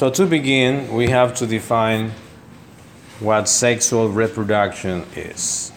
So 0.00 0.08
to 0.08 0.24
begin, 0.24 0.94
we 0.94 1.10
have 1.10 1.34
to 1.34 1.46
define 1.46 2.12
what 3.18 3.50
sexual 3.50 4.08
reproduction 4.08 5.04
is. 5.14 5.72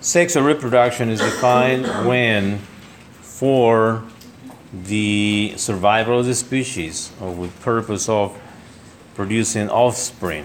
Sexual 0.00 0.42
reproduction 0.42 1.10
is 1.10 1.20
defined 1.20 1.86
when, 2.04 2.58
for 3.20 4.02
the 4.72 5.54
survival 5.56 6.18
of 6.18 6.26
the 6.26 6.34
species, 6.34 7.12
or 7.20 7.30
with 7.30 7.60
purpose 7.60 8.08
of 8.08 8.36
producing 9.14 9.70
offspring, 9.70 10.44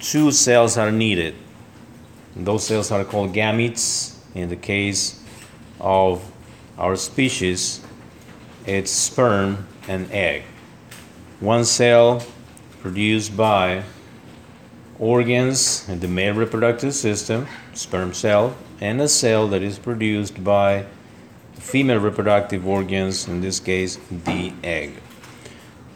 two 0.00 0.32
cells 0.32 0.76
are 0.76 0.90
needed. 0.90 1.36
Those 2.34 2.66
cells 2.66 2.90
are 2.90 3.04
called 3.04 3.32
gametes. 3.32 4.16
In 4.34 4.48
the 4.48 4.56
case 4.56 5.22
of 5.78 6.28
our 6.76 6.96
species, 6.96 7.80
it's 8.66 8.90
sperm 8.90 9.68
and 9.86 10.10
egg. 10.10 10.42
One 11.40 11.64
cell 11.64 12.22
produced 12.82 13.34
by 13.34 13.84
organs 14.98 15.88
in 15.88 16.00
the 16.00 16.06
male 16.06 16.34
reproductive 16.34 16.94
system, 16.94 17.46
sperm 17.72 18.12
cell, 18.12 18.54
and 18.78 19.00
a 19.00 19.08
cell 19.08 19.48
that 19.48 19.62
is 19.62 19.78
produced 19.78 20.44
by 20.44 20.84
female 21.54 21.98
reproductive 21.98 22.66
organs, 22.66 23.26
in 23.26 23.40
this 23.40 23.58
case, 23.58 23.98
the 24.10 24.52
egg. 24.62 25.00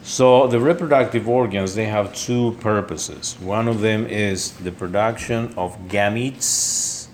So 0.02 0.46
the 0.46 0.60
reproductive 0.60 1.28
organs 1.28 1.74
they 1.74 1.86
have 1.86 2.14
two 2.14 2.56
purposes. 2.60 3.36
One 3.38 3.68
of 3.68 3.82
them 3.82 4.06
is 4.06 4.52
the 4.52 4.72
production 4.72 5.52
of 5.58 5.76
gametes, 5.88 7.08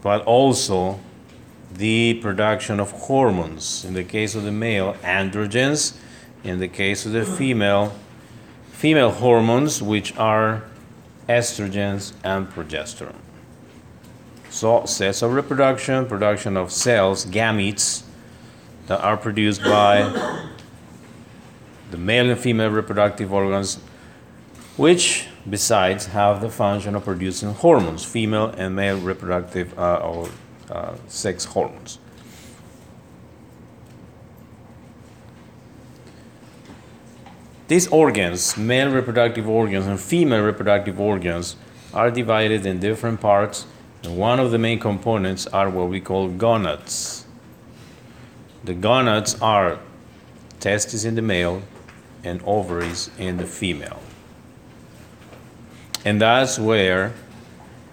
but 0.00 0.24
also 0.26 1.00
the 1.74 2.14
production 2.14 2.80
of 2.80 2.90
hormones. 2.92 3.84
In 3.84 3.94
the 3.94 4.04
case 4.04 4.34
of 4.34 4.42
the 4.42 4.52
male, 4.52 4.94
androgens. 5.02 5.96
In 6.44 6.58
the 6.58 6.68
case 6.68 7.06
of 7.06 7.12
the 7.12 7.24
female, 7.24 7.94
female 8.72 9.10
hormones, 9.10 9.80
which 9.80 10.16
are 10.16 10.64
estrogens 11.28 12.12
and 12.24 12.48
progesterone. 12.48 13.14
So, 14.50 14.84
cells 14.84 15.22
of 15.22 15.32
reproduction, 15.32 16.06
production 16.06 16.56
of 16.56 16.72
cells, 16.72 17.24
gametes, 17.24 18.02
that 18.88 19.00
are 19.00 19.16
produced 19.16 19.62
by 19.62 20.02
the 21.90 21.96
male 21.96 22.28
and 22.28 22.38
female 22.38 22.70
reproductive 22.70 23.32
organs, 23.32 23.76
which 24.76 25.26
besides 25.48 26.06
have 26.06 26.40
the 26.40 26.50
function 26.50 26.94
of 26.94 27.04
producing 27.04 27.54
hormones, 27.54 28.04
female 28.04 28.52
and 28.56 28.74
male 28.74 28.98
reproductive 28.98 29.78
uh, 29.78 29.96
or 29.96 30.28
uh, 30.72 30.94
sex 31.06 31.44
hormones. 31.44 31.98
These 37.68 37.88
organs, 37.88 38.56
male 38.56 38.90
reproductive 38.90 39.48
organs 39.48 39.86
and 39.86 40.00
female 40.00 40.42
reproductive 40.42 40.98
organs, 40.98 41.56
are 41.94 42.10
divided 42.10 42.66
in 42.66 42.80
different 42.80 43.20
parts, 43.20 43.66
and 44.02 44.16
one 44.16 44.40
of 44.40 44.50
the 44.50 44.58
main 44.58 44.78
components 44.78 45.46
are 45.46 45.70
what 45.70 45.88
we 45.88 46.00
call 46.00 46.28
gonads. 46.28 47.26
The 48.64 48.74
gonads 48.74 49.40
are 49.40 49.78
testes 50.58 51.04
in 51.04 51.14
the 51.14 51.22
male 51.22 51.62
and 52.24 52.40
ovaries 52.44 53.10
in 53.18 53.36
the 53.36 53.46
female. 53.46 54.00
And 56.04 56.20
that's 56.20 56.58
where 56.58 57.12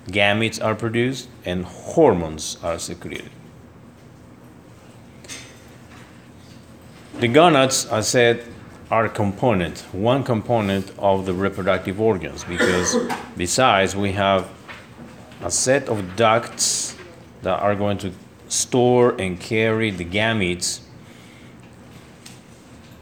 gametes 0.10 0.64
are 0.64 0.76
produced 0.76 1.30
and 1.46 1.66
hormones 1.66 2.58
are 2.64 2.80
secreted. 2.80 3.30
The 7.20 7.28
gonads, 7.28 7.88
I 7.88 8.02
said, 8.02 8.46
are 8.90 9.06
a 9.06 9.10
component, 9.10 9.80
one 9.92 10.24
component 10.24 10.92
of 10.98 11.26
the 11.26 11.34
reproductive 11.34 12.00
organs, 12.00 12.44
because 12.44 12.96
besides 13.38 13.96
we 13.96 14.14
have 14.14 14.50
a 15.42 15.52
set 15.52 15.90
of 15.90 16.16
ducts 16.16 16.96
that 17.42 17.60
are 17.60 17.76
going 17.76 17.98
to 18.00 18.12
store 18.48 19.20
and 19.20 19.40
carry 19.40 19.92
the 19.92 20.06
gametes, 20.06 20.82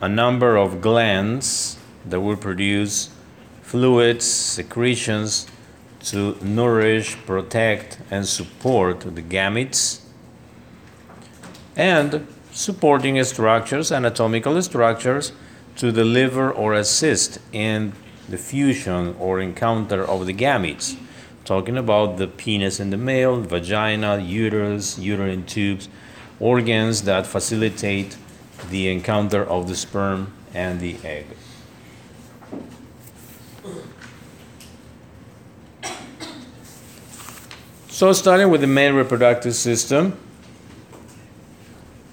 a 0.01 0.09
number 0.09 0.57
of 0.57 0.81
glands 0.81 1.77
that 2.05 2.19
will 2.19 2.35
produce 2.35 3.09
fluids, 3.61 4.25
secretions 4.25 5.47
to 6.11 6.37
nourish, 6.41 7.15
protect, 7.25 7.99
and 8.09 8.27
support 8.27 9.01
the 9.01 9.21
gametes, 9.21 10.01
and 11.75 12.27
supporting 12.51 13.23
structures, 13.23 13.91
anatomical 13.91 14.61
structures 14.61 15.31
to 15.75 15.91
deliver 15.91 16.51
or 16.51 16.73
assist 16.73 17.39
in 17.51 17.93
the 18.27 18.37
fusion 18.37 19.15
or 19.19 19.39
encounter 19.39 20.03
of 20.03 20.25
the 20.25 20.33
gametes. 20.33 20.97
Talking 21.45 21.77
about 21.77 22.17
the 22.17 22.27
penis 22.27 22.79
in 22.79 22.89
the 22.89 22.97
male, 22.97 23.39
vagina, 23.41 24.17
uterus, 24.17 24.97
uterine 24.97 25.45
tubes, 25.45 25.87
organs 26.39 27.03
that 27.03 27.25
facilitate 27.25 28.17
the 28.69 28.89
encounter 28.89 29.43
of 29.43 29.67
the 29.67 29.75
sperm 29.75 30.33
and 30.53 30.79
the 30.79 30.97
egg. 31.03 31.25
So, 37.97 38.13
starting 38.13 38.51
with 38.51 38.61
the 38.61 38.67
male 38.67 38.93
reproductive 38.93 39.55
system, 39.55 40.15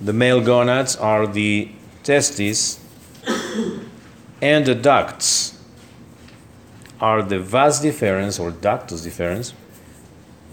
the 0.01 0.15
male 0.15 0.41
gonads 0.41 0.97
are 0.97 1.27
the 1.27 1.69
testes 2.03 2.81
and 4.41 4.65
the 4.65 4.75
ducts 4.75 5.63
are 7.03 7.23
the 7.23 7.39
vas 7.39 7.83
deferens 7.83 8.41
or 8.41 8.51
ductus 8.51 9.05
deferens, 9.07 9.53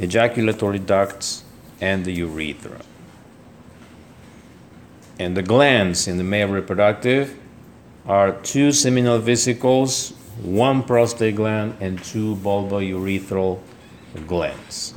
ejaculatory 0.02 0.80
ducts, 0.80 1.46
and 1.80 2.04
the 2.04 2.12
urethra. 2.12 2.82
And 5.18 5.38
the 5.38 5.44
glands 5.44 6.10
in 6.10 6.18
the 6.18 6.26
male 6.26 6.50
reproductive 6.50 7.38
are 8.06 8.34
two 8.34 8.74
seminal 8.74 9.18
vesicles, 9.20 10.10
one 10.44 10.84
prostate 10.84 11.38
gland, 11.38 11.78
and 11.80 12.04
two 12.04 12.36
bulbourethral 12.36 13.62
glands. 14.28 14.96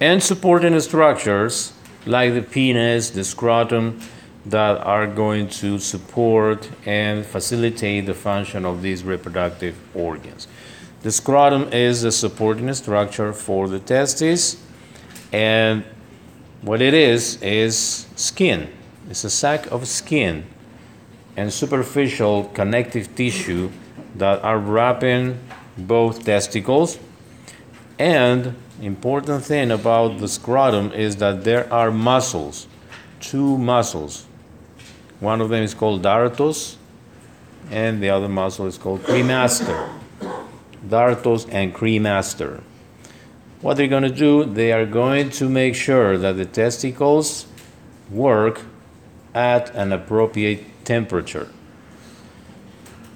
And 0.00 0.22
supporting 0.22 0.78
structures 0.80 1.72
like 2.06 2.34
the 2.34 2.42
penis, 2.42 3.10
the 3.10 3.24
scrotum, 3.24 4.00
that 4.46 4.78
are 4.78 5.06
going 5.06 5.48
to 5.48 5.78
support 5.78 6.70
and 6.86 7.26
facilitate 7.26 8.06
the 8.06 8.14
function 8.14 8.64
of 8.64 8.80
these 8.80 9.04
reproductive 9.04 9.76
organs. 9.94 10.48
The 11.02 11.12
scrotum 11.12 11.72
is 11.72 12.02
a 12.04 12.12
supporting 12.12 12.72
structure 12.74 13.32
for 13.32 13.68
the 13.68 13.78
testes, 13.78 14.56
and 15.32 15.84
what 16.62 16.80
it 16.80 16.94
is 16.94 17.40
is 17.42 18.06
skin. 18.16 18.72
It's 19.10 19.24
a 19.24 19.30
sack 19.30 19.70
of 19.70 19.86
skin 19.86 20.44
and 21.36 21.52
superficial 21.52 22.44
connective 22.54 23.14
tissue 23.14 23.70
that 24.16 24.42
are 24.42 24.58
wrapping 24.58 25.38
both 25.76 26.24
testicles 26.24 26.98
and 27.98 28.56
important 28.80 29.44
thing 29.44 29.70
about 29.70 30.18
the 30.18 30.28
scrotum 30.28 30.92
is 30.92 31.16
that 31.16 31.44
there 31.44 31.72
are 31.72 31.90
muscles, 31.90 32.66
two 33.20 33.58
muscles. 33.58 34.26
One 35.20 35.40
of 35.40 35.48
them 35.48 35.62
is 35.62 35.74
called 35.74 36.02
dartos, 36.02 36.76
and 37.70 38.02
the 38.02 38.10
other 38.10 38.28
muscle 38.28 38.66
is 38.66 38.78
called 38.78 39.02
cremaster. 39.02 39.90
Dartos 40.86 41.48
and 41.50 41.74
cremaster. 41.74 42.62
What 43.60 43.76
they're 43.76 43.88
going 43.88 44.04
to 44.04 44.10
do, 44.10 44.44
they 44.44 44.72
are 44.72 44.86
going 44.86 45.30
to 45.30 45.48
make 45.48 45.74
sure 45.74 46.16
that 46.16 46.36
the 46.36 46.46
testicles 46.46 47.46
work 48.10 48.62
at 49.34 49.74
an 49.74 49.92
appropriate 49.92 50.64
temperature. 50.84 51.48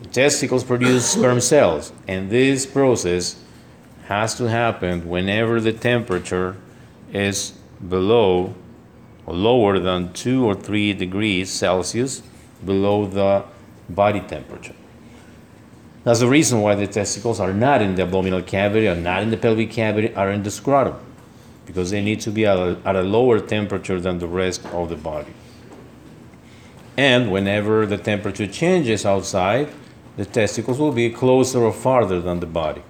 The 0.02 0.08
testicles 0.08 0.64
produce 0.64 1.08
sperm 1.08 1.40
cells, 1.40 1.92
and 2.08 2.28
this 2.28 2.66
process 2.66 3.41
has 4.08 4.34
to 4.36 4.44
happen 4.48 5.08
whenever 5.08 5.60
the 5.60 5.72
temperature 5.72 6.56
is 7.12 7.52
below 7.88 8.54
or 9.26 9.34
lower 9.34 9.78
than 9.78 10.12
2 10.12 10.44
or 10.44 10.54
3 10.54 10.92
degrees 10.94 11.50
Celsius 11.50 12.22
below 12.64 13.06
the 13.06 13.44
body 13.88 14.20
temperature. 14.20 14.74
That's 16.04 16.20
the 16.20 16.26
reason 16.28 16.60
why 16.60 16.74
the 16.74 16.86
testicles 16.86 17.38
are 17.38 17.52
not 17.52 17.80
in 17.80 17.94
the 17.94 18.02
abdominal 18.02 18.42
cavity, 18.42 18.88
are 18.88 18.96
not 18.96 19.22
in 19.22 19.30
the 19.30 19.36
pelvic 19.36 19.70
cavity, 19.70 20.12
are 20.14 20.30
in 20.30 20.42
the 20.42 20.50
scrotum, 20.50 20.98
because 21.64 21.90
they 21.90 22.02
need 22.02 22.20
to 22.22 22.30
be 22.30 22.44
at 22.44 22.56
a, 22.56 22.76
at 22.84 22.96
a 22.96 23.02
lower 23.02 23.38
temperature 23.38 24.00
than 24.00 24.18
the 24.18 24.26
rest 24.26 24.64
of 24.66 24.88
the 24.88 24.96
body. 24.96 25.32
And 26.96 27.30
whenever 27.30 27.86
the 27.86 27.98
temperature 27.98 28.48
changes 28.48 29.06
outside, 29.06 29.72
the 30.16 30.26
testicles 30.26 30.78
will 30.78 30.92
be 30.92 31.08
closer 31.08 31.60
or 31.60 31.72
farther 31.72 32.20
than 32.20 32.40
the 32.40 32.46
body. 32.46 32.82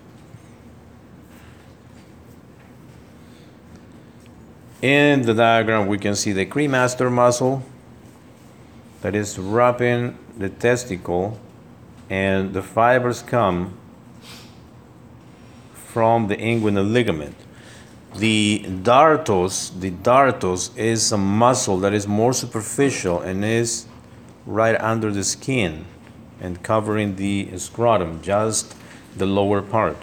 In 4.83 5.23
the 5.23 5.33
diagram, 5.33 5.87
we 5.87 5.97
can 5.97 6.17
see 6.17 6.33
the 6.33 6.45
cremaster 6.45 7.11
muscle 7.11 7.63
that 9.01 9.15
is 9.15 9.39
wrapping 9.39 10.19
the 10.37 10.49
testicle, 10.49 11.39
and 12.11 12.53
the 12.53 12.63
fibers 12.63 13.23
come 13.23 13.79
from 15.73 16.27
the 16.27 16.37
inguinal 16.37 16.91
ligament. 16.91 17.37
The 18.17 18.65
dartos, 18.67 19.79
the 19.79 19.93
dartos 19.93 20.77
is 20.77 21.13
a 21.13 21.17
muscle 21.17 21.79
that 21.79 21.93
is 21.93 22.09
more 22.09 22.33
superficial 22.33 23.21
and 23.21 23.45
is 23.45 23.87
right 24.47 24.75
under 24.81 25.13
the 25.13 25.23
skin 25.23 25.85
and 26.41 26.61
covering 26.61 27.15
the 27.15 27.57
scrotum, 27.57 28.21
just 28.21 28.75
the 29.17 29.27
lower 29.27 29.63
part. 29.63 29.97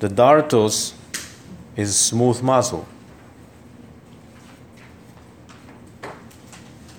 The 0.00 0.08
dartos 0.08 0.94
is 1.76 1.96
smooth 1.96 2.42
muscle. 2.42 2.86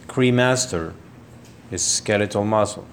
Cremaster 0.07 0.93
is 1.71 1.83
skeletal 1.83 2.45
muscle. 2.45 2.85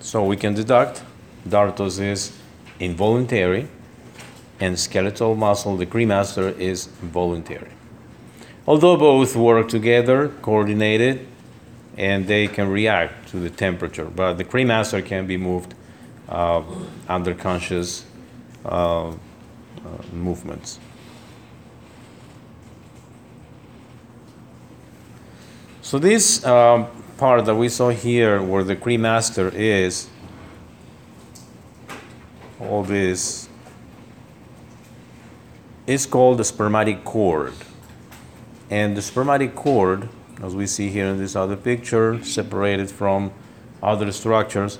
So 0.00 0.24
we 0.24 0.36
can 0.36 0.54
deduct 0.54 1.02
dartos 1.48 2.00
is 2.00 2.36
involuntary 2.78 3.68
and 4.58 4.78
skeletal 4.78 5.34
muscle, 5.34 5.76
the 5.76 5.86
cremaster, 5.86 6.56
is 6.58 6.86
voluntary. 6.86 7.70
Although 8.66 8.96
both 8.96 9.34
work 9.34 9.68
together, 9.68 10.28
coordinated, 10.42 11.26
and 11.96 12.26
they 12.26 12.46
can 12.46 12.68
react 12.68 13.28
to 13.30 13.38
the 13.38 13.50
temperature, 13.50 14.04
but 14.04 14.34
the 14.34 14.44
cremaster 14.44 15.04
can 15.04 15.26
be 15.26 15.36
moved 15.36 15.74
uh, 16.28 16.62
under 17.08 17.34
conscious 17.34 18.04
movements. 20.12 20.78
So 25.82 25.98
this 25.98 26.44
um, 26.44 26.86
part 27.18 27.44
that 27.46 27.54
we 27.54 27.68
saw 27.68 27.88
here, 27.90 28.40
where 28.42 28.62
the 28.62 28.76
cremaster 28.76 29.52
is, 29.52 30.08
all 32.60 32.84
this 32.84 33.48
is 35.86 36.06
called 36.06 36.38
the 36.38 36.44
spermatic 36.44 37.04
cord. 37.04 37.54
And 38.70 38.96
the 38.96 39.02
spermatic 39.02 39.56
cord, 39.56 40.08
as 40.40 40.54
we 40.54 40.66
see 40.66 40.90
here 40.90 41.06
in 41.06 41.18
this 41.18 41.34
other 41.34 41.56
picture, 41.56 42.22
separated 42.22 42.88
from 42.88 43.32
other 43.82 44.12
structures, 44.12 44.78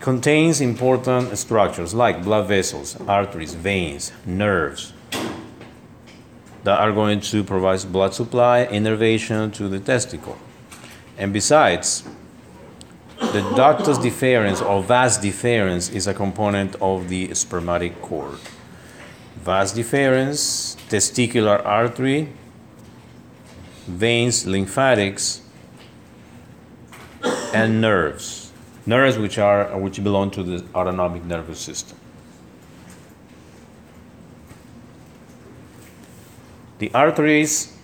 contains 0.00 0.60
important 0.60 1.36
structures 1.36 1.94
like 1.94 2.22
blood 2.22 2.46
vessels, 2.46 2.96
arteries, 3.06 3.54
veins, 3.54 4.12
nerves 4.24 4.92
that 6.64 6.78
are 6.78 6.92
going 6.92 7.20
to 7.20 7.42
provide 7.44 7.80
blood 7.92 8.14
supply, 8.14 8.64
innervation 8.64 9.50
to 9.52 9.68
the 9.68 9.80
testicle. 9.80 10.36
And 11.16 11.32
besides, 11.32 12.04
the 13.18 13.40
ductus 13.56 13.98
deferens 13.98 14.64
or 14.64 14.82
vas 14.82 15.18
deferens 15.18 15.92
is 15.92 16.06
a 16.06 16.14
component 16.14 16.76
of 16.76 17.08
the 17.08 17.34
spermatic 17.34 18.00
cord. 18.00 18.38
Vas 19.36 19.72
deferens, 19.72 20.76
testicular 20.88 21.64
artery, 21.64 22.28
veins, 23.86 24.46
lymphatics, 24.46 25.40
and 27.54 27.80
nerves. 27.80 28.37
Nerves 28.88 29.18
which 29.18 29.36
are 29.36 29.76
which 29.76 30.02
belong 30.02 30.30
to 30.30 30.42
the 30.42 30.64
autonomic 30.74 31.22
nervous 31.22 31.60
system. 31.60 31.98
The 36.78 36.90
arteries, 36.94 37.76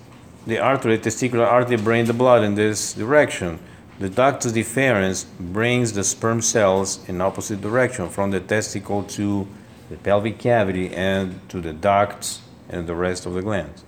the 0.47 0.59
artery, 0.59 0.97
testicular 0.99 1.47
artery 1.47 1.77
bring 1.77 2.07
the 2.07 2.15
blood 2.15 2.43
in 2.43 2.55
this 2.55 2.95
direction. 2.95 3.59
The 3.99 4.09
ductus 4.09 4.53
deferens 4.53 5.27
brings 5.39 5.93
the 5.93 6.05
sperm 6.05 6.41
cells 6.41 7.07
in 7.07 7.21
opposite 7.21 7.61
direction 7.61 8.09
from 8.09 8.31
the 8.31 8.41
testicle 8.41 9.03
to 9.03 9.47
the 9.91 9.97
pelvic 9.97 10.39
cavity 10.39 10.89
and 10.95 11.47
to 11.51 11.61
the 11.61 11.75
ducts 11.75 12.41
and 12.71 12.87
the 12.87 12.95
rest 12.95 13.27
of 13.27 13.35
the 13.35 13.43
glands. 13.43 13.85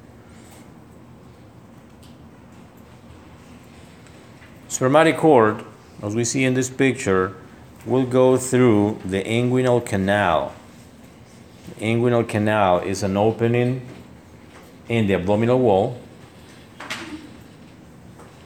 Spermatic 4.69 5.17
cord, 5.17 5.65
as 6.03 6.15
we 6.15 6.25
see 6.25 6.45
in 6.45 6.55
this 6.55 6.71
picture, 6.71 7.35
will 7.85 8.07
go 8.07 8.37
through 8.37 8.99
the 9.05 9.23
inguinal 9.23 9.85
canal. 9.85 10.53
The 11.69 11.85
inguinal 11.85 12.29
canal 12.29 12.81
is 12.81 13.03
an 13.03 13.17
opening 13.17 13.87
in 14.89 15.07
the 15.07 15.15
abdominal 15.15 15.59
wall 15.59 15.99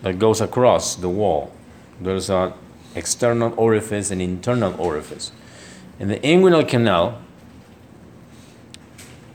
that 0.03 0.19
goes 0.19 0.41
across 0.41 0.97
the 0.97 1.09
wall. 1.09 1.53
There's 2.01 2.31
an 2.31 2.53
external 2.95 3.55
orifice 3.57 4.11
and 4.11 4.23
internal 4.23 4.79
orifice. 4.81 5.33
And 5.99 6.11
the 6.11 6.19
inguinal 6.21 6.67
canal 6.67 7.21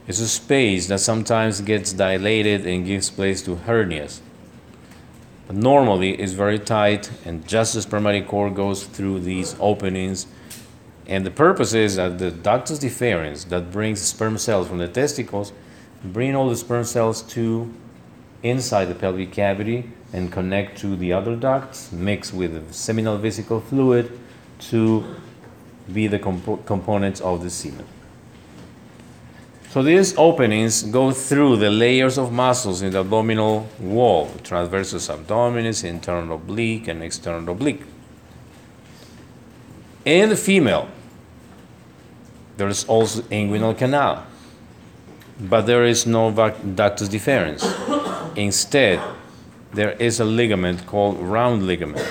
is 0.07 0.19
a 0.19 0.27
space 0.27 0.88
that 0.88 1.00
sometimes 1.00 1.62
gets 1.62 1.94
dilated 1.94 2.65
and 2.65 2.85
gives 2.85 3.09
place 3.09 3.41
to 3.44 3.56
hernias. 3.56 4.19
But 5.47 5.56
normally 5.56 6.12
it's 6.12 6.33
very 6.33 6.59
tight 6.59 7.12
and 7.25 7.47
just 7.47 7.74
the 7.74 7.81
spermatic 7.81 8.27
cord 8.27 8.56
goes 8.56 8.83
through 8.86 9.19
these 9.19 9.56
openings. 9.59 10.27
And 11.07 11.25
the 11.25 11.31
purpose 11.31 11.74
is 11.74 11.97
that 11.97 12.18
the 12.18 12.31
ductus 12.31 12.80
deferens 12.80 13.50
that 13.50 13.71
brings 13.71 14.01
sperm 14.01 14.38
cells 14.38 14.68
from 14.68 14.80
the 14.80 14.88
testicles 14.88 15.53
bring 16.03 16.36
all 16.36 16.50
the 16.50 16.56
sperm 16.56 16.83
cells 16.83 17.21
to 17.21 17.71
inside 18.44 18.86
the 18.86 18.95
pelvic 18.95 19.31
cavity 19.31 19.89
and 20.13 20.31
connect 20.31 20.77
to 20.80 20.95
the 20.95 21.12
other 21.12 21.36
ducts, 21.36 21.91
mix 21.91 22.31
with 22.31 22.53
the 22.53 22.74
seminal 22.74 23.18
vesicle 23.18 23.59
fluid 23.59 24.18
to 24.59 25.03
be 25.91 26.07
the 26.07 26.19
compo- 26.19 26.57
components 26.57 27.21
of 27.21 27.44
the 27.44 27.50
semen. 27.50 27.86
So 29.75 29.83
these 29.83 30.18
openings 30.18 30.83
go 30.83 31.12
through 31.12 31.57
the 31.57 31.69
layers 31.69 32.18
of 32.18 32.31
muscles 32.31 32.81
in 32.81 32.94
the 32.94 33.01
abdominal 33.01 33.68
wall, 33.77 34.27
transversus 34.42 35.13
abdominis, 35.13 35.83
internal 35.83 36.38
oblique, 36.38 36.88
and 36.88 37.04
external 37.04 37.50
oblique. 37.50 37.81
In 40.06 40.30
the 40.30 40.38
female, 40.38 40.88
there 42.55 42.70
is 42.70 42.86
also 42.86 43.24
inguinal 43.24 43.77
canal, 43.77 44.25
but 45.41 45.63
there 45.63 45.84
is 45.84 46.05
no 46.05 46.32
ductus 46.32 47.10
deferens. 47.10 47.62
Instead, 48.38 49.01
there 49.74 49.91
is 50.00 50.22
a 50.22 50.25
ligament 50.25 50.88
called 50.88 51.20
round 51.20 51.67
ligament. 51.67 52.08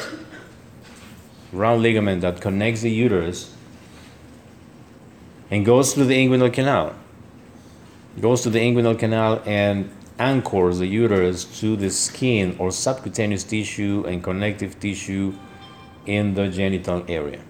Round 1.51 1.81
ligament 1.81 2.21
that 2.21 2.43
connects 2.43 2.83
the 2.83 2.91
uterus 2.91 3.55
and 5.51 5.65
goes 5.65 5.95
through 5.95 6.05
the 6.05 6.15
inguinal 6.15 6.53
canal. 6.53 6.95
Goes 8.21 8.43
to 8.43 8.51
the 8.51 8.61
inguinal 8.61 8.99
canal 8.99 9.43
and 9.45 9.91
anchors 10.19 10.79
the 10.79 10.87
uterus 10.87 11.45
to 11.61 11.77
the 11.77 11.91
skin 11.91 12.57
or 12.59 12.71
subcutaneous 12.71 13.43
tissue 13.43 14.05
and 14.07 14.23
connective 14.23 14.79
tissue 14.79 15.35
in 16.07 16.35
the 16.35 16.49
genital 16.49 17.05
area. 17.09 17.41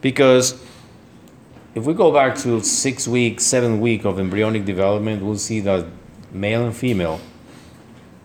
Because 0.00 0.62
if 1.74 1.84
we 1.84 1.94
go 1.94 2.12
back 2.12 2.36
to 2.38 2.62
six 2.62 3.08
weeks, 3.08 3.44
seven 3.44 3.80
weeks 3.80 4.04
of 4.04 4.20
embryonic 4.20 4.64
development, 4.64 5.22
we'll 5.22 5.36
see 5.36 5.60
that 5.60 5.86
male 6.30 6.64
and 6.64 6.76
female 6.76 7.20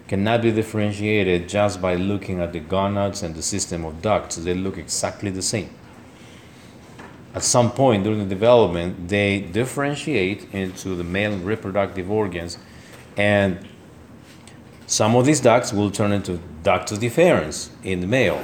cannot 0.07 0.41
be 0.41 0.51
differentiated 0.51 1.49
just 1.49 1.81
by 1.81 1.95
looking 1.95 2.39
at 2.39 2.53
the 2.53 2.59
gonads 2.59 3.23
and 3.23 3.33
the 3.33 3.41
system 3.41 3.85
of 3.85 4.01
ducts. 4.01 4.35
They 4.35 4.53
look 4.53 4.77
exactly 4.77 5.31
the 5.31 5.41
same. 5.41 5.69
At 7.35 7.43
some 7.43 7.71
point 7.71 8.03
during 8.03 8.19
the 8.19 8.25
development, 8.25 9.07
they 9.07 9.41
differentiate 9.41 10.51
into 10.53 10.95
the 10.95 11.03
male 11.03 11.37
reproductive 11.37 12.09
organs, 12.09 12.57
and 13.15 13.67
some 14.87 15.15
of 15.15 15.25
these 15.25 15.39
ducts 15.39 15.71
will 15.71 15.91
turn 15.91 16.11
into 16.11 16.39
ductus 16.63 16.97
deferens 16.97 17.69
in 17.83 18.01
the 18.01 18.07
male. 18.07 18.43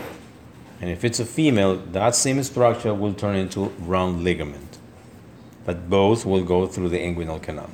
And 0.80 0.90
if 0.90 1.04
it's 1.04 1.20
a 1.20 1.26
female, 1.26 1.78
that 1.78 2.16
same 2.16 2.44
structure 2.44 2.94
will 2.94 3.14
turn 3.14 3.36
into 3.36 3.74
round 3.80 4.24
ligament. 4.24 4.78
But 5.66 5.90
both 5.90 6.26
will 6.26 6.44
go 6.44 6.68
through 6.68 6.90
the 6.90 7.00
inguinal 7.00 7.42
canal. 7.42 7.70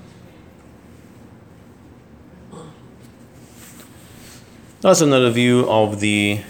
That's 4.80 5.02
another 5.02 5.30
view 5.30 5.70
of 5.70 6.00
the 6.00 6.42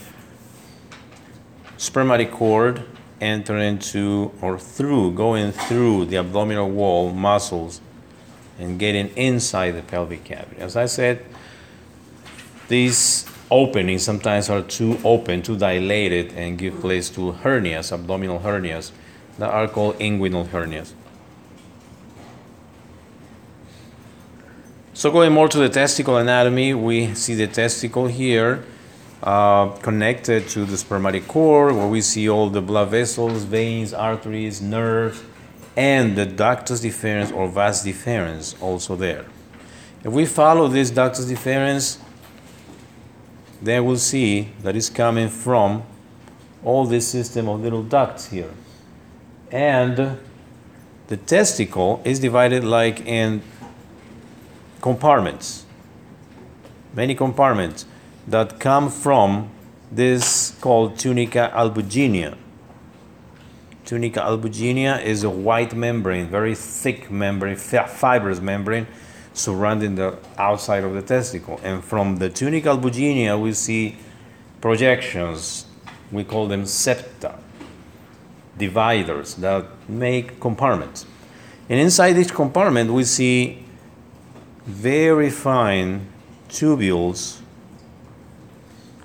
spermatic 1.78 2.32
cord 2.32 2.84
enter 3.22 3.58
into 3.58 4.32
or 4.42 4.58
through, 4.58 5.12
going 5.12 5.52
through 5.52 6.06
the 6.06 6.18
abdominal 6.18 6.70
wall 6.70 7.14
muscles 7.14 7.80
and 8.60 8.80
getting 8.80 9.10
inside 9.16 9.72
the 9.72 9.82
pelvic 9.82 10.24
cavity. 10.24 10.60
As 10.60 10.76
I 10.76 10.88
said, 10.88 11.24
these 12.68 13.30
openings 13.50 14.04
sometimes 14.04 14.50
are 14.50 14.62
too 14.62 15.00
open, 15.04 15.42
too 15.42 15.58
dilated, 15.58 16.34
and 16.34 16.58
give 16.58 16.80
place 16.80 17.10
to 17.12 17.34
hernias, 17.44 17.92
abdominal 17.92 18.40
hernias, 18.40 18.92
that 19.38 19.50
are 19.50 19.68
called 19.68 19.98
inguinal 20.00 20.48
hernias. 20.48 20.94
So, 24.94 25.12
going 25.12 25.32
more 25.32 25.48
to 25.48 25.58
the 25.58 25.70
testicle 25.70 26.18
anatomy, 26.18 26.74
we 26.74 27.16
see 27.16 27.34
the 27.34 27.48
testicle 27.48 28.08
here 28.08 28.64
uh, 29.24 29.70
connected 29.82 30.48
to 30.50 30.66
the 30.66 30.78
spermatic 30.78 31.28
cord, 31.28 31.76
where 31.76 31.88
we 31.88 32.02
see 32.02 32.28
all 32.28 32.50
the 32.50 32.62
blood 32.62 32.90
vessels, 32.90 33.44
veins, 33.44 33.94
arteries, 33.94 34.62
nerves, 34.62 35.22
and 35.76 36.18
the 36.18 36.26
ductus 36.26 36.82
deferens 36.84 37.34
or 37.34 37.48
vas 37.48 37.86
deferens 37.86 38.62
also 38.62 38.96
there. 38.96 39.26
If 40.04 40.12
we 40.12 40.26
follow 40.26 40.68
this 40.68 40.92
ductus 40.92 41.32
deferens, 41.32 42.00
then 43.62 43.86
we'll 43.86 43.98
see 43.98 44.50
that 44.64 44.76
it's 44.76 44.90
coming 44.90 45.30
from 45.30 45.84
all 46.64 46.86
this 46.86 47.08
system 47.08 47.48
of 47.48 47.62
little 47.62 47.84
ducts 47.84 48.28
here. 48.28 48.52
And 49.52 50.18
the 51.08 51.18
testicle 51.18 52.02
is 52.04 52.20
divided 52.20 52.64
like 52.64 53.06
in 53.06 53.44
compartments, 54.82 55.66
many 56.96 57.14
compartments 57.14 57.86
that 58.28 58.60
come 58.60 58.90
from 58.90 59.50
this 59.92 60.56
called 60.62 60.98
tunica 60.98 61.52
albuginea. 61.54 62.38
Tunica 63.84 64.22
albuginea 64.22 65.04
is 65.04 65.24
a 65.24 65.30
white 65.30 65.76
membrane, 65.76 66.28
very 66.28 66.56
thick 66.56 67.12
membrane, 67.12 67.58
fibrous 67.58 68.40
membrane 68.40 68.88
surrounding 69.34 69.96
the 69.96 70.18
outside 70.38 70.84
of 70.84 70.94
the 70.94 71.02
testicle. 71.02 71.60
And 71.64 71.84
from 71.84 72.18
the 72.18 72.30
tunica 72.30 72.70
albuginea, 72.70 73.40
we 73.40 73.54
see 73.54 73.98
projections. 74.62 75.66
We 76.12 76.24
call 76.24 76.48
them 76.48 76.66
septa, 76.66 77.38
dividers 78.58 79.36
that 79.36 79.66
make 79.90 80.40
compartments. 80.40 81.06
And 81.70 81.80
inside 81.80 82.18
each 82.18 82.34
compartment, 82.34 82.92
we 82.92 83.04
see 83.04 83.64
very 84.66 85.30
fine 85.30 86.08
tubules, 86.50 87.41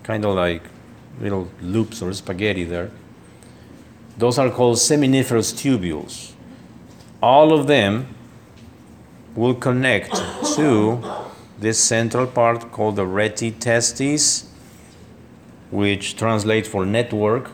kind 0.06 0.25
of 0.25 0.36
like 0.36 0.62
little 1.20 1.48
loops 1.60 2.00
or 2.00 2.12
spaghetti 2.12 2.62
there. 2.62 2.90
Those 4.16 4.38
are 4.38 4.50
called 4.50 4.76
seminiferous 4.76 5.52
tubules. 5.52 6.32
All 7.20 7.52
of 7.52 7.66
them 7.66 8.14
will 9.34 9.54
connect 9.54 10.14
to 10.54 11.02
this 11.58 11.78
central 11.78 12.26
part 12.26 12.70
called 12.70 12.96
the 12.96 13.04
rete 13.04 13.60
testis, 13.60 14.48
which 15.70 16.16
translates 16.16 16.68
for 16.68 16.86
network 16.86 17.50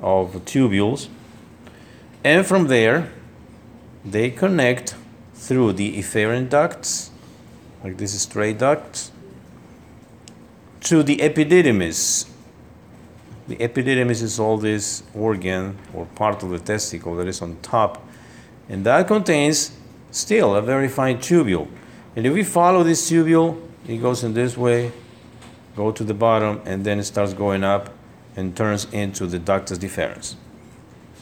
of 0.00 0.34
tubules. 0.44 1.08
And 2.22 2.46
from 2.46 2.66
there, 2.66 3.10
they 4.04 4.30
connect 4.30 4.94
through 5.34 5.72
the 5.72 5.98
efferent 5.98 6.50
ducts, 6.50 7.10
like 7.82 7.96
this 7.96 8.20
straight 8.20 8.58
duct, 8.58 9.10
to 10.80 11.02
the 11.02 11.16
epididymis. 11.18 12.28
The 13.48 13.56
epididymis 13.56 14.22
is 14.22 14.38
all 14.38 14.56
this 14.56 15.02
organ 15.14 15.78
or 15.92 16.06
part 16.06 16.42
of 16.42 16.50
the 16.50 16.58
testicle 16.58 17.16
that 17.16 17.26
is 17.26 17.42
on 17.42 17.58
top, 17.62 18.06
and 18.68 18.84
that 18.86 19.06
contains 19.06 19.72
still 20.10 20.54
a 20.54 20.62
very 20.62 20.88
fine 20.88 21.18
tubule. 21.18 21.68
And 22.16 22.26
if 22.26 22.32
we 22.32 22.44
follow 22.44 22.82
this 22.82 23.10
tubule, 23.10 23.60
it 23.86 23.98
goes 23.98 24.24
in 24.24 24.34
this 24.34 24.56
way, 24.56 24.92
go 25.76 25.92
to 25.92 26.04
the 26.04 26.14
bottom, 26.14 26.60
and 26.64 26.84
then 26.84 26.98
it 26.98 27.04
starts 27.04 27.34
going 27.34 27.64
up 27.64 27.92
and 28.36 28.56
turns 28.56 28.86
into 28.92 29.26
the 29.26 29.38
ductus 29.38 29.78
deferens. 29.78 30.34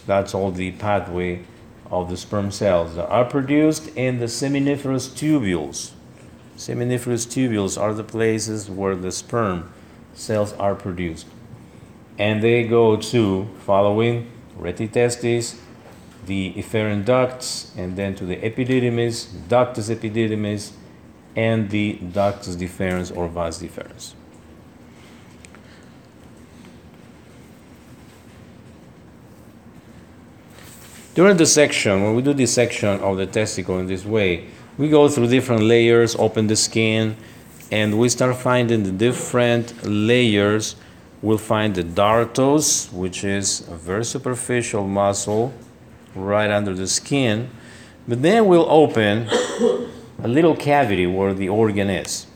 That's 0.06 0.34
all 0.34 0.50
the 0.50 0.72
pathway 0.72 1.44
of 1.90 2.10
the 2.10 2.16
sperm 2.16 2.50
cells 2.50 2.94
that 2.96 3.08
are 3.08 3.24
produced 3.24 3.88
in 3.96 4.18
the 4.18 4.26
seminiferous 4.26 5.08
tubules. 5.10 5.92
Seminiferous 6.58 7.24
tubules 7.24 7.80
are 7.80 7.94
the 7.94 8.02
places 8.02 8.68
where 8.68 8.96
the 8.96 9.12
sperm 9.12 9.72
cells 10.12 10.52
are 10.54 10.74
produced. 10.74 11.28
And 12.18 12.42
they 12.42 12.64
go 12.64 12.96
to 12.96 13.48
following 13.64 14.28
rete 14.56 14.92
testis, 14.92 15.60
the 16.26 16.52
efferent 16.54 17.04
ducts, 17.04 17.72
and 17.76 17.94
then 17.94 18.16
to 18.16 18.24
the 18.26 18.36
epididymis, 18.38 19.28
ductus 19.48 19.88
epididymis, 19.88 20.72
and 21.36 21.70
the 21.70 21.96
ductus 22.02 22.56
deferens 22.56 23.16
or 23.16 23.28
vas 23.28 23.62
deferens. 23.62 24.14
During 31.14 31.36
the 31.36 31.46
section, 31.46 32.02
when 32.02 32.16
we 32.16 32.22
do 32.22 32.32
this 32.32 32.52
section 32.52 32.98
of 32.98 33.16
the 33.16 33.26
testicle 33.26 33.78
in 33.78 33.86
this 33.86 34.04
way, 34.04 34.48
we 34.78 34.88
go 34.88 35.08
through 35.08 35.26
different 35.26 35.62
layers, 35.62 36.14
open 36.16 36.46
the 36.46 36.56
skin, 36.56 37.16
and 37.70 37.98
we 37.98 38.08
start 38.08 38.36
finding 38.36 38.84
the 38.84 38.92
different 38.92 39.84
layers. 39.84 40.76
We'll 41.20 41.36
find 41.36 41.74
the 41.74 41.82
dartos, 41.82 42.90
which 42.92 43.24
is 43.24 43.66
a 43.68 43.74
very 43.74 44.04
superficial 44.04 44.86
muscle 44.86 45.52
right 46.14 46.50
under 46.50 46.74
the 46.74 46.86
skin. 46.86 47.50
But 48.06 48.22
then 48.22 48.46
we'll 48.46 48.70
open 48.70 49.28
a 50.22 50.28
little 50.28 50.54
cavity 50.56 51.06
where 51.06 51.34
the 51.34 51.48
organ 51.48 51.90
is. 51.90 52.26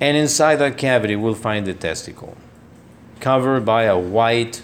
And 0.00 0.16
inside 0.16 0.56
that 0.56 0.76
cavity, 0.76 1.16
we'll 1.16 1.34
find 1.34 1.66
the 1.66 1.72
testicle, 1.72 2.36
covered 3.20 3.64
by 3.64 3.84
a 3.84 3.98
white, 3.98 4.62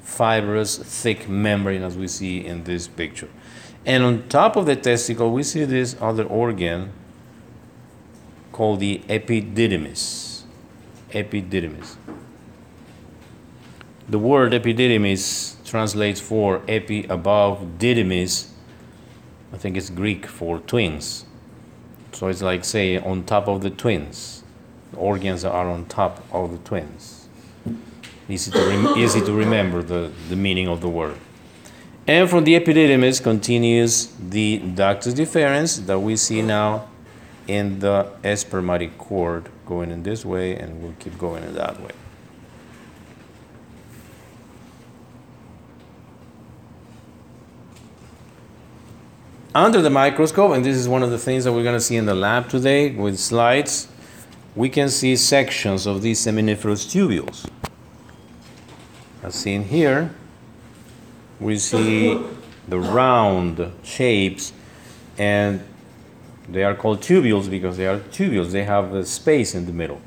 fibrous, 0.00 0.78
thick 0.78 1.28
membrane, 1.28 1.82
as 1.82 1.98
we 1.98 2.08
see 2.08 2.46
in 2.46 2.64
this 2.64 2.88
picture. 2.88 3.28
And 3.86 4.04
on 4.04 4.28
top 4.28 4.56
of 4.56 4.66
the 4.66 4.76
testicle, 4.76 5.32
we 5.32 5.42
see 5.42 5.64
this 5.64 5.96
other 6.00 6.24
organ 6.24 6.92
called 8.52 8.80
the 8.80 9.00
epididymis. 9.08 10.42
Epididymis. 11.10 11.96
The 14.08 14.18
word 14.18 14.52
epididymis 14.52 15.64
translates 15.64 16.20
for 16.20 16.62
epi 16.68 17.04
above, 17.04 17.78
didymis, 17.78 18.50
I 19.52 19.56
think 19.56 19.76
it's 19.76 19.90
Greek 19.90 20.26
for 20.26 20.58
twins. 20.58 21.24
So 22.12 22.28
it's 22.28 22.42
like, 22.42 22.64
say, 22.64 22.98
on 22.98 23.24
top 23.24 23.48
of 23.48 23.62
the 23.62 23.70
twins. 23.70 24.42
The 24.92 24.98
organs 24.98 25.44
are 25.44 25.68
on 25.68 25.86
top 25.86 26.24
of 26.32 26.50
the 26.50 26.58
twins. 26.58 27.28
Easy 28.28 28.50
to, 28.50 28.58
rem- 28.58 28.98
easy 28.98 29.20
to 29.20 29.32
remember 29.32 29.82
the, 29.82 30.12
the 30.28 30.36
meaning 30.36 30.68
of 30.68 30.80
the 30.80 30.88
word. 30.88 31.16
And 32.06 32.28
from 32.28 32.44
the 32.44 32.58
epididymis 32.58 33.22
continues 33.22 34.08
the 34.18 34.60
ductus 34.60 35.14
deferens 35.14 35.86
that 35.86 36.00
we 36.00 36.16
see 36.16 36.42
now 36.42 36.88
in 37.46 37.78
the 37.80 38.08
spermatic 38.36 38.98
cord 38.98 39.48
going 39.66 39.90
in 39.90 40.02
this 40.02 40.24
way, 40.24 40.56
and 40.56 40.82
we'll 40.82 40.94
keep 40.98 41.16
going 41.18 41.44
in 41.44 41.54
that 41.54 41.80
way. 41.80 41.90
Under 49.52 49.82
the 49.82 49.90
microscope, 49.90 50.52
and 50.52 50.64
this 50.64 50.76
is 50.76 50.88
one 50.88 51.02
of 51.02 51.10
the 51.10 51.18
things 51.18 51.42
that 51.44 51.52
we're 51.52 51.64
going 51.64 51.74
to 51.74 51.80
see 51.80 51.96
in 51.96 52.06
the 52.06 52.14
lab 52.14 52.48
today 52.48 52.92
with 52.92 53.18
slides, 53.18 53.88
we 54.54 54.68
can 54.68 54.88
see 54.88 55.16
sections 55.16 55.86
of 55.86 56.02
these 56.02 56.20
seminiferous 56.24 56.86
tubules. 56.86 57.48
As 59.24 59.34
seen 59.34 59.64
here, 59.64 60.14
we 61.40 61.58
see 61.58 62.20
the 62.68 62.78
round 62.78 63.72
shapes, 63.82 64.52
and 65.18 65.62
they 66.48 66.62
are 66.62 66.74
called 66.74 67.00
tubules 67.00 67.50
because 67.50 67.76
they 67.76 67.86
are 67.86 67.98
tubules. 67.98 68.52
They 68.52 68.64
have 68.64 68.94
a 68.94 69.04
space 69.04 69.54
in 69.54 69.66
the 69.66 69.72
middle. 69.72 70.00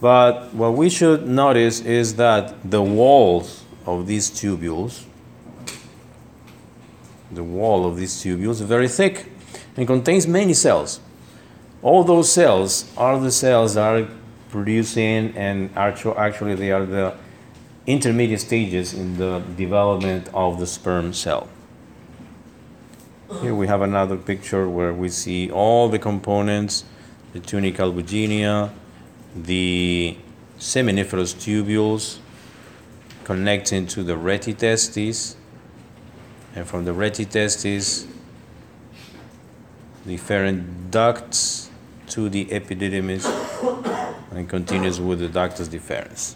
But 0.00 0.52
what 0.52 0.74
we 0.74 0.90
should 0.90 1.26
notice 1.26 1.80
is 1.80 2.16
that 2.16 2.70
the 2.70 2.82
walls 2.82 3.64
of 3.86 4.06
these 4.06 4.30
tubules 4.30 5.04
the 7.34 7.42
wall 7.42 7.86
of 7.86 7.96
these 7.96 8.22
tubules 8.22 8.50
is 8.52 8.60
very 8.62 8.88
thick 8.88 9.30
and 9.76 9.86
contains 9.86 10.26
many 10.26 10.54
cells. 10.54 11.00
All 11.82 12.04
those 12.04 12.30
cells 12.30 12.90
are 12.96 13.18
the 13.18 13.30
cells 13.30 13.74
that 13.74 13.94
are 13.94 14.08
producing 14.50 15.36
and 15.36 15.70
actually 15.76 16.54
they 16.54 16.70
are 16.70 16.86
the 16.86 17.14
intermediate 17.86 18.40
stages 18.40 18.94
in 18.94 19.16
the 19.18 19.40
development 19.56 20.28
of 20.32 20.58
the 20.58 20.66
sperm 20.66 21.12
cell. 21.12 21.48
Here 23.40 23.54
we 23.54 23.66
have 23.66 23.82
another 23.82 24.16
picture 24.16 24.68
where 24.68 24.92
we 24.92 25.08
see 25.08 25.50
all 25.50 25.88
the 25.88 25.98
components, 25.98 26.84
the 27.32 27.40
tunica 27.40 27.82
albuginea, 27.82 28.70
the 29.34 30.16
seminiferous 30.58 31.34
tubules 31.34 32.18
connecting 33.24 33.86
to 33.88 34.02
the 34.02 34.16
rete 34.16 34.56
testis, 34.58 35.36
and 36.54 36.66
from 36.66 36.84
the 36.84 36.92
rete 36.92 37.28
testis, 37.30 38.06
the 40.06 40.16
efferent 40.16 40.90
ducts 40.90 41.70
to 42.06 42.28
the 42.28 42.44
epididymis 42.46 43.24
and 44.30 44.48
continues 44.48 45.00
with 45.00 45.20
the 45.20 45.28
ductus 45.28 45.68
deferens. 45.68 46.34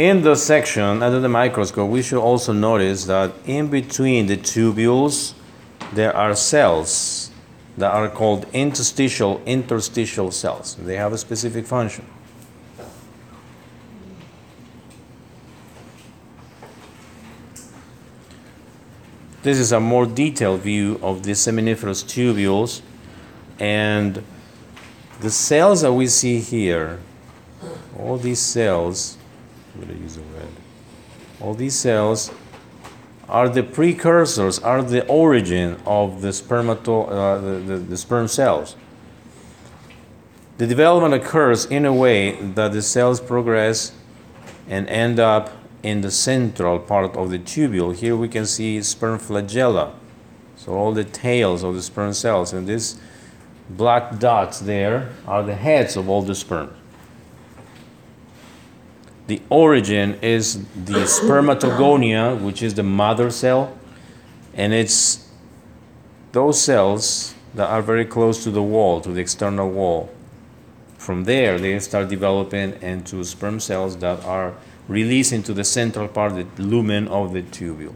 In 0.00 0.22
the 0.22 0.34
section 0.34 1.02
under 1.02 1.20
the 1.20 1.28
microscope, 1.28 1.90
we 1.90 2.00
should 2.00 2.22
also 2.22 2.54
notice 2.54 3.04
that 3.04 3.34
in 3.44 3.68
between 3.68 4.28
the 4.28 4.38
tubules, 4.38 5.34
there 5.92 6.16
are 6.16 6.34
cells 6.34 7.30
that 7.76 7.92
are 7.92 8.08
called 8.08 8.46
interstitial 8.54 9.42
interstitial 9.44 10.30
cells. 10.30 10.76
They 10.76 10.96
have 10.96 11.12
a 11.12 11.18
specific 11.18 11.66
function. 11.66 12.06
This 19.42 19.58
is 19.58 19.70
a 19.70 19.80
more 19.80 20.06
detailed 20.06 20.62
view 20.62 20.98
of 21.02 21.24
the 21.24 21.32
seminiferous 21.32 22.02
tubules 22.06 22.80
and 23.58 24.24
the 25.20 25.30
cells 25.30 25.82
that 25.82 25.92
we 25.92 26.06
see 26.06 26.40
here, 26.40 27.00
all 27.98 28.16
these 28.16 28.40
cells, 28.40 29.18
Going 29.80 29.96
to 29.96 30.02
use 30.02 30.18
red. 30.18 30.48
All 31.40 31.54
these 31.54 31.74
cells 31.74 32.30
are 33.30 33.48
the 33.48 33.62
precursors, 33.62 34.58
are 34.58 34.82
the 34.82 35.06
origin 35.06 35.80
of 35.86 36.20
the 36.20 36.28
spermato, 36.28 37.08
uh, 37.08 37.38
the, 37.38 37.50
the, 37.60 37.78
the 37.78 37.96
sperm 37.96 38.28
cells. 38.28 38.76
The 40.58 40.66
development 40.66 41.14
occurs 41.14 41.64
in 41.64 41.86
a 41.86 41.94
way 41.94 42.32
that 42.32 42.72
the 42.72 42.82
cells 42.82 43.20
progress 43.20 43.92
and 44.68 44.86
end 44.88 45.18
up 45.18 45.50
in 45.82 46.02
the 46.02 46.10
central 46.10 46.78
part 46.78 47.16
of 47.16 47.30
the 47.30 47.38
tubule. 47.38 47.96
Here 47.96 48.14
we 48.14 48.28
can 48.28 48.44
see 48.44 48.82
sperm 48.82 49.18
flagella. 49.18 49.94
So 50.56 50.72
all 50.74 50.92
the 50.92 51.04
tails 51.04 51.62
of 51.62 51.74
the 51.74 51.82
sperm 51.82 52.12
cells 52.12 52.52
and 52.52 52.66
these 52.66 53.00
black 53.70 54.18
dots 54.18 54.60
there 54.60 55.14
are 55.26 55.42
the 55.42 55.54
heads 55.54 55.96
of 55.96 56.10
all 56.10 56.20
the 56.20 56.34
sperm. 56.34 56.74
The 59.30 59.40
origin 59.48 60.18
is 60.22 60.64
the 60.74 61.06
spermatogonia, 61.06 62.40
which 62.40 62.64
is 62.64 62.74
the 62.74 62.82
mother 62.82 63.30
cell, 63.30 63.78
and 64.54 64.72
it's 64.72 65.30
those 66.32 66.60
cells 66.60 67.36
that 67.54 67.68
are 67.68 67.80
very 67.80 68.04
close 68.04 68.42
to 68.42 68.50
the 68.50 68.60
wall, 68.60 69.00
to 69.02 69.12
the 69.12 69.20
external 69.20 69.70
wall. 69.70 70.10
From 70.98 71.22
there, 71.22 71.60
they 71.60 71.78
start 71.78 72.08
developing 72.08 72.72
into 72.82 73.22
sperm 73.22 73.60
cells 73.60 73.96
that 73.98 74.24
are 74.24 74.54
released 74.88 75.32
into 75.32 75.54
the 75.54 75.62
central 75.62 76.08
part, 76.08 76.34
the 76.34 76.48
lumen 76.60 77.06
of 77.06 77.32
the 77.32 77.42
tubule. 77.42 77.94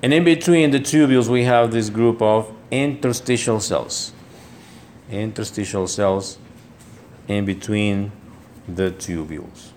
And 0.00 0.14
in 0.14 0.22
between 0.22 0.70
the 0.70 0.78
tubules, 0.78 1.28
we 1.28 1.42
have 1.42 1.72
this 1.72 1.90
group 1.90 2.22
of 2.22 2.54
interstitial 2.70 3.58
cells. 3.58 4.12
Interstitial 5.10 5.88
cells 5.88 6.38
in 7.26 7.44
between 7.44 8.12
the 8.68 8.90
tubules. 8.90 9.70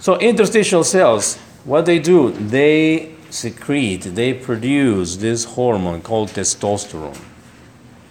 So 0.00 0.18
interstitial 0.18 0.84
cells, 0.84 1.36
what 1.64 1.86
they 1.86 1.98
do, 1.98 2.30
they 2.30 3.14
secrete, 3.30 4.02
they 4.02 4.32
produce 4.32 5.16
this 5.16 5.44
hormone 5.44 6.02
called 6.02 6.30
testosterone. 6.30 7.20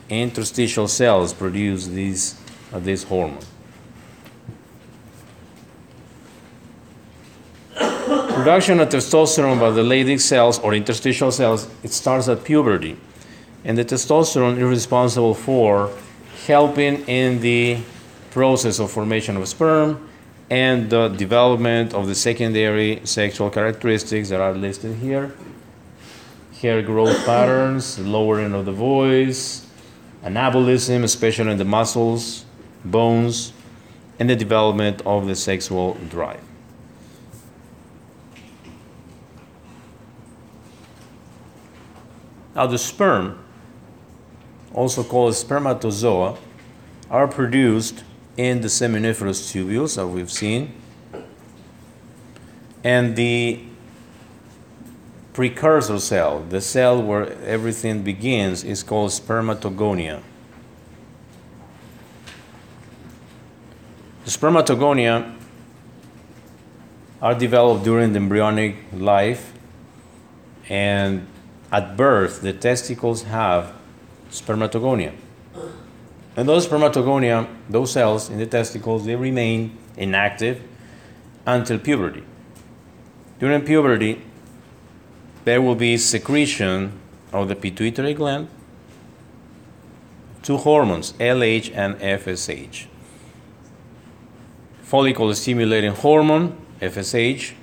Interstitial 0.09 0.87
cells 0.87 1.33
produce 1.33 1.87
this, 1.87 2.39
uh, 2.71 2.79
this 2.79 3.03
hormone. 3.03 3.39
Production 7.75 8.79
of 8.79 8.89
testosterone 8.89 9.59
by 9.59 9.71
the 9.71 9.81
Leydig 9.81 10.21
cells 10.21 10.59
or 10.59 10.73
interstitial 10.73 11.31
cells, 11.31 11.67
it 11.83 11.91
starts 11.91 12.27
at 12.27 12.43
puberty 12.43 12.97
and 13.67 13.77
the 13.77 13.83
testosterone 13.83 14.57
is 14.57 14.63
responsible 14.63 15.33
for 15.33 15.91
helping 16.45 17.05
in 17.07 17.41
the 17.41 17.77
process 18.31 18.79
of 18.79 18.89
formation 18.89 19.35
of 19.35 19.45
sperm 19.45 20.09
and 20.49 20.89
the 20.89 21.09
development 21.09 21.93
of 21.93 22.07
the 22.07 22.15
secondary 22.15 23.01
sexual 23.03 23.49
characteristics 23.49 24.29
that 24.29 24.39
are 24.39 24.53
listed 24.53 24.95
here 24.95 25.35
hair 26.61 26.81
growth 26.81 27.23
patterns, 27.25 27.99
lowering 27.99 28.53
of 28.53 28.65
the 28.65 28.71
voice, 28.71 29.67
anabolism, 30.23 31.03
especially 31.03 31.51
in 31.51 31.57
the 31.57 31.65
muscles, 31.65 32.45
bones, 32.83 33.53
and 34.17 34.27
the 34.27 34.35
development 34.35 34.99
of 35.05 35.27
the 35.27 35.35
sexual 35.35 35.93
drive. 36.09 36.41
Now, 42.55 42.65
the 42.65 42.79
sperm 42.79 43.37
also 44.77 45.03
called 45.03 45.33
spermatozoa, 45.33 46.37
are 47.09 47.27
produced 47.27 48.03
in 48.37 48.61
the 48.61 48.67
seminiferous 48.67 49.51
tubules 49.51 49.95
that 49.95 50.05
we've 50.05 50.31
seen. 50.31 50.71
And 52.83 53.15
the 53.15 53.63
precursor 55.33 55.99
cell, 55.99 56.43
the 56.49 56.61
cell 56.61 57.01
where 57.01 57.33
everything 57.41 58.03
begins, 58.03 58.63
is 58.63 58.83
called 58.83 59.09
spermatogonia. 59.09 60.21
The 64.25 64.29
spermatogonia 64.29 65.35
are 67.19 67.33
developed 67.33 67.83
during 67.83 68.13
the 68.13 68.19
embryonic 68.19 68.75
life, 68.93 69.53
and 70.69 71.25
at 71.71 71.97
birth, 71.97 72.41
the 72.41 72.53
testicles 72.53 73.23
have 73.23 73.76
spermatogonia. 74.29 75.13
And 76.35 76.47
those 76.47 76.67
spermatogonia, 76.67 77.47
those 77.69 77.91
cells 77.91 78.29
in 78.29 78.37
the 78.37 78.45
testicles, 78.45 79.05
they 79.05 79.15
remain 79.15 79.77
inactive 79.95 80.61
until 81.45 81.79
puberty. 81.79 82.23
During 83.39 83.61
puberty, 83.61 84.21
there 85.45 85.61
will 85.61 85.75
be 85.75 85.97
secretion 85.97 86.99
of 87.31 87.47
the 87.47 87.55
pituitary 87.55 88.13
gland, 88.13 88.47
two 90.43 90.57
hormones, 90.57 91.13
LH 91.13 91.71
and 91.75 91.95
FSH. 91.99 92.87
Follicle 94.81 95.33
stimulating 95.33 95.91
hormone, 95.91 96.57
FSH, 96.81 97.53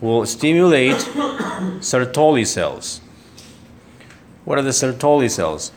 will 0.00 0.24
stimulate 0.26 0.96
Sertoli 1.80 2.46
cells. 2.46 3.01
What 4.44 4.58
are 4.58 4.62
the 4.62 4.70
Sertoli 4.70 5.30
cells? 5.30 5.72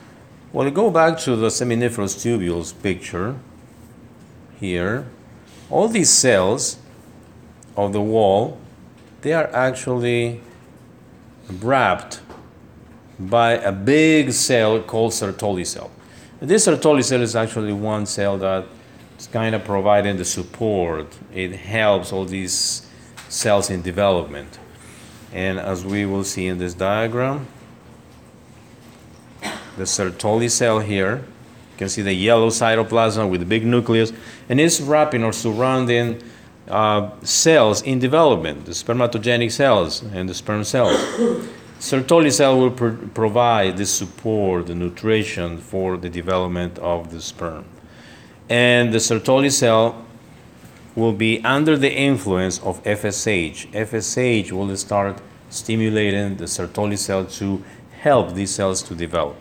Well, 0.52 0.70
go 0.72 0.90
back 0.90 1.20
to 1.20 1.36
the 1.36 1.48
seminiferous 1.48 2.16
tubules 2.16 2.74
picture 2.82 3.36
here. 4.60 5.06
All 5.70 5.88
these 5.88 6.10
cells 6.10 6.78
of 7.76 7.94
the 7.94 8.02
wall, 8.02 8.58
they 9.22 9.34
are 9.34 9.50
actually 9.54 10.42
wrapped 11.50 12.22
by 13.20 13.54
a 13.54 13.72
big 13.72 14.32
cell 14.32 14.82
called 14.82 15.12
Sertoli 15.12 15.66
cell. 15.66 15.92
This 16.40 16.68
Sertoli 16.68 17.04
cell 17.04 17.22
is 17.22 17.36
actually 17.36 17.74
one 17.74 18.06
cell 18.06 18.38
that 18.40 18.66
is 19.18 19.28
kind 19.28 19.56
of 19.56 19.64
providing 19.64 20.18
the 20.18 20.26
support. 20.26 21.08
It 21.34 21.54
helps 21.54 22.12
all 22.12 22.26
these 22.26 22.88
cells 23.30 23.70
in 23.70 23.82
development. 23.82 24.60
And 25.32 25.60
as 25.60 25.86
we 25.86 26.06
will 26.06 26.24
see 26.24 26.48
in 26.48 26.58
this 26.58 26.74
diagram, 26.74 27.48
the 29.78 29.84
Sertoli 29.84 30.50
cell 30.50 30.80
here. 30.80 31.18
You 31.18 31.78
can 31.78 31.90
see 31.90 32.02
the 32.02 32.14
yellow 32.14 32.50
cytoplasm 32.50 33.30
with 33.30 33.42
the 33.42 33.46
big 33.46 33.66
nucleus, 33.66 34.14
and 34.48 34.60
it's 34.60 34.80
wrapping 34.80 35.24
or 35.24 35.34
surrounding 35.34 36.22
uh, 36.70 37.10
cells 37.22 37.82
in 37.82 38.00
development, 38.00 38.66
the 38.66 38.72
spermatogenic 38.72 39.52
cells 39.52 40.02
and 40.02 40.30
the 40.30 40.34
sperm 40.34 40.64
cells. 40.64 40.98
Sertoli 41.80 42.32
cell 42.32 42.58
will 42.58 42.72
pro- 42.72 42.96
provide 43.14 43.78
the 43.78 43.86
support, 43.86 44.68
the 44.68 44.76
nutrition 44.76 45.58
for 45.58 45.98
the 45.98 46.10
development 46.10 46.80
of 46.80 47.12
the 47.12 47.22
sperm. 47.22 47.66
And 48.50 48.94
the 48.94 49.00
Sertoli 49.00 49.52
cell 49.52 50.06
will 50.96 51.14
be 51.14 51.44
under 51.44 51.78
the 51.78 51.94
influence 51.94 52.60
of 52.60 52.82
FSH. 52.84 53.72
FSH 53.72 54.52
will 54.52 54.76
start 54.78 55.22
stimulating 55.50 56.38
the 56.38 56.46
Sertoli 56.46 56.98
cell 56.98 57.26
to 57.26 57.64
help 58.00 58.34
these 58.34 58.56
cells 58.56 58.82
to 58.84 58.96
develop. 58.96 59.36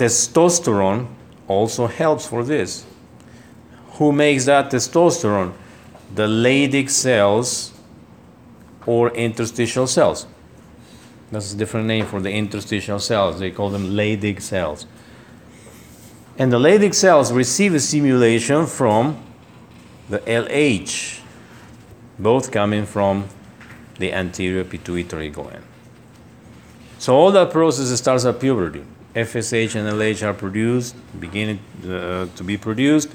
Testosterone 0.00 1.08
also 1.46 1.86
helps 1.86 2.26
for 2.26 2.42
this. 2.42 2.86
Who 3.98 4.12
makes 4.12 4.46
that 4.46 4.70
testosterone? 4.70 5.52
The 6.14 6.26
Leydig 6.26 6.88
cells 6.88 7.74
or 8.86 9.10
interstitial 9.10 9.86
cells. 9.86 10.26
That's 11.30 11.52
a 11.52 11.56
different 11.56 11.86
name 11.86 12.06
for 12.06 12.18
the 12.18 12.30
interstitial 12.30 12.98
cells. 12.98 13.40
They 13.40 13.50
call 13.50 13.68
them 13.68 13.90
Leydig 13.90 14.40
cells. 14.40 14.86
And 16.38 16.50
the 16.50 16.58
Leydig 16.58 16.94
cells 16.94 17.30
receive 17.30 17.74
a 17.74 17.80
stimulation 17.80 18.64
from 18.64 19.22
the 20.08 20.20
LH, 20.20 21.20
both 22.18 22.50
coming 22.50 22.86
from 22.86 23.28
the 23.98 24.14
anterior 24.14 24.64
pituitary 24.64 25.28
gland. 25.28 25.62
So 26.98 27.14
all 27.14 27.30
that 27.32 27.50
process 27.50 27.94
starts 27.98 28.24
at 28.24 28.40
puberty 28.40 28.82
FSH 29.14 29.74
and 29.74 29.88
LH 29.88 30.22
are 30.22 30.34
produced, 30.34 30.94
beginning 31.18 31.58
uh, 31.84 32.26
to 32.36 32.44
be 32.44 32.56
produced, 32.56 33.10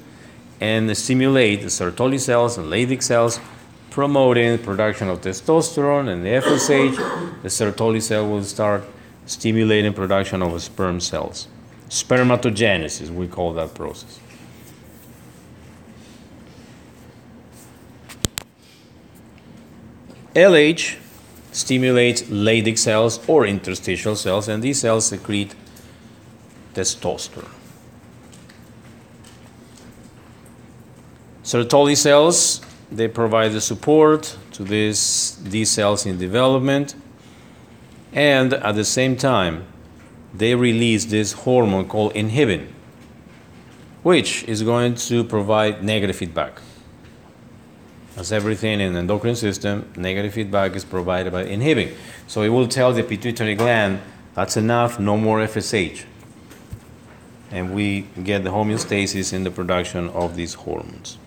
and 0.60 0.96
stimulate 0.96 1.62
the 1.62 1.68
Sertoli 1.68 2.20
cells 2.20 2.58
and 2.58 2.68
Leydig 2.68 3.02
cells, 3.02 3.40
promoting 3.92 4.58
production 4.58 5.08
of 5.08 5.22
testosterone 5.22 6.10
and 6.10 6.26
the 6.26 6.30
FSH. 6.30 7.42
The 7.44 7.48
Sertoli 7.48 8.02
cell 8.02 8.28
will 8.28 8.44
start 8.44 8.84
stimulating 9.26 9.94
production 9.94 10.42
of 10.42 10.62
sperm 10.62 11.00
cells. 11.00 11.48
Spermatogenesis, 11.88 13.10
we 13.10 13.28
call 13.28 13.54
that 13.54 13.74
process. 13.74 14.20
LH 20.36 20.98
stimulates 21.54 22.24
Leydig 22.24 22.78
cells 22.78 23.26
or 23.30 23.46
interstitial 23.46 24.18
cells, 24.18 24.50
and 24.50 24.62
these 24.62 24.82
cells 24.82 25.06
secrete 25.06 25.56
testosterone. 26.76 27.50
Sertoli 31.44 31.96
cells, 31.96 32.62
they 32.92 33.08
provide 33.08 33.52
the 33.52 33.62
support 33.62 34.38
to 34.52 34.64
this, 34.64 35.36
these 35.44 35.70
cells 35.70 36.06
in 36.06 36.18
development, 36.18 36.96
and 38.14 38.54
at 38.54 38.76
the 38.76 38.86
same 38.86 39.16
time, 39.16 39.66
they 40.34 40.56
release 40.56 41.06
this 41.06 41.34
hormone 41.34 41.88
called 41.88 42.14
inhibin, 42.14 42.68
which 44.04 44.44
is 44.46 44.64
going 44.64 44.96
to 44.96 45.24
provide 45.24 45.84
negative 45.84 46.16
feedback. 46.16 46.62
As 48.18 48.32
everything 48.32 48.80
in 48.80 48.94
the 48.94 49.00
endocrine 49.00 49.36
system, 49.36 49.92
negative 49.98 50.34
feedback 50.34 50.76
is 50.76 50.86
provided 50.86 51.34
by 51.34 51.46
inhibin. 51.46 51.94
So 52.28 52.42
it 52.42 52.50
will 52.50 52.68
tell 52.68 52.94
the 52.94 53.04
pituitary 53.04 53.56
gland 53.56 54.02
that's 54.34 54.58
enough, 54.58 55.00
no 55.00 55.18
more 55.18 55.40
FSH. 55.40 56.06
And 57.52 57.74
we 57.74 58.02
get 58.24 58.44
the 58.44 58.50
homeostasis 58.50 59.34
in 59.34 59.44
the 59.44 59.52
production 59.52 60.10
of 60.10 60.36
these 60.36 60.56
hormones. 60.56 61.18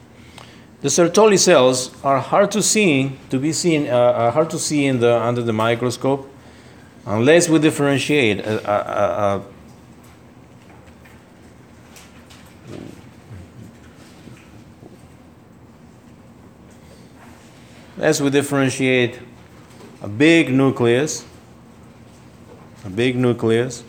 The 0.81 0.89
Sertoli 0.89 1.39
cells 1.39 1.91
are 2.05 2.21
hard 2.21 2.53
to 2.53 2.63
see, 2.63 3.19
to 3.31 3.39
be 3.39 3.53
seen, 3.53 3.89
uh, 3.89 3.93
uh 3.93 4.31
hard 4.31 4.51
to 4.51 4.59
see 4.59 4.87
in 4.87 5.01
the, 5.01 5.21
under 5.21 5.43
the 5.43 5.53
microscope, 5.53 6.31
unless 7.05 7.49
we 7.49 7.59
differentiate 7.59 8.41
a, 8.41 8.71
a, 8.71 9.37
a, 9.37 9.45
as 18.01 18.23
we 18.23 18.31
differentiate 18.31 19.19
a 20.01 20.09
big 20.09 20.53
nucleus, 20.53 21.25
a 22.85 22.91
big 22.91 23.17
nucleus, 23.17 23.83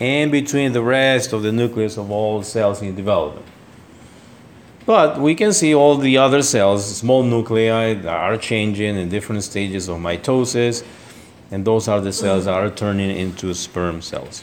and 0.00 0.32
between 0.32 0.72
the 0.72 0.82
rest 0.82 1.32
of 1.34 1.42
the 1.42 1.52
nucleus 1.52 1.98
of 1.98 2.10
all 2.10 2.42
cells 2.42 2.80
in 2.80 2.96
development. 2.96 3.46
But 4.86 5.20
we 5.20 5.34
can 5.34 5.52
see 5.52 5.74
all 5.74 5.96
the 5.96 6.16
other 6.16 6.42
cells, 6.42 6.96
small 6.96 7.22
nuclei, 7.22 7.94
that 7.94 8.08
are 8.08 8.38
changing 8.38 8.96
in 8.96 9.10
different 9.10 9.44
stages 9.44 9.88
of 9.88 9.98
mitosis, 9.98 10.82
and 11.50 11.64
those 11.64 11.86
are 11.86 12.00
the 12.00 12.12
cells 12.12 12.46
that 12.46 12.54
are 12.54 12.70
turning 12.70 13.14
into 13.14 13.52
sperm 13.54 14.00
cells. 14.00 14.42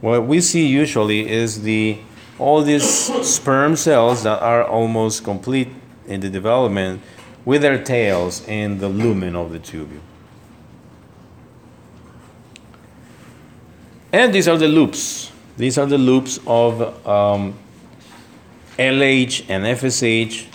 What 0.00 0.26
we 0.26 0.40
see 0.40 0.66
usually 0.66 1.28
is 1.28 1.62
the 1.62 1.98
all 2.38 2.62
these 2.62 2.84
sperm 3.28 3.74
cells 3.74 4.22
that 4.22 4.40
are 4.40 4.64
almost 4.64 5.24
complete 5.24 5.68
in 6.06 6.20
the 6.20 6.30
development 6.30 7.02
with 7.44 7.62
their 7.62 7.82
tails 7.82 8.46
in 8.46 8.78
the 8.78 8.88
lumen 8.88 9.34
of 9.34 9.50
the 9.50 9.58
tubule. 9.58 10.00
And 14.12 14.32
these 14.32 14.48
are 14.48 14.56
the 14.56 14.68
loops. 14.68 15.30
These 15.58 15.76
are 15.76 15.86
the 15.86 15.98
loops 15.98 16.38
of 16.46 17.06
um, 17.06 17.58
LH 18.78 19.44
and 19.48 19.64
FSH 19.64 20.46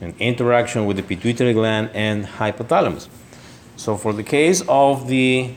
in 0.00 0.14
interaction 0.18 0.86
with 0.86 0.96
the 0.96 1.02
pituitary 1.02 1.52
gland 1.52 1.90
and 1.92 2.24
hypothalamus. 2.24 3.08
So, 3.76 3.96
for 3.96 4.12
the 4.12 4.22
case 4.22 4.62
of 4.68 5.08
the 5.08 5.52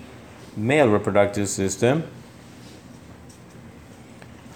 male 0.58 0.90
reproductive 0.90 1.48
system, 1.48 2.04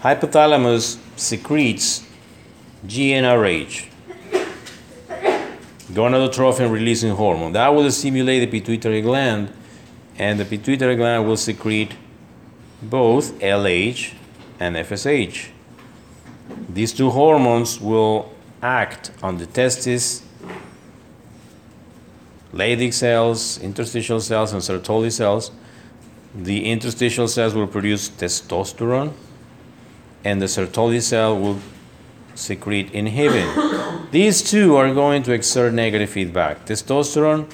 hypothalamus 0.02 0.98
secretes 1.16 2.06
GnRH, 2.86 3.88
gonadotrophin 5.94 6.72
releasing 6.72 7.16
hormone. 7.16 7.54
That 7.54 7.70
will 7.70 7.90
stimulate 7.92 8.50
the 8.50 8.60
pituitary 8.60 9.02
gland, 9.02 9.54
and 10.18 10.40
the 10.40 10.46
pituitary 10.46 10.96
gland 10.96 11.26
will 11.26 11.38
secrete 11.38 11.94
both 12.82 13.38
LH 13.40 14.14
and 14.60 14.76
FSH. 14.76 15.50
These 16.70 16.94
two 16.94 17.10
hormones 17.10 17.80
will 17.80 18.32
act 18.62 19.12
on 19.22 19.38
the 19.38 19.46
testis, 19.46 20.24
Leydig 22.54 22.94
cells, 22.94 23.60
interstitial 23.60 24.20
cells, 24.20 24.54
and 24.54 24.62
Sertoli 24.62 25.12
cells. 25.12 25.52
The 26.34 26.66
interstitial 26.66 27.28
cells 27.28 27.54
will 27.54 27.68
produce 27.68 28.10
testosterone, 28.10 29.14
and 30.24 30.42
the 30.42 30.48
Sertoli 30.48 31.02
cell 31.02 31.38
will 31.38 31.60
secrete 32.34 32.92
inhibin. 32.92 34.10
These 34.12 34.42
two 34.42 34.76
are 34.76 34.92
going 34.94 35.22
to 35.24 35.32
exert 35.32 35.74
negative 35.74 36.10
feedback. 36.10 36.66
Testosterone, 36.66 37.52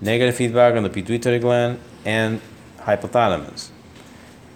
negative 0.00 0.36
feedback 0.36 0.74
on 0.74 0.84
the 0.84 0.90
pituitary 0.90 1.38
gland 1.38 1.78
and 2.06 2.40
hypothalamus. 2.78 3.68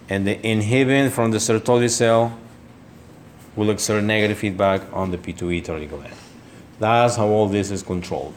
And 0.09 0.27
the 0.27 0.35
inhibin 0.35 1.11
from 1.11 1.31
the 1.31 1.37
Sertoli 1.37 1.89
cell 1.89 2.37
will 3.55 3.69
exert 3.69 4.03
negative 4.03 4.37
feedback 4.37 4.81
on 4.93 5.11
the 5.11 5.17
pituitary 5.17 5.87
gland. 5.87 6.13
That's 6.79 7.15
how 7.15 7.27
all 7.27 7.47
this 7.47 7.71
is 7.71 7.81
controlled. 7.81 8.35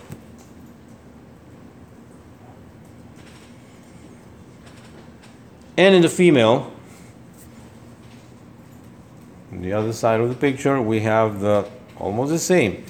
And 5.77 5.95
in 5.95 6.03
the 6.03 6.09
female, 6.09 6.73
on 9.53 9.63
the 9.63 9.73
other 9.73 9.93
side 9.93 10.21
of 10.21 10.29
the 10.29 10.35
picture, 10.35 10.81
we 10.81 11.01
have 11.01 11.41
the 11.41 11.69
almost 11.97 12.33
the 12.33 12.39
same. 12.39 12.85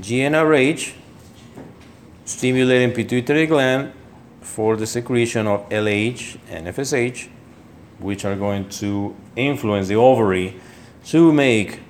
GnRH 0.00 0.94
stimulating 2.24 2.92
pituitary 2.92 3.46
gland 3.46 3.92
for 4.40 4.76
the 4.76 4.86
secretion 4.86 5.46
of 5.46 5.68
LH 5.68 6.38
and 6.48 6.66
FSH, 6.68 7.28
which 7.98 8.24
are 8.24 8.36
going 8.36 8.68
to 8.68 9.14
influence 9.36 9.88
the 9.88 9.94
ovary 9.94 10.60
to 11.06 11.32
make 11.32 11.80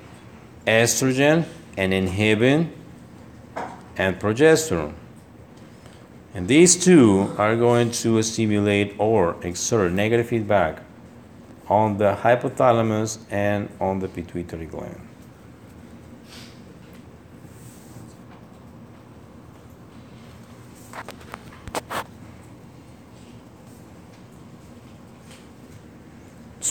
estrogen 0.67 1.47
and 1.77 1.93
inhibin 1.93 2.71
and 3.97 4.19
progesterone. 4.19 4.95
And 6.35 6.49
these 6.49 6.77
two 6.77 7.33
are 7.39 7.55
going 7.55 7.93
to 7.93 8.23
stimulate 8.23 8.95
or 8.99 9.37
exert 9.43 9.93
negative 9.93 10.29
feedback 10.29 10.83
on 11.69 11.99
the 11.99 12.17
hypothalamus 12.23 13.19
and 13.31 13.69
on 13.81 14.01
the 14.01 14.09
pituitary 14.09 14.67
gland. 14.67 15.04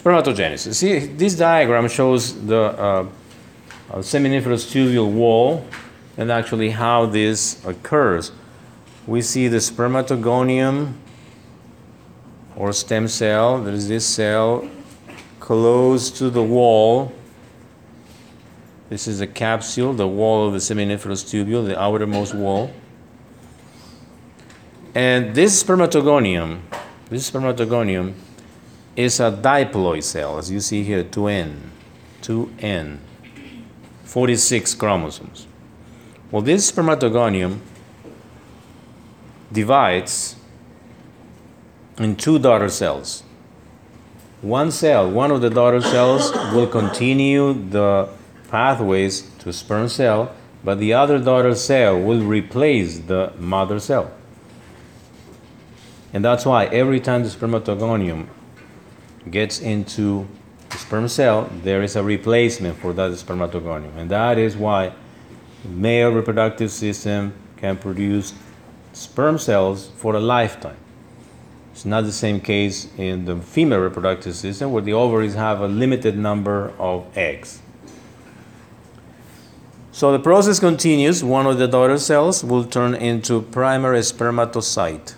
Spermatogenesis. 0.03 0.75
See, 0.75 0.99
this 0.99 1.35
diagram 1.35 1.87
shows 1.87 2.45
the 2.45 2.57
uh, 2.57 3.07
uh, 3.89 3.97
seminiferous 3.99 4.69
tubule 4.69 5.09
wall 5.09 5.65
and 6.17 6.29
actually 6.29 6.71
how 6.71 7.05
this 7.05 7.65
occurs. 7.65 8.33
We 9.07 9.21
see 9.21 9.47
the 9.47 9.57
spermatogonium 9.57 10.95
or 12.57 12.73
stem 12.73 13.07
cell. 13.07 13.63
There 13.63 13.73
is 13.73 13.87
this 13.87 14.05
cell 14.05 14.69
close 15.39 16.11
to 16.11 16.29
the 16.29 16.43
wall. 16.43 17.13
This 18.89 19.07
is 19.07 19.19
the 19.19 19.27
capsule, 19.27 19.93
the 19.93 20.07
wall 20.07 20.47
of 20.47 20.51
the 20.51 20.59
seminiferous 20.59 21.23
tubule, 21.23 21.65
the 21.65 21.79
outermost 21.79 22.35
wall. 22.35 22.73
And 24.93 25.33
this 25.33 25.63
spermatogonium, 25.63 26.59
this 27.09 27.31
spermatogonium 27.31 28.15
is 28.95 29.19
a 29.19 29.31
diploid 29.31 30.03
cell, 30.03 30.37
as 30.37 30.51
you 30.51 30.59
see 30.59 30.83
here, 30.83 31.03
2N, 31.03 31.69
2N, 32.21 32.99
46 34.03 34.75
chromosomes. 34.75 35.47
Well, 36.31 36.41
this 36.41 36.71
spermatogonium 36.71 37.59
divides 39.51 40.35
in 41.97 42.15
two 42.15 42.39
daughter 42.39 42.69
cells. 42.69 43.23
One 44.41 44.71
cell, 44.71 45.09
one 45.09 45.31
of 45.31 45.41
the 45.41 45.49
daughter 45.49 45.81
cells, 45.81 46.31
will 46.53 46.67
continue 46.67 47.53
the 47.53 48.09
pathways 48.49 49.29
to 49.39 49.53
sperm 49.53 49.89
cell, 49.89 50.35
but 50.63 50.79
the 50.79 50.93
other 50.93 51.17
daughter 51.17 51.55
cell 51.55 51.99
will 51.99 52.21
replace 52.21 52.99
the 52.99 53.31
mother 53.37 53.79
cell. 53.79 54.11
And 56.13 56.23
that's 56.23 56.45
why 56.45 56.65
every 56.65 56.99
time 56.99 57.23
the 57.23 57.29
spermatogonium 57.29 58.27
gets 59.29 59.59
into 59.59 60.27
the 60.69 60.77
sperm 60.77 61.07
cell, 61.07 61.49
there 61.63 61.83
is 61.83 61.95
a 61.95 62.03
replacement 62.03 62.77
for 62.77 62.93
that 62.93 63.11
spermatogonium. 63.11 63.95
And 63.95 64.09
that 64.11 64.37
is 64.37 64.57
why 64.57 64.93
male 65.63 66.11
reproductive 66.11 66.71
system 66.71 67.33
can 67.57 67.77
produce 67.77 68.33
sperm 68.93 69.37
cells 69.37 69.89
for 69.97 70.15
a 70.15 70.19
lifetime. 70.19 70.77
It's 71.71 71.85
not 71.85 72.03
the 72.03 72.11
same 72.11 72.39
case 72.39 72.87
in 72.97 73.25
the 73.25 73.37
female 73.37 73.79
reproductive 73.79 74.35
system 74.35 74.71
where 74.71 74.83
the 74.83 74.93
ovaries 74.93 75.33
have 75.33 75.61
a 75.61 75.67
limited 75.67 76.17
number 76.17 76.71
of 76.77 77.05
eggs. 77.17 77.61
So 79.91 80.11
the 80.11 80.19
process 80.19 80.59
continues. 80.59 81.23
One 81.23 81.45
of 81.45 81.57
the 81.57 81.67
daughter 81.67 81.97
cells 81.97 82.43
will 82.43 82.63
turn 82.65 82.93
into 82.95 83.41
primary 83.41 83.99
spermatocyte, 83.99 85.11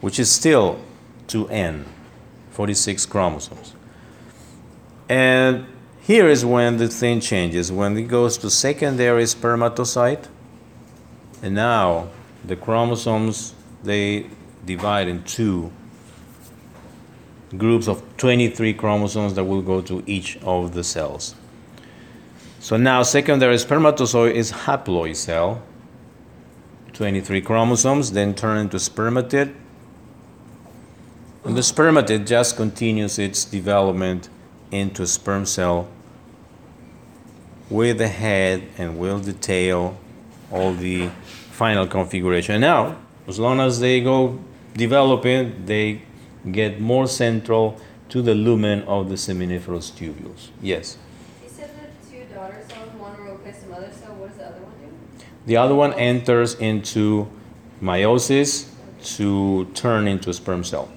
which 0.00 0.18
is 0.18 0.30
still 0.30 0.78
2N, 1.28 1.84
46 2.52 3.06
chromosomes. 3.06 3.74
And 5.08 5.66
here 6.00 6.28
is 6.28 6.44
when 6.44 6.78
the 6.78 6.88
thing 6.88 7.20
changes. 7.20 7.70
When 7.70 7.96
it 7.96 8.08
goes 8.08 8.38
to 8.38 8.50
secondary 8.50 9.24
spermatocyte, 9.24 10.28
and 11.42 11.54
now 11.54 12.08
the 12.44 12.56
chromosomes 12.56 13.54
they 13.82 14.26
divide 14.64 15.08
in 15.08 15.22
two 15.24 15.72
groups 17.56 17.88
of 17.88 18.02
23 18.16 18.74
chromosomes 18.74 19.34
that 19.34 19.44
will 19.44 19.62
go 19.62 19.80
to 19.82 20.02
each 20.06 20.38
of 20.42 20.74
the 20.74 20.84
cells. 20.84 21.34
So 22.60 22.76
now 22.76 23.02
secondary 23.02 23.56
spermatozoid 23.56 24.32
is 24.32 24.52
haploid 24.52 25.16
cell, 25.16 25.62
23 26.92 27.40
chromosomes, 27.42 28.12
then 28.12 28.34
turn 28.34 28.58
into 28.58 28.76
spermatid. 28.76 29.54
And 31.44 31.56
the 31.56 31.60
spermatid 31.60 32.26
just 32.26 32.56
continues 32.56 33.18
its 33.18 33.44
development 33.44 34.28
into 34.70 35.02
a 35.02 35.06
sperm 35.06 35.44
cell 35.44 35.88
with 37.68 37.98
the 37.98 38.08
head 38.08 38.62
and 38.78 38.98
with 38.98 39.24
the 39.24 39.32
tail, 39.32 39.98
all 40.52 40.72
the 40.72 41.08
final 41.50 41.86
configuration. 41.86 42.60
Now, 42.60 42.96
as 43.26 43.38
long 43.38 43.60
as 43.60 43.80
they 43.80 44.00
go 44.00 44.38
developing, 44.74 45.66
they 45.66 46.02
get 46.50 46.80
more 46.80 47.06
central 47.08 47.80
to 48.08 48.22
the 48.22 48.34
lumen 48.34 48.82
of 48.82 49.08
the 49.08 49.16
seminiferous 49.16 49.90
tubules. 49.90 50.50
Yes. 50.60 50.98
You 51.42 51.48
said 51.48 51.70
the 51.70 52.10
two 52.10 52.24
daughter 52.32 52.62
cells, 52.68 52.90
one 52.98 53.24
will 53.24 53.34
replace 53.34 53.60
the 53.60 53.68
mother 53.68 53.90
cell. 53.92 54.14
What 54.14 54.28
does 54.28 54.38
the 54.38 54.46
other 54.46 54.60
one 54.60 54.72
do? 54.80 55.24
The 55.46 55.56
other 55.56 55.74
one 55.74 55.92
enters 55.94 56.54
into 56.54 57.28
meiosis 57.82 58.68
to 59.16 59.64
turn 59.74 60.06
into 60.06 60.30
a 60.30 60.34
sperm 60.34 60.62
cell. 60.62 60.88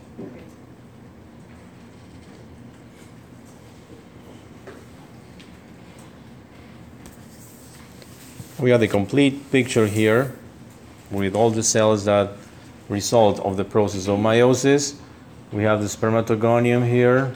We 8.57 8.69
have 8.69 8.79
the 8.79 8.87
complete 8.87 9.51
picture 9.51 9.85
here 9.85 10.33
with 11.11 11.35
all 11.35 11.49
the 11.49 11.61
cells 11.61 12.05
that 12.05 12.31
result 12.87 13.39
of 13.41 13.57
the 13.57 13.65
process 13.65 14.07
of 14.07 14.17
meiosis. 14.19 14.95
We 15.51 15.63
have 15.63 15.81
the 15.81 15.87
spermatogonium 15.87 16.87
here, 16.87 17.33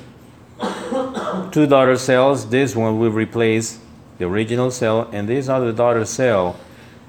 two 1.51 1.67
daughter 1.67 1.97
cells. 1.97 2.49
This 2.49 2.73
one 2.73 2.99
will 2.99 3.12
replace 3.12 3.79
the 4.17 4.25
original 4.25 4.71
cell, 4.71 5.10
and 5.12 5.27
this 5.27 5.49
other 5.49 5.73
daughter 5.73 6.05
cell 6.05 6.58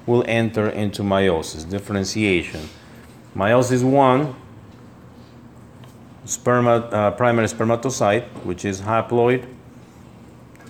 will 0.05 0.25
enter 0.27 0.67
into 0.67 1.03
meiosis, 1.03 1.69
differentiation. 1.69 2.67
Meiosis 3.33 3.81
1, 3.81 4.35
sperma, 6.25 6.91
uh, 6.91 7.11
primary 7.11 7.47
spermatocyte, 7.47 8.25
which 8.43 8.65
is 8.65 8.81
haploid, 8.81 9.47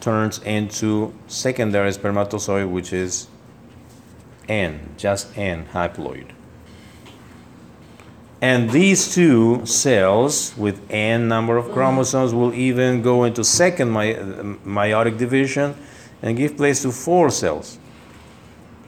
turns 0.01 0.39
into 0.39 1.13
secondary 1.27 1.91
spermatozoid, 1.91 2.69
which 2.69 2.91
is 2.91 3.27
N, 4.49 4.95
just 4.97 5.37
N, 5.37 5.67
haploid. 5.71 6.31
And 8.41 8.71
these 8.71 9.13
two 9.13 9.63
cells 9.67 10.57
with 10.57 10.81
N 10.89 11.27
number 11.27 11.57
of 11.57 11.71
chromosomes 11.71 12.33
will 12.33 12.53
even 12.53 13.03
go 13.03 13.23
into 13.23 13.43
second 13.43 13.89
meiotic 13.89 15.19
division 15.19 15.75
and 16.23 16.35
give 16.35 16.57
place 16.57 16.81
to 16.81 16.91
four 16.91 17.29
cells, 17.29 17.77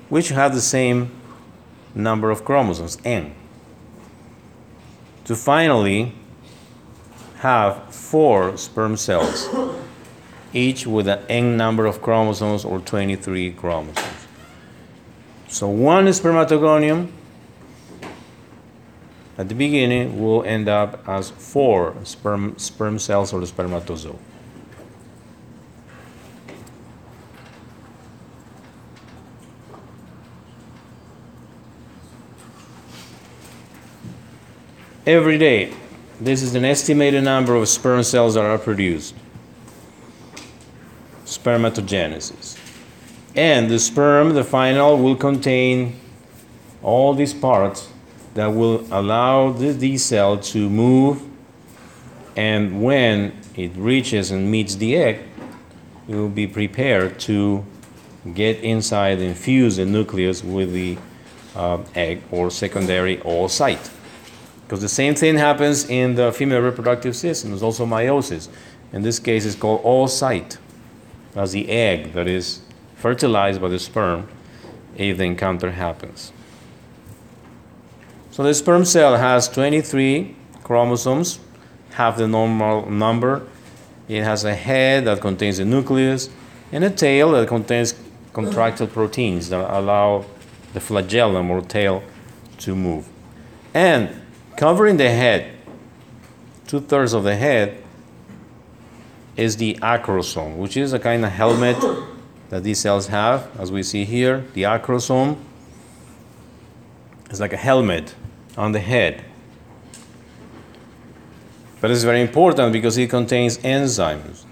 which 0.09 0.29
have 0.29 0.55
the 0.55 0.61
same 0.61 1.11
number 1.93 2.31
of 2.31 2.43
chromosomes, 2.43 2.97
N. 3.05 3.35
To 5.25 5.35
finally 5.35 6.13
have 7.37 7.93
four 7.93 8.57
sperm 8.57 8.97
cells, 8.97 9.47
each 10.53 10.85
with 10.87 11.07
an 11.07 11.19
N 11.27 11.57
number 11.57 11.85
of 11.85 12.01
chromosomes 12.01 12.63
or 12.63 12.79
23 12.79 13.51
chromosomes. 13.53 14.27
So 15.47 15.67
one 15.67 16.05
spermatogonium 16.05 17.11
at 19.37 19.49
the 19.49 19.55
beginning 19.55 20.21
will 20.21 20.43
end 20.43 20.69
up 20.69 21.07
as 21.07 21.31
four 21.31 21.95
sperm, 22.03 22.57
sperm 22.57 22.99
cells 22.99 23.33
or 23.33 23.45
spermatozoa. 23.45 24.15
Every 35.05 35.37
day, 35.37 35.73
this 36.21 36.41
is 36.41 36.55
an 36.55 36.63
estimated 36.63 37.25
number 37.25 37.55
of 37.55 37.67
sperm 37.67 38.03
cells 38.03 38.35
that 38.35 38.45
are 38.45 38.57
produced. 38.57 39.15
Spermatogenesis. 41.43 42.57
And 43.35 43.69
the 43.69 43.79
sperm, 43.79 44.33
the 44.33 44.43
final, 44.43 44.97
will 44.97 45.15
contain 45.15 45.99
all 46.81 47.13
these 47.13 47.33
parts 47.33 47.89
that 48.35 48.47
will 48.47 48.85
allow 48.91 49.51
the 49.51 49.73
D 49.73 49.97
cell 49.97 50.37
to 50.37 50.69
move. 50.69 51.21
And 52.35 52.81
when 52.81 53.33
it 53.55 53.71
reaches 53.75 54.31
and 54.31 54.49
meets 54.49 54.75
the 54.75 54.95
egg, 54.95 55.19
it 56.07 56.15
will 56.15 56.29
be 56.29 56.47
prepared 56.47 57.19
to 57.21 57.65
get 58.33 58.59
inside 58.59 59.19
and 59.19 59.37
fuse 59.37 59.77
the 59.77 59.85
nucleus 59.85 60.43
with 60.43 60.71
the 60.73 60.97
uh, 61.55 61.83
egg 61.95 62.21
or 62.31 62.49
secondary 62.49 63.17
oocyte. 63.17 63.91
Because 64.63 64.81
the 64.81 64.89
same 64.89 65.13
thing 65.13 65.37
happens 65.37 65.89
in 65.89 66.15
the 66.15 66.31
female 66.31 66.61
reproductive 66.61 67.15
system. 67.15 67.51
There's 67.51 67.63
also 67.63 67.85
meiosis. 67.85 68.49
In 68.91 69.01
this 69.01 69.19
case, 69.19 69.45
it's 69.45 69.55
called 69.55 69.83
oocyte. 69.83 70.57
That's 71.33 71.51
the 71.51 71.69
egg 71.69 72.13
that 72.13 72.27
is 72.27 72.61
fertilized 72.95 73.61
by 73.61 73.69
the 73.69 73.79
sperm 73.79 74.27
if 74.95 75.17
the 75.17 75.23
encounter 75.23 75.71
happens. 75.71 76.31
So 78.31 78.43
the 78.43 78.53
sperm 78.53 78.85
cell 78.85 79.17
has 79.17 79.47
23 79.49 80.35
chromosomes, 80.63 81.39
half 81.91 82.17
the 82.17 82.27
normal 82.27 82.89
number. 82.89 83.47
It 84.07 84.23
has 84.23 84.43
a 84.43 84.55
head 84.55 85.05
that 85.05 85.21
contains 85.21 85.57
the 85.57 85.65
nucleus 85.65 86.29
and 86.71 86.83
a 86.83 86.89
tail 86.89 87.31
that 87.31 87.47
contains 87.47 87.95
contractile 88.33 88.87
proteins 88.87 89.49
that 89.49 89.71
allow 89.71 90.25
the 90.73 90.79
flagellum 90.79 91.51
or 91.51 91.61
tail 91.61 92.03
to 92.57 92.75
move. 92.75 93.07
And 93.73 94.21
covering 94.57 94.97
the 94.97 95.09
head, 95.09 95.51
two 96.67 96.79
thirds 96.79 97.13
of 97.13 97.23
the 97.23 97.35
head, 97.35 97.82
is 99.35 99.57
the 99.57 99.75
acrosome, 99.81 100.57
which 100.57 100.77
is 100.77 100.93
a 100.93 100.99
kind 100.99 101.25
of 101.25 101.31
helmet 101.31 101.77
that 102.49 102.63
these 102.63 102.79
cells 102.79 103.07
have, 103.07 103.49
as 103.59 103.71
we 103.71 103.81
see 103.81 104.05
here. 104.05 104.45
The 104.53 104.63
acrosome 104.63 105.37
is 107.31 107.39
like 107.39 107.53
a 107.53 107.57
helmet 107.57 108.15
on 108.57 108.71
the 108.71 108.79
head. 108.79 109.23
But 111.81 111.91
it's 111.91 112.03
very 112.03 112.21
important 112.21 112.71
because 112.71 112.97
it 112.97 113.09
contains 113.09 113.57
enzymes, 113.57 114.45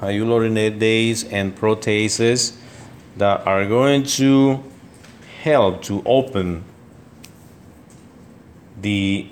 hyaluronidase 0.00 1.30
and 1.32 1.54
proteases 1.54 2.56
that 3.16 3.46
are 3.46 3.66
going 3.66 4.04
to 4.04 4.62
help 5.42 5.82
to 5.82 6.02
open 6.06 6.64
the 8.80 9.26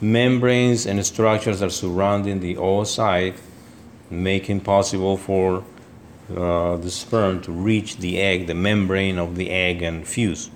membranes 0.00 0.84
and 0.86 1.04
structures 1.06 1.60
that 1.60 1.66
are 1.66 1.70
surrounding 1.70 2.40
the 2.40 2.56
oocyte, 2.56 3.36
making 4.12 4.60
possible 4.60 5.16
for 5.16 5.64
uh, 6.36 6.76
the 6.76 6.90
sperm 6.90 7.40
to 7.42 7.52
reach 7.52 7.96
the 7.96 8.20
egg, 8.20 8.46
the 8.46 8.54
membrane 8.54 9.18
of 9.18 9.36
the 9.36 9.50
egg, 9.50 9.82
and 9.82 10.06
fuse. 10.06 10.50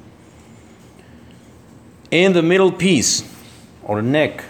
In 2.10 2.34
the 2.34 2.42
middle 2.42 2.70
piece 2.70 3.28
or 3.82 4.00
neck, 4.02 4.44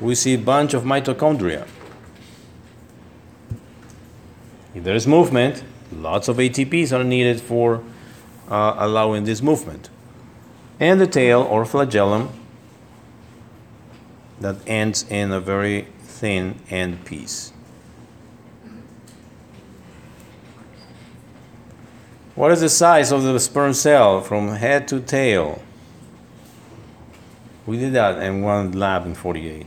we 0.00 0.14
see 0.14 0.34
a 0.34 0.38
bunch 0.38 0.74
of 0.74 0.84
mitochondria. 0.84 1.66
If 4.74 4.82
there 4.82 4.94
is 4.94 5.06
movement, 5.06 5.62
lots 5.92 6.28
of 6.28 6.38
ATPs 6.38 6.92
are 6.92 7.04
needed 7.04 7.40
for 7.40 7.82
uh, 8.48 8.74
allowing 8.78 9.24
this 9.24 9.40
movement. 9.42 9.90
And 10.80 11.00
the 11.00 11.06
tail 11.06 11.42
or 11.42 11.64
flagellum 11.64 12.30
that 14.40 14.56
ends 14.66 15.04
in 15.08 15.30
a 15.30 15.40
very 15.40 15.86
thin 16.14 16.60
end 16.70 17.04
piece. 17.04 17.52
What 22.34 22.52
is 22.52 22.60
the 22.60 22.68
size 22.68 23.12
of 23.12 23.22
the 23.22 23.38
sperm 23.38 23.74
cell 23.74 24.20
from 24.20 24.48
head 24.48 24.88
to 24.88 25.00
tail? 25.00 25.62
We 27.66 27.78
did 27.78 27.92
that 27.94 28.22
in 28.22 28.42
one 28.42 28.72
lab 28.72 29.06
in 29.06 29.14
48. 29.14 29.66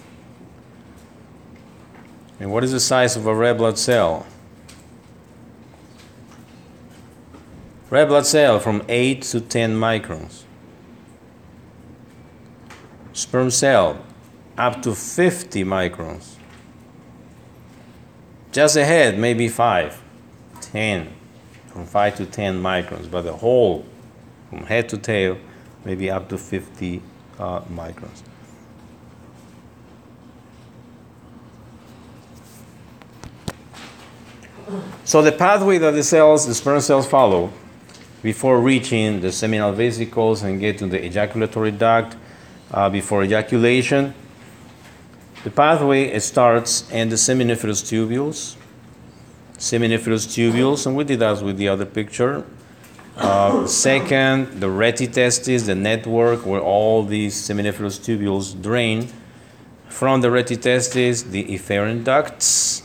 And 2.40 2.52
what 2.52 2.64
is 2.64 2.72
the 2.72 2.80
size 2.80 3.16
of 3.16 3.26
a 3.26 3.34
red 3.34 3.58
blood 3.58 3.78
cell? 3.78 4.26
Red 7.90 8.10
blood 8.10 8.26
cell 8.26 8.60
from 8.60 8.84
8 8.88 9.22
to 9.22 9.42
10 9.42 9.76
microns. 9.76 10.44
Sperm 13.14 13.50
cell 13.50 14.06
up 14.58 14.82
to 14.82 14.94
50 14.94 15.64
microns. 15.64 16.37
Just 18.58 18.76
a 18.76 18.84
head, 18.84 19.20
maybe 19.20 19.50
5, 19.50 20.02
10, 20.62 21.14
from 21.68 21.86
5 21.86 22.16
to 22.16 22.26
10 22.26 22.60
microns, 22.60 23.08
but 23.08 23.22
the 23.22 23.34
whole, 23.34 23.86
from 24.50 24.66
head 24.66 24.90
to 24.90 24.98
tail, 24.98 25.38
maybe 25.86 26.10
up 26.10 26.28
to 26.30 26.40
50 26.40 27.00
uh, 27.38 27.60
microns. 27.66 28.24
So 35.04 35.22
the 35.22 35.34
pathway 35.34 35.78
that 35.78 35.92
the 35.92 36.02
cells, 36.02 36.48
the 36.48 36.56
sperm 36.56 36.82
cells 36.82 37.08
follow 37.08 37.54
before 38.24 38.60
reaching 38.60 39.22
the 39.22 39.32
seminal 39.32 39.72
vesicles 39.72 40.42
and 40.42 40.60
get 40.60 40.80
to 40.80 40.88
the 40.88 41.06
ejaculatory 41.06 41.70
duct, 41.70 42.18
uh, 42.72 42.90
before 42.90 43.24
ejaculation, 43.24 44.16
the 45.44 45.50
pathway 45.50 46.18
starts 46.20 46.90
in 46.92 47.10
the 47.10 47.16
seminiferous 47.16 47.84
tubules. 47.84 48.56
Seminiferous 49.58 50.28
tubules, 50.28 50.86
and 50.86 50.96
we 50.96 51.04
did 51.04 51.20
that 51.20 51.42
with 51.42 51.58
the 51.58 51.68
other 51.68 51.86
picture. 51.86 52.46
Uh, 53.16 53.66
second, 53.66 54.60
the 54.60 54.70
rete 54.70 55.00
rete 55.00 55.14
testis, 55.14 55.66
the 55.66 55.76
network 55.76 56.46
where 56.46 56.62
all 56.62 57.04
these 57.04 57.36
seminiferous 57.36 58.00
tubules 58.00 58.60
drain. 58.62 59.08
From 59.90 60.22
the 60.22 60.30
rete 60.30 60.52
rete 60.52 60.62
testis, 60.62 61.24
the 61.24 61.46
efferent 61.46 62.04
ducts. 62.04 62.84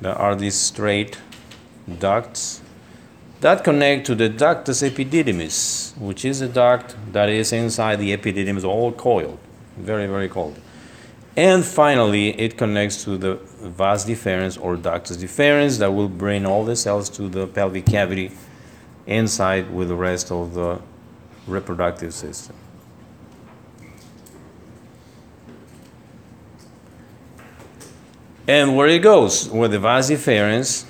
There 0.00 0.14
are 0.14 0.34
these 0.34 0.54
straight 0.54 1.18
ducts 1.98 2.60
that 3.40 3.64
connect 3.64 4.06
to 4.06 4.14
the 4.14 4.28
ductus 4.28 4.82
epididymis, 4.82 5.96
which 5.96 6.24
is 6.24 6.42
a 6.42 6.48
duct 6.48 6.94
that 7.12 7.28
is 7.30 7.52
inside 7.52 7.96
the 7.96 8.14
epididymis, 8.14 8.64
all 8.64 8.92
coiled, 8.92 9.38
very, 9.78 10.06
very 10.06 10.28
cold. 10.28 10.58
And 11.36 11.64
finally, 11.64 12.38
it 12.40 12.56
connects 12.56 13.04
to 13.04 13.16
the 13.16 13.36
vas 13.60 14.04
deferens 14.04 14.60
or 14.60 14.76
ductus 14.76 15.16
deferens 15.16 15.78
that 15.78 15.92
will 15.92 16.08
bring 16.08 16.44
all 16.44 16.64
the 16.64 16.74
cells 16.74 17.08
to 17.10 17.28
the 17.28 17.46
pelvic 17.46 17.86
cavity 17.86 18.32
inside 19.06 19.72
with 19.72 19.88
the 19.88 19.94
rest 19.94 20.32
of 20.32 20.54
the 20.54 20.80
reproductive 21.46 22.12
system. 22.12 22.56
And 28.48 28.76
where 28.76 28.88
it 28.88 28.98
goes, 28.98 29.48
where 29.48 29.68
the 29.68 29.78
vas 29.78 30.10
deferens, 30.10 30.84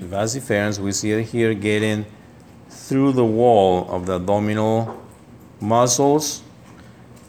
the 0.00 0.06
vas 0.06 0.34
deferens, 0.34 0.80
we 0.80 0.90
see 0.90 1.12
it 1.12 1.22
here 1.26 1.54
getting 1.54 2.04
through 2.68 3.12
the 3.12 3.24
wall 3.24 3.88
of 3.88 4.06
the 4.06 4.16
abdominal 4.16 5.00
muscles 5.60 6.42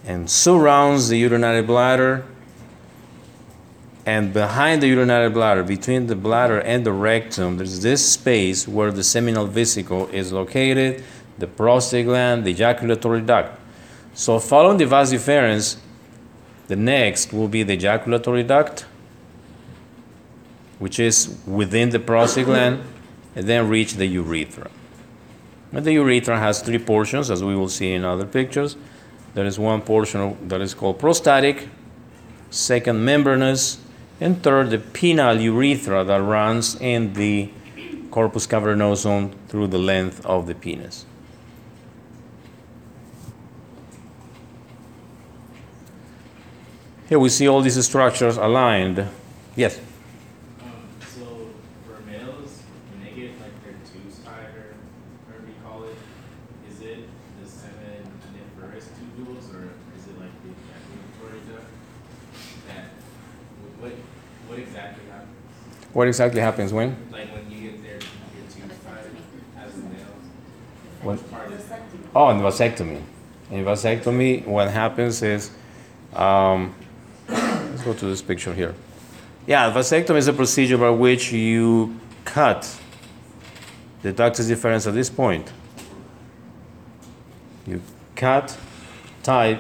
and 0.08 0.30
surrounds 0.30 1.10
the 1.10 1.18
urinary 1.18 1.62
bladder. 1.62 2.26
And 4.06 4.32
behind 4.32 4.82
the 4.82 4.88
urinary 4.88 5.30
bladder, 5.30 5.64
between 5.64 6.08
the 6.08 6.16
bladder 6.16 6.60
and 6.62 6.86
the 6.86 6.94
rectum, 6.94 7.58
there's 7.58 7.82
this 7.82 8.14
space 8.14 8.66
where 8.66 8.90
the 8.90 9.04
seminal 9.04 9.46
vesicle 9.46 10.08
is 10.08 10.32
located, 10.32 11.04
the 11.38 11.46
prostate 11.46 12.06
gland, 12.06 12.46
the 12.46 12.52
ejaculatory 12.52 13.20
duct. 13.20 13.60
So, 14.14 14.40
following 14.40 14.78
the 14.78 14.86
vas 14.86 15.12
deferens, 15.12 15.76
the 16.70 16.78
next 16.78 17.34
will 17.34 17.50
be 17.50 17.64
the 17.64 17.74
ejaculatory 17.74 18.44
duct, 18.44 18.86
which 20.80 21.00
is 21.00 21.38
within 21.46 21.90
the 21.90 22.00
prostate 22.00 22.46
gland, 22.46 22.82
and 23.36 23.46
then 23.46 23.68
reach 23.68 23.96
the 23.96 24.06
urethra. 24.06 24.72
And 25.74 25.84
the 25.84 25.92
urethra 25.94 26.40
has 26.40 26.62
three 26.62 26.80
portions, 26.80 27.30
as 27.30 27.44
we 27.44 27.58
will 27.58 27.68
see 27.68 27.92
in 27.92 28.06
other 28.06 28.26
pictures. 28.26 28.78
There 29.38 29.46
is 29.46 29.60
one 29.60 29.82
portion 29.82 30.48
that 30.48 30.62
is 30.62 30.74
called 30.74 30.98
prostatic, 30.98 31.70
second 32.50 33.06
membranous, 33.06 33.78
and 34.20 34.42
third 34.42 34.72
the 34.72 34.80
penile 34.80 35.40
urethra 35.40 36.04
that 36.04 36.22
runs 36.24 36.74
in 36.82 37.14
the 37.14 37.52
corpus 38.10 38.48
cavernosum 38.48 39.36
through 39.48 39.68
the 39.68 39.78
length 39.78 40.26
of 40.26 40.48
the 40.48 40.56
penis. 40.56 41.06
Here 47.08 47.20
we 47.20 47.30
see 47.30 47.48
all 47.48 47.62
these 47.62 47.86
structures 47.86 48.38
aligned. 48.38 49.08
Yes? 49.56 49.80
Um, 50.60 50.72
so 51.00 51.50
for 51.86 52.02
males, 52.10 52.64
when 52.90 53.04
they 53.06 53.12
get 53.12 53.40
like 53.40 53.54
their 53.64 53.74
tubes 53.86 54.18
tied 54.26 54.50
or 54.58 54.74
whatever 55.28 55.46
you 55.46 55.54
call 55.64 55.84
it, 55.84 55.96
is 56.70 56.82
it 56.82 57.08
the 57.40 57.48
seminiferous 57.48 58.90
tubules 59.00 59.48
or 59.56 59.72
is 59.96 60.04
it 60.06 60.20
like 60.20 60.36
the 60.44 60.52
ejaculatory 60.52 61.40
duct? 61.48 61.72
That 62.68 62.92
what 63.80 63.94
what 64.50 64.60
exactly 64.60 65.06
happens? 65.10 65.32
What 65.98 66.08
exactly 66.08 66.40
happens 66.42 66.72
when? 66.72 66.96
Like 67.12 67.34
when 67.34 67.50
you 67.50 67.72
get 67.72 67.82
their 67.82 67.94
your 67.94 68.00
tubes 68.54 68.76
tied 68.86 69.00
as 69.58 69.74
a 69.74 69.80
male? 69.80 70.06
When- 71.02 71.18
Which 71.18 71.32
part 71.32 71.52
is 71.52 71.72
it? 71.72 71.82
Oh, 72.16 72.30
in 72.30 72.38
vasectomy. 72.38 73.02
In 73.50 73.66
vasectomy, 73.66 74.46
what 74.46 74.70
happens 74.70 75.24
is, 75.24 75.50
um, 76.14 76.76
let's 77.28 77.82
go 77.82 77.96
to 77.96 78.06
this 78.06 78.22
picture 78.22 78.54
here. 78.54 78.76
Yeah, 79.48 79.74
vasectomy 79.74 80.18
is 80.18 80.28
a 80.28 80.34
procedure 80.34 80.78
by 80.78 80.92
which 80.92 81.32
you 81.32 82.00
cut 82.26 82.80
the 84.04 84.14
ductus 84.14 84.52
deferens 84.52 84.86
at 84.86 84.94
this 84.94 85.10
point. 85.10 85.52
You 87.66 87.82
cut, 88.16 88.56
tie, 89.24 89.58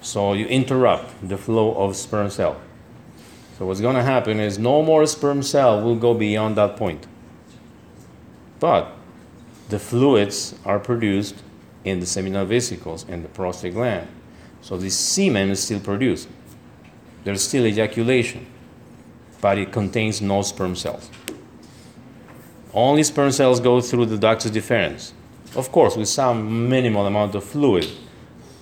so 0.00 0.32
you 0.32 0.46
interrupt 0.46 1.28
the 1.28 1.36
flow 1.36 1.74
of 1.74 1.96
sperm 1.96 2.30
cell. 2.30 2.56
So 3.58 3.64
what's 3.64 3.80
going 3.80 3.96
to 3.96 4.02
happen 4.02 4.38
is 4.38 4.58
no 4.58 4.82
more 4.82 5.06
sperm 5.06 5.42
cell 5.42 5.82
will 5.82 5.96
go 5.96 6.12
beyond 6.12 6.56
that 6.56 6.76
point. 6.76 7.06
But 8.60 8.92
the 9.70 9.78
fluids 9.78 10.54
are 10.64 10.78
produced 10.78 11.42
in 11.84 12.00
the 12.00 12.06
seminal 12.06 12.44
vesicles 12.44 13.06
and 13.08 13.24
the 13.24 13.28
prostate 13.28 13.74
gland. 13.74 14.08
So 14.60 14.76
the 14.76 14.90
semen 14.90 15.50
is 15.50 15.62
still 15.62 15.80
produced. 15.80 16.28
There's 17.24 17.42
still 17.42 17.66
ejaculation, 17.66 18.46
but 19.40 19.58
it 19.58 19.72
contains 19.72 20.20
no 20.20 20.42
sperm 20.42 20.76
cells. 20.76 21.10
Only 22.74 23.04
sperm 23.04 23.32
cells 23.32 23.58
go 23.58 23.80
through 23.80 24.06
the 24.06 24.18
ductus 24.18 24.50
deferens. 24.50 25.12
Of 25.56 25.72
course, 25.72 25.96
with 25.96 26.08
some 26.08 26.68
minimal 26.68 27.06
amount 27.06 27.34
of 27.34 27.44
fluid, 27.44 27.88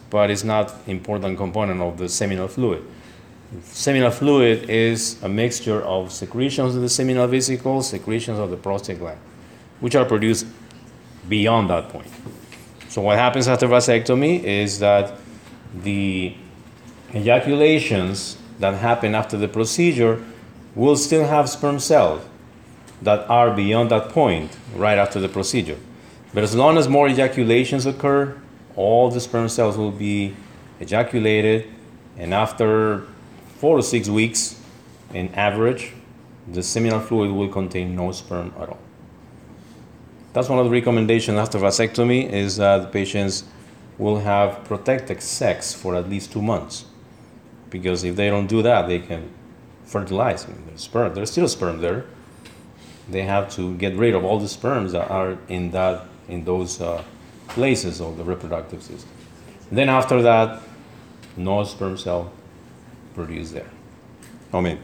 but 0.09 0.31
it's 0.31 0.45
not 0.45 0.73
important 0.87 1.37
component 1.37 1.81
of 1.81 1.99
the 1.99 2.09
seminal 2.09 2.47
fluid. 2.47 2.85
Seminal 3.63 4.11
fluid 4.11 4.69
is 4.69 5.23
a 5.23 5.29
mixture 5.29 5.83
of 5.83 6.13
secretions 6.13 6.75
of 6.75 6.83
the 6.83 6.89
seminal 6.89 7.27
vesicles, 7.27 7.89
secretions 7.89 8.39
of 8.39 8.51
the 8.51 8.57
prostate 8.57 8.99
gland, 8.99 9.19
which 9.81 9.95
are 9.95 10.05
produced 10.05 10.47
beyond 11.29 11.71
that 11.71 11.89
point. 11.89 12.11
So 12.89 13.03
what 13.03 13.19
happens 13.19 13.49
after 13.49 13.67
vasectomy 13.67 14.43
is 14.43 14.79
that 14.81 15.17
the 15.83 16.35
ejaculations 17.13 18.37
that 18.59 18.75
happen 18.75 19.15
after 19.15 19.37
the 19.37 19.49
procedure 19.49 20.25
will 20.75 20.97
still 20.97 21.27
have 21.27 21.49
sperm 21.49 21.79
cells 21.79 22.25
that 23.03 23.29
are 23.29 23.55
beyond 23.55 23.91
that 23.91 24.09
point 24.09 24.57
right 24.75 24.99
after 24.99 25.21
the 25.21 25.29
procedure. 25.29 25.79
But 26.33 26.43
as 26.43 26.55
long 26.55 26.79
as 26.79 26.89
more 26.89 27.09
ejaculations 27.09 27.87
occur, 27.87 28.37
all 28.77 29.11
the 29.11 29.21
sperm 29.21 29.49
cells 29.49 29.77
will 29.77 29.93
be 29.93 30.35
ejaculated, 30.81 31.69
and 32.17 32.35
after 32.35 33.07
four 33.65 33.79
to 33.79 33.83
six 33.83 34.11
weeks, 34.11 34.61
in 35.15 35.35
average, 35.35 35.93
the 36.47 36.63
seminal 36.63 37.01
fluid 37.01 37.31
will 37.31 37.49
contain 37.49 37.97
no 37.97 38.13
sperm 38.13 38.53
at 38.61 38.69
all. 38.69 38.83
That's 40.35 40.51
one 40.51 40.59
of 40.59 40.67
the 40.67 40.71
recommendations 40.71 41.39
after 41.39 41.59
vasectomy 41.59 42.31
is 42.31 42.59
that 42.59 42.83
the 42.83 42.89
patients 42.89 43.45
will 43.97 44.19
have 44.19 44.63
protected 44.65 45.23
sex 45.23 45.73
for 45.73 45.97
at 45.97 46.11
least 46.11 46.31
two 46.31 46.43
months. 46.43 46.85
Because 47.71 48.05
if 48.05 48.17
they 48.17 48.29
don't 48.29 48.49
do 48.49 48.61
that, 48.61 48.87
they 48.87 48.99
can 48.99 49.31
fertilize 49.87 50.45
there's 50.45 50.83
sperm. 50.83 51.15
There's 51.15 51.31
still 51.31 51.49
sperm 51.49 51.81
there. 51.81 52.05
They 53.09 53.23
have 53.23 53.51
to 53.55 53.75
get 53.79 53.97
rid 53.97 54.15
of 54.15 54.27
all 54.27 54.39
the 54.39 54.49
sperms 54.59 54.93
that 54.93 55.11
are 55.11 55.39
in 55.49 55.71
that 55.71 56.05
in 56.29 56.45
those 56.45 56.83
uh, 56.83 57.03
places 57.49 58.03
of 58.03 58.19
the 58.19 58.25
reproductive 58.25 58.83
system. 58.83 59.09
Then 59.73 59.89
after 59.89 60.21
that, 60.21 60.61
no 61.39 61.65
sperm 61.65 61.97
cell 61.97 62.31
produced 63.15 63.55
there. 63.55 63.71
I 64.53 64.61
mean, 64.61 64.79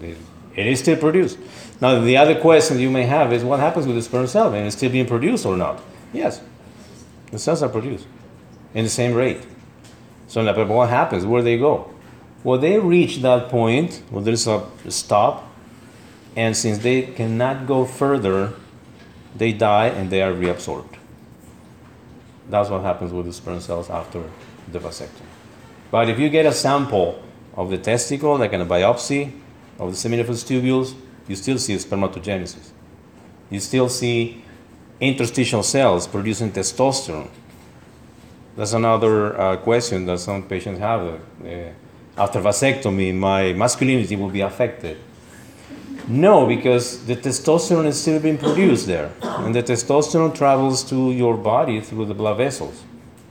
it 0.00 0.66
is 0.66 0.80
still 0.80 0.96
produced. 0.96 1.38
Now, 1.80 2.00
the 2.00 2.16
other 2.16 2.40
question 2.40 2.78
you 2.78 2.90
may 2.90 3.04
have 3.04 3.32
is 3.32 3.44
what 3.44 3.60
happens 3.60 3.86
with 3.86 3.96
the 3.96 4.02
sperm 4.02 4.26
cell? 4.26 4.52
And 4.54 4.66
it's 4.66 4.76
still 4.76 4.90
being 4.90 5.06
produced 5.06 5.44
or 5.46 5.56
not? 5.56 5.80
Yes, 6.12 6.40
the 7.30 7.38
cells 7.38 7.62
are 7.62 7.68
produced 7.68 8.06
in 8.74 8.84
the 8.84 8.90
same 8.90 9.14
rate. 9.14 9.42
So, 10.28 10.42
now, 10.42 10.64
what 10.64 10.88
happens? 10.88 11.26
Where 11.26 11.40
do 11.40 11.44
they 11.44 11.58
go? 11.58 11.92
Well, 12.42 12.58
they 12.58 12.78
reach 12.78 13.18
that 13.22 13.48
point 13.48 14.02
where 14.10 14.22
there's 14.22 14.46
a 14.46 14.66
stop, 14.88 15.50
and 16.36 16.56
since 16.56 16.78
they 16.78 17.02
cannot 17.02 17.66
go 17.66 17.84
further, 17.84 18.52
they 19.34 19.52
die 19.52 19.86
and 19.86 20.10
they 20.10 20.22
are 20.22 20.32
reabsorbed. 20.32 20.96
That's 22.50 22.68
what 22.68 22.82
happens 22.82 23.12
with 23.12 23.26
the 23.26 23.32
sperm 23.32 23.60
cells 23.60 23.88
after 23.88 24.22
the 24.70 24.78
vasectomy. 24.78 25.22
But 25.90 26.10
if 26.10 26.18
you 26.18 26.28
get 26.28 26.44
a 26.44 26.52
sample 26.52 27.23
of 27.56 27.70
the 27.70 27.78
testicle, 27.78 28.36
like 28.38 28.52
in 28.52 28.60
a 28.60 28.66
biopsy 28.66 29.32
of 29.78 29.90
the 29.90 29.96
seminiferous 29.96 30.44
tubules, 30.44 30.94
you 31.28 31.36
still 31.36 31.58
see 31.58 31.74
spermatogenesis. 31.76 32.70
You 33.50 33.60
still 33.60 33.88
see 33.88 34.44
interstitial 35.00 35.62
cells 35.62 36.06
producing 36.06 36.52
testosterone. 36.52 37.30
That's 38.56 38.72
another 38.72 39.38
uh, 39.38 39.56
question 39.56 40.06
that 40.06 40.18
some 40.18 40.42
patients 40.44 40.78
have. 40.78 41.20
Uh, 41.44 41.70
after 42.16 42.40
vasectomy, 42.40 43.12
my 43.12 43.52
masculinity 43.52 44.14
will 44.16 44.30
be 44.30 44.40
affected. 44.40 44.96
No, 46.06 46.46
because 46.46 47.04
the 47.06 47.16
testosterone 47.16 47.86
is 47.86 48.00
still 48.00 48.20
being 48.20 48.38
produced 48.38 48.86
there. 48.86 49.10
And 49.22 49.54
the 49.54 49.62
testosterone 49.62 50.34
travels 50.34 50.84
to 50.90 51.10
your 51.10 51.36
body 51.36 51.80
through 51.80 52.06
the 52.06 52.14
blood 52.14 52.36
vessels. 52.36 52.82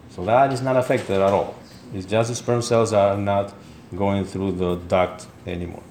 So 0.10 0.26
that 0.26 0.52
is 0.52 0.62
not 0.62 0.76
affected 0.76 1.22
at 1.22 1.32
all. 1.32 1.56
It's 1.94 2.06
just 2.06 2.30
the 2.30 2.36
sperm 2.36 2.62
cells 2.62 2.92
are 2.92 3.16
not 3.16 3.54
going 3.96 4.26
through 4.26 4.54
the 4.54 4.76
duct 4.76 5.28
anymore. 5.46 5.84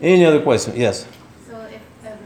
Any 0.00 0.24
other 0.24 0.40
question? 0.40 0.74
Yes? 0.76 1.06
So 1.48 1.60
if 1.60 1.82
a 2.04 2.18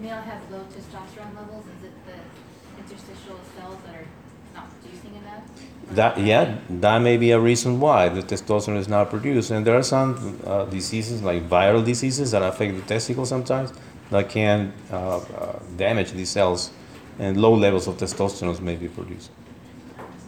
male 0.00 0.20
has 0.20 0.42
low 0.50 0.64
testosterone 0.74 1.34
levels, 1.36 1.64
is 1.66 1.84
it 1.88 1.92
the 2.06 2.82
interstitial 2.82 3.38
cells 3.56 3.76
that 3.86 3.94
are 3.94 4.06
not 4.54 4.70
producing 4.80 5.14
enough? 5.16 5.42
That, 5.90 6.18
yeah, 6.18 6.58
that 6.70 6.98
may 7.00 7.16
be 7.18 7.32
a 7.32 7.38
reason 7.38 7.80
why 7.80 8.08
the 8.08 8.22
testosterone 8.22 8.78
is 8.78 8.88
not 8.88 9.10
produced. 9.10 9.50
And 9.50 9.66
there 9.66 9.76
are 9.76 9.82
some 9.82 10.40
uh, 10.46 10.64
diseases, 10.64 11.22
like 11.22 11.48
viral 11.48 11.84
diseases, 11.84 12.30
that 12.30 12.42
affect 12.42 12.76
the 12.76 12.82
testicles 12.82 13.28
sometimes 13.28 13.72
that 14.10 14.28
can 14.28 14.72
uh, 14.90 15.18
uh, 15.18 15.58
damage 15.76 16.12
these 16.12 16.30
cells, 16.30 16.70
and 17.18 17.36
low 17.36 17.54
levels 17.54 17.86
of 17.88 17.96
testosterone 17.96 18.58
may 18.60 18.76
be 18.76 18.88
produced. 18.88 19.30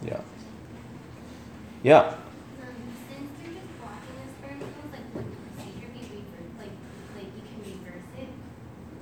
Yeah. 0.04 0.20
Yeah. 1.82 1.98
Um, 2.00 2.14
since 3.08 3.30
you're 3.44 3.54
just 3.54 3.68
blocking 3.78 4.16
the 4.16 4.26
sperm 4.32 4.58
cells, 4.60 4.92
like 4.92 5.14
would 5.14 5.24
the 5.24 5.36
procedure 5.36 5.88
be 5.92 6.00
rever- 6.00 6.48
like 6.58 6.72
like 7.14 7.28
you 7.36 7.42
can 7.44 7.60
reverse 7.60 8.08
it? 8.18 8.28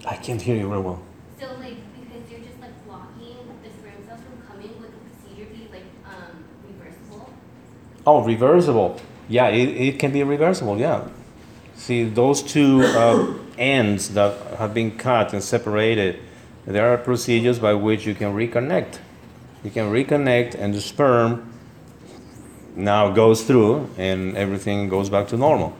I 0.05 0.12
can't 0.23 0.41
hear 0.41 0.57
you 0.57 0.69
very 0.69 0.81
well. 0.81 1.03
So 1.39 1.47
like 1.59 1.77
because 1.99 2.31
you're 2.31 2.41
just 2.41 2.61
like 2.61 2.73
blocking 2.87 3.37
the 3.63 3.71
sperm 3.71 4.07
cells 4.07 4.21
from 4.21 4.41
coming, 4.47 4.81
would 4.81 4.93
the 4.93 5.11
procedure 5.11 5.51
be 5.51 5.69
like 5.73 5.85
um 6.07 6.45
reversible? 6.67 7.33
Oh, 8.07 8.23
reversible. 8.23 9.01
Yeah, 9.29 9.49
it, 9.49 9.69
it 9.69 9.99
can 9.99 10.13
be 10.13 10.23
reversible, 10.23 10.79
yeah. 10.79 11.09
See, 11.75 12.05
those 12.05 12.43
two 12.43 12.83
uh, 12.83 13.35
ends 13.59 14.11
that 14.15 14.59
have 14.59 14.75
been 14.75 14.97
cut 14.97 15.33
and 15.33 15.43
separated, 15.43 16.21
there 16.67 16.93
are 16.93 16.99
procedures 16.99 17.59
by 17.59 17.75
which 17.75 18.07
you 18.07 18.15
can 18.15 18.35
reconnect. 18.35 18.99
You 19.65 19.71
can 19.71 19.91
reconnect, 19.93 20.55
and 20.55 20.75
the 20.75 20.81
sperm 20.81 21.53
now 22.77 23.11
goes 23.11 23.43
through, 23.43 23.89
and 23.97 24.37
everything 24.37 24.89
goes 24.89 25.11
back 25.11 25.29
to 25.29 25.37
normal. 25.37 25.77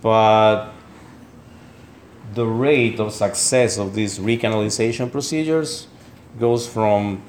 But 0.00 0.72
the 2.34 2.46
rate 2.46 3.00
of 3.00 3.12
success 3.12 3.78
of 3.78 3.94
these 3.94 4.18
recanalization 4.18 5.10
procedures 5.10 5.86
goes 6.38 6.68
from 6.68 7.22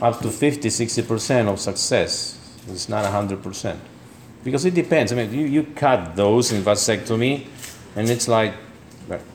up 0.00 0.20
to 0.20 0.30
50 0.30 0.68
60% 0.68 1.48
of 1.48 1.60
success. 1.60 2.38
It's 2.68 2.88
not 2.88 3.04
100% 3.04 3.78
because 4.44 4.64
it 4.64 4.74
depends. 4.74 5.12
I 5.12 5.16
mean 5.16 5.32
you, 5.32 5.46
you 5.46 5.62
cut 5.62 6.16
those 6.16 6.52
in 6.52 6.62
vasectomy 6.62 7.46
and 7.96 8.10
it's 8.10 8.28
like 8.28 8.54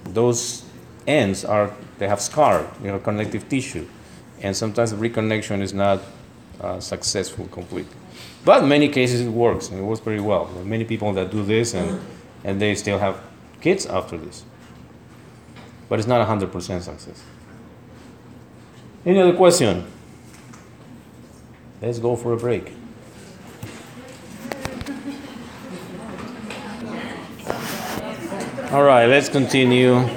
those 0.05 0.63
ends 1.05 1.45
are 1.45 1.73
they 1.97 2.07
have 2.07 2.21
scar 2.21 2.69
you 2.81 2.87
know 2.87 2.99
connective 2.99 3.47
tissue. 3.49 3.87
And 4.41 4.55
sometimes 4.55 4.91
the 4.91 4.97
reconnection 4.97 5.61
is 5.61 5.73
not 5.73 6.01
uh, 6.61 6.79
successful 6.79 7.47
completely. 7.47 7.95
But 8.45 8.63
in 8.63 8.69
many 8.69 8.87
cases 8.89 9.21
it 9.21 9.29
works 9.29 9.69
and 9.69 9.79
it 9.79 9.83
works 9.83 9.99
very 10.01 10.21
well. 10.21 10.45
There 10.45 10.61
are 10.61 10.65
many 10.65 10.85
people 10.85 11.11
that 11.13 11.31
do 11.31 11.43
this 11.43 11.73
and, 11.73 11.99
and 12.43 12.61
they 12.61 12.75
still 12.75 12.99
have 12.99 13.19
kids 13.61 13.85
after 13.85 14.17
this 14.17 14.43
but 15.89 15.99
it's 15.99 16.07
not 16.07 16.25
100% 16.27 16.81
success 16.81 17.23
any 19.05 19.19
other 19.19 19.35
question 19.35 19.85
Let's 21.79 21.99
go 21.99 22.15
for 22.15 22.33
a 22.33 22.37
break. 22.37 22.73
All 28.71 28.83
right, 28.83 29.05
let's 29.05 29.29
continue. 29.29 30.09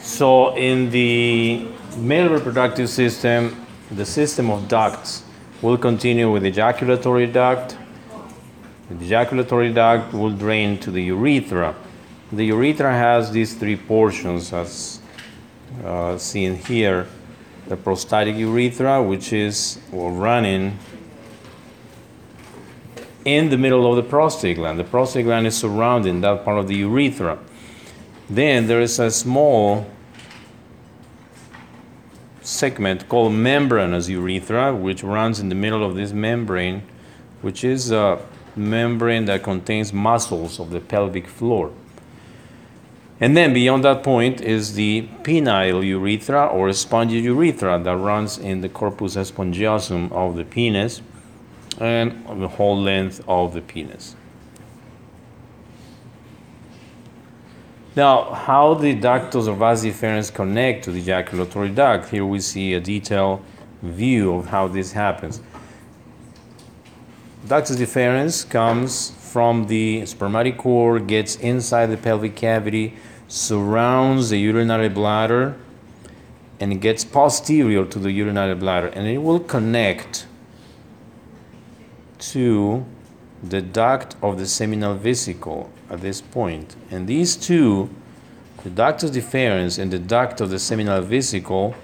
So, 0.00 0.54
in 0.54 0.90
the 0.90 1.66
male 1.96 2.28
reproductive 2.28 2.88
system, 2.88 3.66
the 3.90 4.06
system 4.06 4.48
of 4.48 4.68
ducts 4.68 5.24
will 5.60 5.76
continue 5.76 6.30
with 6.30 6.46
ejaculatory 6.46 7.26
duct. 7.26 7.76
The 8.98 9.06
ejaculatory 9.06 9.72
duct 9.72 10.12
will 10.12 10.30
drain 10.30 10.78
to 10.78 10.90
the 10.92 11.02
urethra. 11.02 11.74
The 12.30 12.46
urethra 12.46 12.92
has 12.92 13.32
these 13.32 13.54
three 13.54 13.76
portions, 13.76 14.52
as 14.52 15.00
uh, 15.84 16.16
seen 16.16 16.56
here 16.56 17.08
the 17.66 17.76
prostatic 17.76 18.36
urethra, 18.36 19.02
which 19.02 19.32
is 19.32 19.80
running 19.90 20.78
in 23.24 23.48
the 23.48 23.56
middle 23.56 23.90
of 23.90 23.96
the 23.96 24.08
prostate 24.08 24.58
gland. 24.58 24.78
The 24.78 24.84
prostate 24.84 25.24
gland 25.24 25.46
is 25.46 25.56
surrounding 25.56 26.20
that 26.20 26.44
part 26.44 26.58
of 26.58 26.68
the 26.68 26.76
urethra. 26.76 27.38
Then 28.30 28.68
there 28.68 28.80
is 28.80 28.98
a 29.00 29.10
small 29.10 29.90
segment 32.42 33.08
called 33.08 33.32
membranous 33.32 34.08
urethra, 34.08 34.72
which 34.74 35.02
runs 35.02 35.40
in 35.40 35.48
the 35.48 35.54
middle 35.54 35.84
of 35.84 35.96
this 35.96 36.12
membrane, 36.12 36.82
which 37.42 37.64
is 37.64 37.90
a 37.90 38.20
membrane 38.56 39.24
that 39.26 39.42
contains 39.42 39.92
muscles 39.92 40.60
of 40.60 40.70
the 40.70 40.80
pelvic 40.80 41.26
floor. 41.26 41.72
And 43.20 43.36
then 43.36 43.54
beyond 43.54 43.84
that 43.84 44.02
point 44.02 44.40
is 44.40 44.74
the 44.74 45.08
penile 45.22 45.86
urethra 45.86 46.46
or 46.46 46.72
spongy 46.72 47.20
urethra 47.20 47.78
that 47.82 47.96
runs 47.96 48.38
in 48.38 48.60
the 48.60 48.68
corpus 48.68 49.16
spongiosum 49.16 50.10
of 50.12 50.36
the 50.36 50.44
penis 50.44 51.00
and 51.78 52.24
the 52.42 52.48
whole 52.48 52.80
length 52.80 53.22
of 53.28 53.54
the 53.54 53.60
penis. 53.60 54.16
Now, 57.96 58.34
how 58.34 58.74
the 58.74 58.94
ductus 58.94 59.46
or 59.46 59.54
vas 59.54 59.84
deferens 59.84 60.34
connect 60.34 60.84
to 60.84 60.90
the 60.90 61.00
ejaculatory 61.00 61.68
duct? 61.68 62.10
Here 62.10 62.26
we 62.26 62.40
see 62.40 62.74
a 62.74 62.80
detailed 62.80 63.44
view 63.82 64.34
of 64.34 64.46
how 64.46 64.66
this 64.66 64.92
happens. 64.92 65.40
Ductus 67.46 67.76
deferens 67.76 68.48
comes 68.48 69.10
from 69.10 69.66
the 69.66 70.06
spermatic 70.06 70.56
cord, 70.56 71.06
gets 71.06 71.36
inside 71.36 71.86
the 71.86 71.98
pelvic 71.98 72.34
cavity, 72.34 72.94
surrounds 73.28 74.30
the 74.30 74.38
urinary 74.38 74.88
bladder, 74.88 75.54
and 76.58 76.80
gets 76.80 77.04
posterior 77.04 77.84
to 77.84 77.98
the 77.98 78.10
urinary 78.10 78.54
bladder, 78.54 78.86
and 78.86 79.06
it 79.06 79.18
will 79.18 79.40
connect 79.40 80.26
to 82.18 82.86
the 83.42 83.60
duct 83.60 84.16
of 84.22 84.38
the 84.38 84.46
seminal 84.46 84.94
vesicle 84.94 85.70
at 85.90 86.00
this 86.00 86.22
point. 86.22 86.76
And 86.90 87.06
these 87.06 87.36
two, 87.36 87.90
the 88.62 88.70
ductus 88.70 89.10
deferens 89.10 89.78
and 89.78 89.90
the 89.90 89.98
duct 89.98 90.40
of 90.40 90.48
the 90.48 90.58
seminal 90.58 91.02
vesicle, 91.02 91.74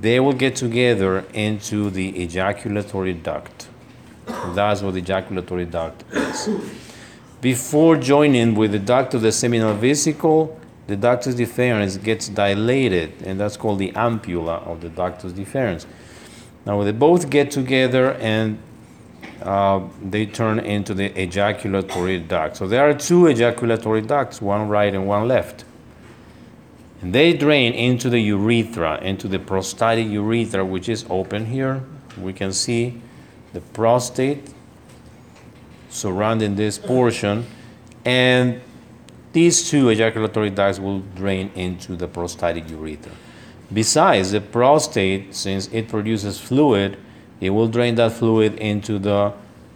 they 0.00 0.18
will 0.18 0.32
get 0.32 0.56
together 0.56 1.26
into 1.34 1.90
the 1.90 2.22
ejaculatory 2.22 3.12
duct. 3.12 3.57
That's 4.54 4.82
what 4.82 4.94
the 4.94 5.00
ejaculatory 5.00 5.66
duct 5.66 6.04
is. 6.12 6.48
Before 7.40 7.96
joining 7.96 8.54
with 8.54 8.72
the 8.72 8.78
duct 8.78 9.14
of 9.14 9.22
the 9.22 9.32
seminal 9.32 9.74
vesicle, 9.74 10.58
the 10.88 10.96
ductus 10.96 11.34
deferens 11.34 12.02
gets 12.02 12.28
dilated, 12.28 13.12
and 13.24 13.38
that's 13.38 13.56
called 13.56 13.78
the 13.78 13.92
ampulla 13.92 14.66
of 14.66 14.80
the 14.80 14.88
ductus 14.88 15.32
deferens. 15.32 15.86
Now 16.66 16.82
they 16.82 16.92
both 16.92 17.30
get 17.30 17.50
together 17.50 18.14
and 18.14 18.58
uh, 19.42 19.86
they 20.02 20.26
turn 20.26 20.58
into 20.58 20.94
the 20.94 21.16
ejaculatory 21.20 22.18
duct. 22.18 22.56
So 22.56 22.66
there 22.66 22.88
are 22.88 22.94
two 22.94 23.26
ejaculatory 23.26 24.02
ducts, 24.02 24.42
one 24.42 24.68
right 24.68 24.92
and 24.92 25.06
one 25.06 25.28
left. 25.28 25.64
And 27.00 27.14
they 27.14 27.32
drain 27.32 27.72
into 27.72 28.10
the 28.10 28.18
urethra, 28.18 29.00
into 29.00 29.28
the 29.28 29.38
prostatic 29.38 30.08
urethra, 30.08 30.64
which 30.64 30.88
is 30.88 31.04
open 31.08 31.46
here. 31.46 31.84
we 32.20 32.32
can 32.32 32.52
see 32.52 33.00
the 33.52 33.60
prostate 33.60 34.50
surrounding 35.90 36.56
this 36.56 36.78
portion, 36.78 37.46
and 38.04 38.60
these 39.32 39.68
two 39.68 39.88
ejaculatory 39.88 40.50
ducts 40.50 40.78
will 40.78 41.00
drain 41.14 41.50
into 41.54 41.96
the 41.96 42.08
prostatic 42.08 42.68
urethra. 42.70 43.12
Besides, 43.72 44.32
the 44.32 44.40
prostate, 44.40 45.34
since 45.34 45.68
it 45.68 45.88
produces 45.88 46.40
fluid, 46.40 46.96
it 47.40 47.50
will 47.50 47.68
drain 47.68 47.94
that 47.96 48.12
fluid 48.12 48.54
into 48.54 48.98
the 48.98 49.32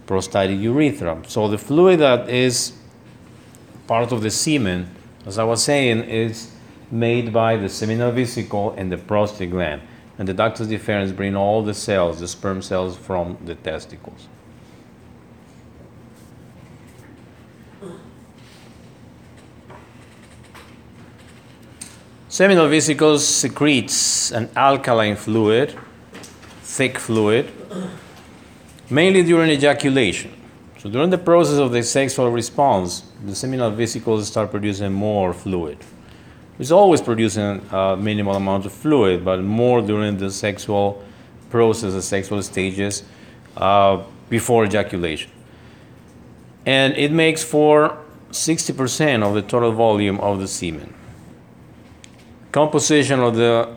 prostatic 0.07 0.59
urethra. 0.59 1.21
So 1.27 1.47
the 1.47 1.57
fluid 1.57 1.99
that 1.99 2.29
is 2.29 2.73
part 3.87 4.11
of 4.11 4.21
the 4.21 4.31
semen, 4.31 4.89
as 5.25 5.37
I 5.37 5.43
was 5.43 5.63
saying, 5.63 6.03
is 6.03 6.51
made 6.91 7.31
by 7.31 7.55
the 7.55 7.69
seminal 7.69 8.11
vesicle 8.11 8.73
and 8.77 8.91
the 8.91 8.97
prostate 8.97 9.51
gland. 9.51 9.81
And 10.17 10.27
the 10.27 10.33
ductus 10.33 10.67
deferens 10.67 11.15
bring 11.15 11.35
all 11.35 11.63
the 11.63 11.73
cells, 11.73 12.19
the 12.19 12.27
sperm 12.27 12.61
cells, 12.61 12.95
from 12.95 13.37
the 13.45 13.55
testicles. 13.55 14.27
Seminal 22.29 22.67
vesicles 22.67 23.27
secretes 23.27 24.31
an 24.31 24.49
alkaline 24.55 25.15
fluid, 25.15 25.77
thick 26.63 26.97
fluid, 26.97 27.51
mainly 28.89 29.21
during 29.21 29.51
ejaculation. 29.51 30.31
So 30.79 30.89
during 30.89 31.11
the 31.11 31.17
process 31.19 31.59
of 31.59 31.71
the 31.71 31.83
sexual 31.83 32.31
response, 32.31 33.03
the 33.23 33.35
seminal 33.35 33.69
vesicles 33.69 34.27
start 34.27 34.49
producing 34.49 34.91
more 34.91 35.31
fluid. 35.31 35.77
It's 36.59 36.71
always 36.71 37.01
producing 37.01 37.61
a 37.71 37.97
minimal 37.97 38.35
amount 38.35 38.65
of 38.65 38.71
fluid, 38.71 39.25
but 39.25 39.41
more 39.41 39.81
during 39.81 40.17
the 40.17 40.29
sexual 40.29 41.03
process, 41.49 41.93
the 41.93 42.01
sexual 42.01 42.41
stages 42.43 43.03
uh, 43.57 44.03
before 44.29 44.65
ejaculation. 44.65 45.31
And 46.65 46.95
it 46.95 47.11
makes 47.11 47.43
for 47.43 47.97
60% 48.31 49.23
of 49.23 49.33
the 49.33 49.41
total 49.41 49.71
volume 49.71 50.19
of 50.19 50.39
the 50.39 50.47
semen. 50.47 50.93
Composition 52.51 53.19
of 53.19 53.35
the 53.35 53.75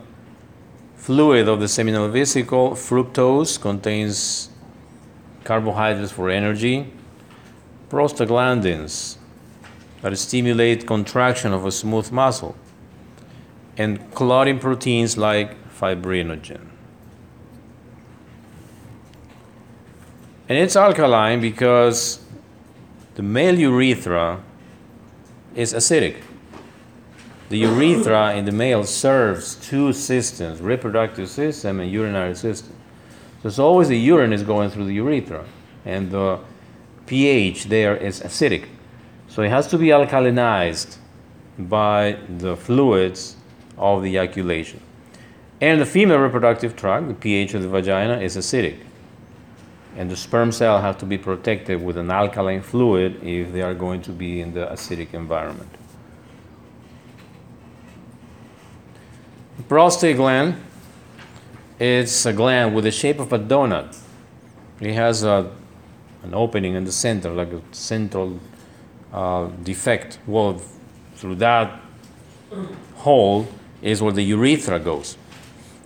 fluid 0.95 1.47
of 1.47 1.59
the 1.59 1.67
seminal 1.67 2.07
vesicle, 2.09 2.71
fructose 2.71 3.59
contains 3.59 4.49
carbohydrates 5.43 6.11
for 6.11 6.29
energy, 6.29 6.91
prostaglandins 7.89 9.17
that 10.01 10.17
stimulate 10.17 10.85
contraction 10.85 11.53
of 11.53 11.65
a 11.65 11.71
smooth 11.71 12.11
muscle, 12.11 12.55
and 13.77 14.13
clotting 14.13 14.59
proteins 14.59 15.17
like 15.17 15.55
fibrinogen. 15.73 16.61
And 20.49 20.57
it's 20.57 20.75
alkaline 20.75 21.41
because 21.41 22.19
the 23.15 23.23
male 23.23 23.57
urethra 23.59 24.41
is 25.55 25.73
acidic. 25.73 26.17
The 27.49 27.59
urethra 27.59 28.35
in 28.35 28.45
the 28.45 28.51
male 28.51 28.83
serves 28.83 29.55
two 29.55 29.93
systems, 29.93 30.61
reproductive 30.61 31.29
system 31.29 31.79
and 31.79 31.91
urinary 31.91 32.35
system. 32.35 32.73
So 33.41 33.47
it's 33.47 33.59
always 33.59 33.87
the 33.87 33.97
urine 33.97 34.33
is 34.33 34.43
going 34.43 34.69
through 34.69 34.85
the 34.85 34.93
urethra, 34.95 35.45
and 35.85 36.11
the 36.11 36.39
pH 37.05 37.65
there 37.65 37.95
is 37.95 38.19
acidic. 38.21 38.67
So 39.29 39.41
it 39.43 39.49
has 39.49 39.67
to 39.67 39.77
be 39.77 39.87
alkalinized 39.87 40.97
by 41.57 42.17
the 42.37 42.55
fluids 42.57 43.36
of 43.77 44.03
the 44.03 44.09
ejaculation. 44.09 44.81
And 45.59 45.81
the 45.81 45.85
female 45.85 46.19
reproductive 46.19 46.75
tract, 46.75 47.07
the 47.07 47.13
pH 47.13 47.53
of 47.53 47.63
the 47.63 47.69
vagina, 47.69 48.19
is 48.19 48.37
acidic. 48.37 48.77
And 49.95 50.11
the 50.11 50.15
sperm 50.15 50.51
cell 50.51 50.81
have 50.81 50.97
to 50.99 51.05
be 51.05 51.17
protected 51.17 51.83
with 51.83 51.97
an 51.97 52.11
alkaline 52.11 52.61
fluid 52.61 53.23
if 53.23 53.51
they 53.51 53.61
are 53.61 53.73
going 53.73 54.01
to 54.03 54.11
be 54.11 54.41
in 54.41 54.53
the 54.53 54.67
acidic 54.67 55.13
environment. 55.13 55.71
The 59.57 59.63
prostate 59.63 60.17
gland 60.17 60.61
it's 61.79 62.25
a 62.25 62.33
gland 62.33 62.73
with 62.73 62.85
the 62.85 62.91
shape 62.91 63.19
of 63.19 63.31
a 63.31 63.37
donut. 63.37 63.95
It 64.79 64.93
has 64.93 65.23
a, 65.23 65.51
an 66.23 66.33
opening 66.33 66.73
in 66.73 66.85
the 66.85 66.91
center, 66.91 67.29
like 67.29 67.51
a 67.53 67.61
central 67.71 68.39
uh, 69.13 69.47
defect. 69.63 70.17
Well, 70.25 70.59
through 71.15 71.35
that 71.35 71.79
hole 72.95 73.47
is 73.87 74.01
where 74.01 74.11
the 74.11 74.21
urethra 74.21 74.79
goes. 74.79 75.17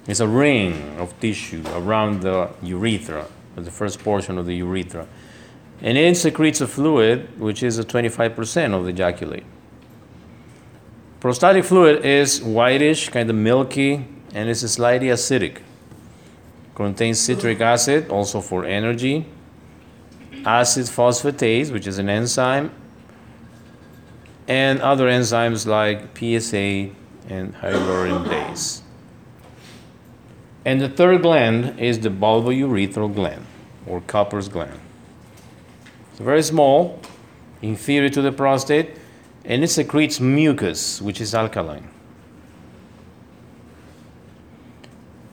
It's 0.08 0.20
a 0.20 0.28
ring 0.28 0.98
of 0.98 1.18
tissue 1.20 1.64
around 1.76 2.22
the 2.22 2.50
urethra, 2.64 3.28
the 3.56 3.70
first 3.70 4.00
portion 4.00 4.40
of 4.40 4.48
the 4.48 4.56
urethra. 4.56 5.08
And 5.82 5.98
it 5.98 6.18
secretes 6.18 6.62
a 6.62 6.68
fluid, 6.68 7.40
which 7.40 7.62
is 7.62 7.78
a 7.78 7.84
25% 7.84 8.74
of 8.74 8.86
the 8.86 8.90
ejaculate. 8.90 9.44
Prostatic 11.20 11.64
fluid 11.64 12.04
is 12.04 12.42
whitish, 12.42 13.10
kind 13.10 13.30
of 13.30 13.36
milky, 13.36 14.08
and 14.34 14.50
it's 14.50 14.62
slightly 14.62 15.10
acidic. 15.10 15.60
Contains 16.74 17.20
citric 17.20 17.62
acid, 17.62 18.10
also 18.10 18.42
for 18.42 18.66
energy, 18.66 19.28
acid 20.44 20.86
phosphatase, 20.86 21.72
which 21.72 21.86
is 21.86 22.00
an 22.00 22.10
enzyme, 22.10 22.72
and 24.48 24.82
other 24.82 25.08
enzymes 25.08 25.68
like 25.68 26.18
PSA 26.18 26.96
and 27.30 27.56
hyaluronidase. 27.56 28.82
And 30.64 30.80
the 30.80 30.90
third 30.90 31.24
gland 31.24 31.80
is 31.80 32.00
the 32.00 32.10
bulbourethral 32.10 33.14
gland, 33.16 33.46
or 33.88 34.02
Cowper's 34.02 34.48
gland. 34.48 34.80
It's 36.12 36.20
very 36.20 36.44
small, 36.44 37.00
inferior 37.62 38.10
to 38.10 38.22
the 38.22 38.32
prostate, 38.32 38.98
and 39.44 39.64
it 39.64 39.70
secretes 39.70 40.20
mucus, 40.20 41.02
which 41.02 41.20
is 41.20 41.34
alkaline. 41.34 41.90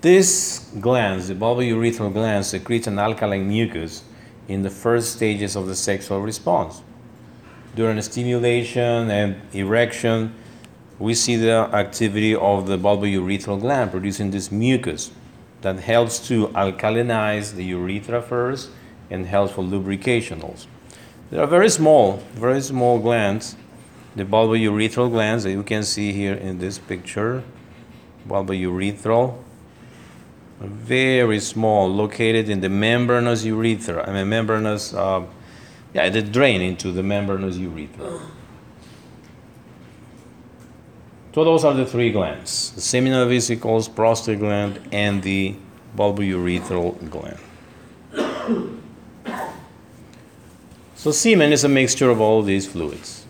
This 0.00 0.70
gland, 0.80 1.22
the 1.22 1.34
bulbourethral 1.34 2.12
gland, 2.12 2.46
secretes 2.46 2.86
an 2.86 2.98
alkaline 2.98 3.48
mucus 3.48 4.04
in 4.46 4.62
the 4.62 4.70
first 4.70 5.16
stages 5.16 5.56
of 5.56 5.66
the 5.66 5.76
sexual 5.76 6.20
response. 6.20 6.82
During 7.74 8.00
stimulation 8.00 9.10
and 9.10 9.36
erection, 9.52 10.34
we 10.98 11.14
see 11.14 11.36
the 11.36 11.68
activity 11.72 12.34
of 12.34 12.66
the 12.66 12.76
bulbourethral 12.76 13.60
gland 13.60 13.90
producing 13.90 14.30
this 14.30 14.50
mucus 14.50 15.10
that 15.60 15.78
helps 15.80 16.26
to 16.28 16.48
alkalinize 16.48 17.54
the 17.54 17.64
urethra 17.64 18.22
first 18.22 18.70
and 19.10 19.26
helps 19.26 19.52
for 19.52 19.62
lubrication 19.62 20.42
also. 20.42 20.68
They 21.30 21.38
are 21.38 21.46
very 21.46 21.68
small, 21.68 22.22
very 22.34 22.60
small 22.60 22.98
glands, 22.98 23.56
the 24.16 24.24
bulbourethral 24.24 25.10
glands 25.10 25.44
that 25.44 25.52
you 25.52 25.62
can 25.62 25.82
see 25.82 26.12
here 26.12 26.34
in 26.34 26.58
this 26.58 26.78
picture, 26.78 27.42
bulbourethral 28.26 29.38
very 30.60 31.38
small, 31.38 31.88
located 31.88 32.48
in 32.48 32.60
the 32.60 32.68
membranous 32.68 33.44
urethra. 33.44 34.08
I 34.08 34.12
mean, 34.12 34.28
membranous, 34.28 34.92
uh, 34.92 35.24
yeah, 35.94 36.08
they 36.08 36.22
drain 36.22 36.60
into 36.60 36.90
the 36.90 37.02
membranous 37.02 37.56
urethra. 37.56 38.20
So 41.38 41.44
those 41.44 41.62
are 41.62 41.72
the 41.72 41.86
three 41.86 42.10
glands: 42.10 42.72
the 42.72 42.80
seminal 42.80 43.24
vesicles, 43.28 43.86
prostate 43.86 44.40
gland, 44.40 44.80
and 44.90 45.22
the 45.22 45.54
bulbourethral 45.96 46.98
gland. 47.08 47.38
so 50.96 51.12
semen 51.12 51.52
is 51.52 51.62
a 51.62 51.68
mixture 51.68 52.10
of 52.10 52.20
all 52.20 52.42
these 52.42 52.66
fluids. 52.66 53.24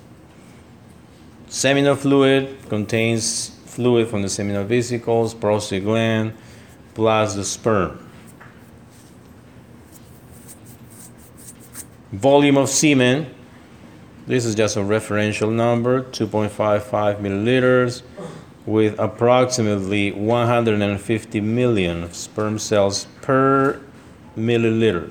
Seminal 1.49 1.97
fluid 1.97 2.57
contains 2.71 3.51
fluid 3.67 4.09
from 4.09 4.23
the 4.23 4.31
seminal 4.31 4.65
vesicles, 4.65 5.35
prostate 5.35 5.85
gland 5.85 6.33
plus 6.95 7.35
the 7.35 7.45
sperm. 7.45 8.09
Volume 12.13 12.57
of 12.57 12.71
semen, 12.71 13.27
this 14.29 14.45
is 14.45 14.55
just 14.55 14.77
a 14.77 14.81
referential 14.81 15.51
number, 15.51 16.03
2.55 16.03 17.17
milliliters, 17.17 18.03
with 18.67 18.99
approximately 18.99 20.13
150 20.13 21.41
million 21.41 22.13
sperm 22.13 22.59
cells 22.59 23.07
per 23.23 23.81
milliliter. 24.37 25.11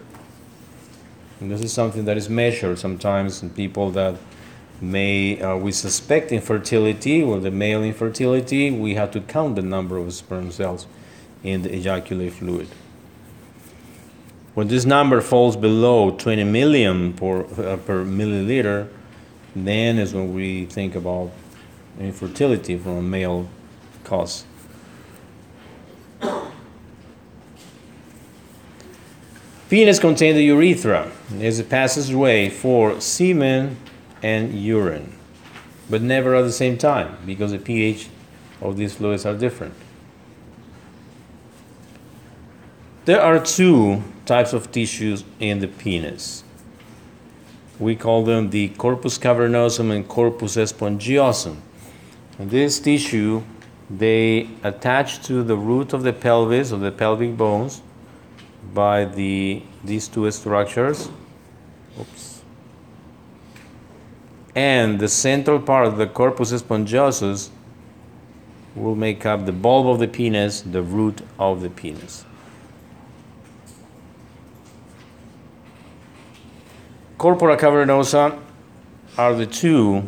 And 1.40 1.50
this 1.50 1.64
is 1.64 1.74
something 1.74 2.06
that 2.06 2.16
is 2.16 2.30
measured 2.30 2.78
sometimes 2.78 3.42
in 3.42 3.50
people 3.50 3.90
that 3.92 4.16
may 4.80 5.42
uh, 5.42 5.58
we 5.58 5.72
suspect 5.72 6.32
infertility 6.32 7.24
or 7.24 7.40
the 7.40 7.50
male 7.50 7.84
infertility 7.84 8.70
we 8.70 8.94
have 8.94 9.10
to 9.10 9.22
count 9.22 9.56
the 9.56 9.64
number 9.64 9.98
of 9.98 10.14
sperm 10.14 10.52
cells 10.52 10.86
in 11.44 11.64
the 11.64 11.76
ejaculate 11.76 12.34
fluid. 12.34 12.68
When 14.54 14.68
this 14.68 14.86
number 14.86 15.22
falls 15.22 15.58
below 15.58 16.12
20 16.12 16.44
million 16.44 17.14
per, 17.14 17.42
uh, 17.42 17.78
per 17.78 18.06
milliliter, 18.06 18.90
then 19.66 19.98
is 19.98 20.14
when 20.14 20.34
we 20.34 20.66
think 20.66 20.96
about 20.96 21.32
infertility 22.00 22.78
from 22.78 22.98
a 22.98 23.02
male 23.02 23.48
cause. 24.04 24.46
Penis 29.70 30.00
contains 30.00 30.36
the 30.36 30.44
urethra. 30.44 31.12
It's 31.32 31.60
a 31.60 31.64
passageway 31.64 32.50
for 32.50 33.02
semen 33.02 33.78
and 34.24 34.54
urine, 34.54 35.14
but 35.90 36.02
never 36.02 36.36
at 36.36 36.44
the 36.44 36.52
same 36.52 36.78
time 36.78 37.18
because 37.26 37.52
the 37.52 37.60
pH 37.60 38.10
of 38.62 38.78
these 38.78 38.96
fluids 38.96 39.26
are 39.26 39.36
different. 39.36 39.74
There 43.04 43.22
are 43.22 43.40
two 43.44 44.04
types 44.26 44.54
of 44.54 44.72
tissues 44.72 45.24
in 45.40 45.60
the 45.60 45.68
penis. 45.68 46.44
We 47.80 47.96
call 47.96 48.24
them 48.24 48.50
the 48.50 48.70
corpus 48.70 49.18
cavernosum 49.18 49.96
and 49.96 50.08
corpus 50.08 50.56
spongiosum. 50.58 51.58
And 52.40 52.50
this 52.50 52.80
tissue, 52.80 53.44
they 53.90 54.50
attach 54.64 55.24
to 55.28 55.44
the 55.44 55.56
root 55.56 55.94
of 55.94 56.04
the 56.04 56.14
pelvis, 56.14 56.72
of 56.72 56.82
the 56.82 56.92
pelvic 56.92 57.38
bones, 57.38 57.82
by 58.74 59.06
the, 59.06 59.62
these 59.84 60.08
two 60.08 60.30
structures. 60.32 61.10
Oops. 62.00 62.42
And 64.56 65.00
the 65.00 65.08
central 65.08 65.60
part 65.60 65.86
of 65.86 65.98
the 65.98 66.08
corpus 66.08 66.52
spongiosum 66.52 67.50
will 68.76 68.96
make 68.96 69.26
up 69.26 69.46
the 69.46 69.52
bulb 69.52 69.88
of 69.88 70.00
the 70.00 70.08
penis, 70.08 70.62
the 70.62 70.82
root 70.82 71.22
of 71.40 71.62
the 71.62 71.70
penis. 71.70 72.26
Corpora 77.18 77.58
cavernosa 77.58 78.40
are 79.18 79.34
the 79.34 79.48
two 79.48 80.08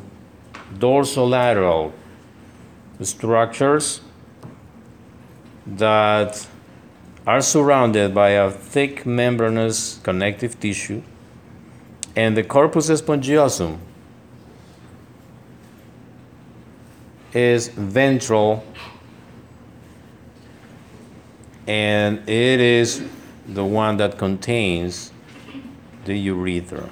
dorsolateral 0.75 1.91
structures 3.01 4.01
that 5.65 6.47
are 7.25 7.41
surrounded 7.41 8.13
by 8.13 8.29
a 8.29 8.51
thick 8.51 9.07
membranous 9.07 9.99
connective 10.03 10.59
tissue, 10.59 11.01
and 12.15 12.37
the 12.37 12.43
corpus 12.43 12.89
spongiosum 12.89 13.79
is 17.33 17.69
ventral 17.69 18.63
and 21.67 22.27
it 22.27 22.59
is 22.59 23.03
the 23.47 23.63
one 23.63 23.97
that 23.97 24.17
contains 24.17 25.11
the 26.05 26.15
urethra. 26.15 26.89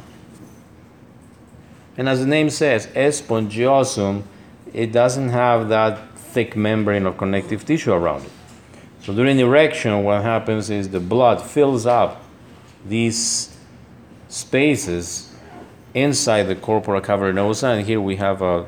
And 1.98 2.08
as 2.08 2.20
the 2.20 2.28
name 2.28 2.50
says, 2.52 2.88
spongiosum, 2.88 4.24
it 4.72 4.91
doesn't 4.91 5.30
have 5.30 5.70
that 5.70 6.16
thick 6.16 6.56
membrane 6.56 7.06
of 7.08 7.18
connective 7.18 7.66
tissue 7.66 7.91
around 7.91 8.26
it. 8.26 8.32
So 9.02 9.14
during 9.14 9.39
erection, 9.39 10.04
what 10.04 10.22
happens 10.22 10.70
is 10.70 10.89
the 10.89 11.00
blood 11.00 11.41
fills 11.41 11.86
up 11.86 12.24
these 12.86 13.58
spaces 14.30 15.34
inside 15.93 16.43
the 16.43 16.56
corpora 16.56 17.02
cavernosa, 17.02 17.78
and 17.78 17.88
here 17.88 18.00
we 18.00 18.18
have 18.18 18.41
a, 18.41 18.66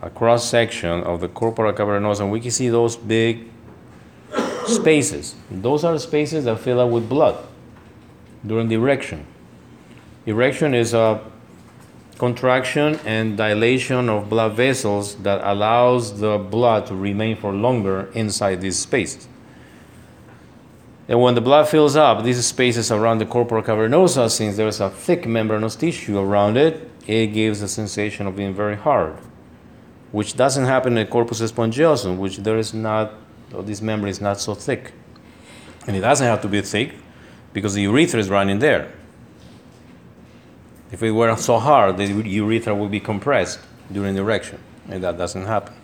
a 0.00 0.08
cross 0.08 0.48
section 0.48 1.02
of 1.02 1.20
the 1.20 1.28
corpora 1.28 1.74
cavernosa, 1.74 2.20
and 2.20 2.30
we 2.30 2.40
can 2.40 2.50
see 2.50 2.68
those 2.68 2.96
big 2.96 3.50
spaces. 4.66 5.34
Those 5.50 5.84
are 5.84 5.98
spaces 5.98 6.44
that 6.46 6.60
fill 6.60 6.80
up 6.80 6.90
with 6.90 7.08
blood 7.08 7.44
during 8.46 8.68
the 8.68 8.76
erection. 8.76 9.26
Erection 10.24 10.72
is 10.72 10.94
a 10.94 11.20
contraction 12.18 12.98
and 13.04 13.36
dilation 13.36 14.08
of 14.08 14.28
blood 14.28 14.54
vessels 14.54 15.16
that 15.16 15.40
allows 15.42 16.20
the 16.20 16.38
blood 16.38 16.86
to 16.86 16.94
remain 16.94 17.36
for 17.36 17.52
longer 17.52 18.10
inside 18.14 18.60
these 18.60 18.78
spaces. 18.78 19.28
And 21.06 21.20
when 21.20 21.34
the 21.34 21.40
blood 21.40 21.68
fills 21.68 21.96
up 21.96 22.24
these 22.24 22.44
spaces 22.46 22.90
around 22.90 23.18
the 23.18 23.26
corpora 23.26 23.62
cavernosa, 23.62 24.30
since 24.30 24.56
there's 24.56 24.80
a 24.80 24.88
thick 24.88 25.26
membranous 25.26 25.76
tissue 25.76 26.18
around 26.18 26.56
it, 26.56 26.90
it 27.06 27.28
gives 27.28 27.60
a 27.60 27.68
sensation 27.68 28.26
of 28.26 28.36
being 28.36 28.54
very 28.54 28.76
hard, 28.76 29.16
which 30.12 30.34
doesn't 30.36 30.64
happen 30.64 30.96
in 30.96 31.04
the 31.04 31.10
corpus 31.10 31.42
spongiosum, 31.42 32.16
which 32.16 32.38
there 32.38 32.56
is 32.56 32.72
not, 32.72 33.12
this 33.50 33.82
membrane 33.82 34.10
is 34.10 34.20
not 34.20 34.40
so 34.40 34.54
thick. 34.54 34.92
And 35.86 35.94
it 35.94 36.00
doesn't 36.00 36.26
have 36.26 36.40
to 36.42 36.48
be 36.48 36.62
thick 36.62 36.94
because 37.52 37.74
the 37.74 37.82
urethra 37.82 38.18
is 38.18 38.30
running 38.30 38.60
there. 38.60 38.90
If 40.94 41.02
it 41.02 41.10
were 41.10 41.36
so 41.36 41.58
hard, 41.58 41.96
the 41.96 42.06
urethra 42.06 42.72
would 42.72 42.92
be 42.92 43.00
compressed 43.00 43.58
during 43.90 44.16
erection, 44.16 44.60
and 44.88 45.02
that 45.02 45.18
doesn't 45.18 45.44
happen. 45.44 45.74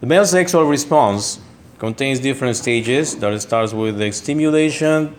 The 0.00 0.06
male 0.06 0.26
sexual 0.26 0.64
response 0.64 1.40
contains 1.78 2.20
different 2.20 2.56
stages 2.58 3.16
that 3.16 3.40
starts 3.40 3.72
with 3.72 3.96
the 3.96 4.12
stimulation 4.12 5.16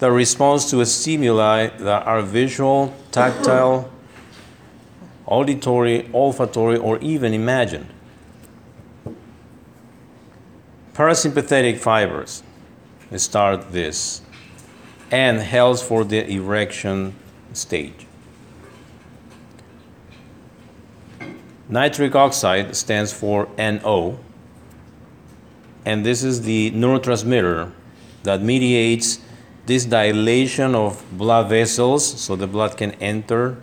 that 0.00 0.10
responds 0.10 0.68
to 0.72 0.84
stimuli 0.84 1.68
that 1.68 2.04
are 2.04 2.20
visual, 2.22 2.92
tactile, 3.12 3.88
auditory, 5.24 6.10
olfactory, 6.12 6.78
or 6.78 6.98
even 6.98 7.32
imagined. 7.32 7.93
Parasympathetic 10.94 11.78
fibers 11.78 12.44
start 13.16 13.72
this 13.72 14.22
and 15.10 15.40
helps 15.40 15.82
for 15.82 16.04
the 16.04 16.24
erection 16.30 17.16
stage. 17.52 18.06
Nitric 21.68 22.14
oxide 22.14 22.76
stands 22.76 23.12
for 23.12 23.48
NO, 23.58 24.20
and 25.84 26.06
this 26.06 26.22
is 26.22 26.42
the 26.42 26.70
neurotransmitter 26.70 27.72
that 28.22 28.40
mediates 28.40 29.18
this 29.66 29.84
dilation 29.84 30.76
of 30.76 31.02
blood 31.10 31.48
vessels 31.48 32.20
so 32.20 32.36
the 32.36 32.46
blood 32.46 32.76
can 32.76 32.92
enter 32.92 33.56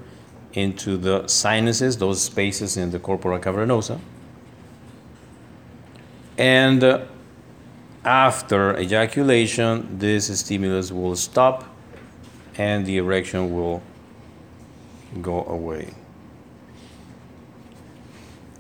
into 0.52 0.98
the 0.98 1.26
sinuses, 1.28 1.98
those 1.98 2.22
spaces 2.22 2.76
in 2.76 2.92
the 2.92 3.00
corpora 3.00 3.40
cavernosa. 3.40 4.02
And 6.38 6.84
uh, 6.84 7.06
after 8.04 8.78
ejaculation, 8.78 10.00
this 10.00 10.40
stimulus 10.40 10.92
will 10.92 11.16
stop 11.16 11.66
and 12.58 12.86
the 12.86 12.98
erection 12.98 13.54
will 13.54 13.82
go 15.22 15.46
away. 15.46 15.94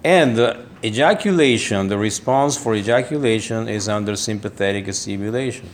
And 0.03 0.35
the 0.35 0.65
ejaculation, 0.83 1.87
the 1.87 1.97
response 1.97 2.57
for 2.57 2.75
ejaculation 2.75 3.67
is 3.67 3.87
under 3.87 4.15
sympathetic 4.15 4.91
stimulation. 4.93 5.69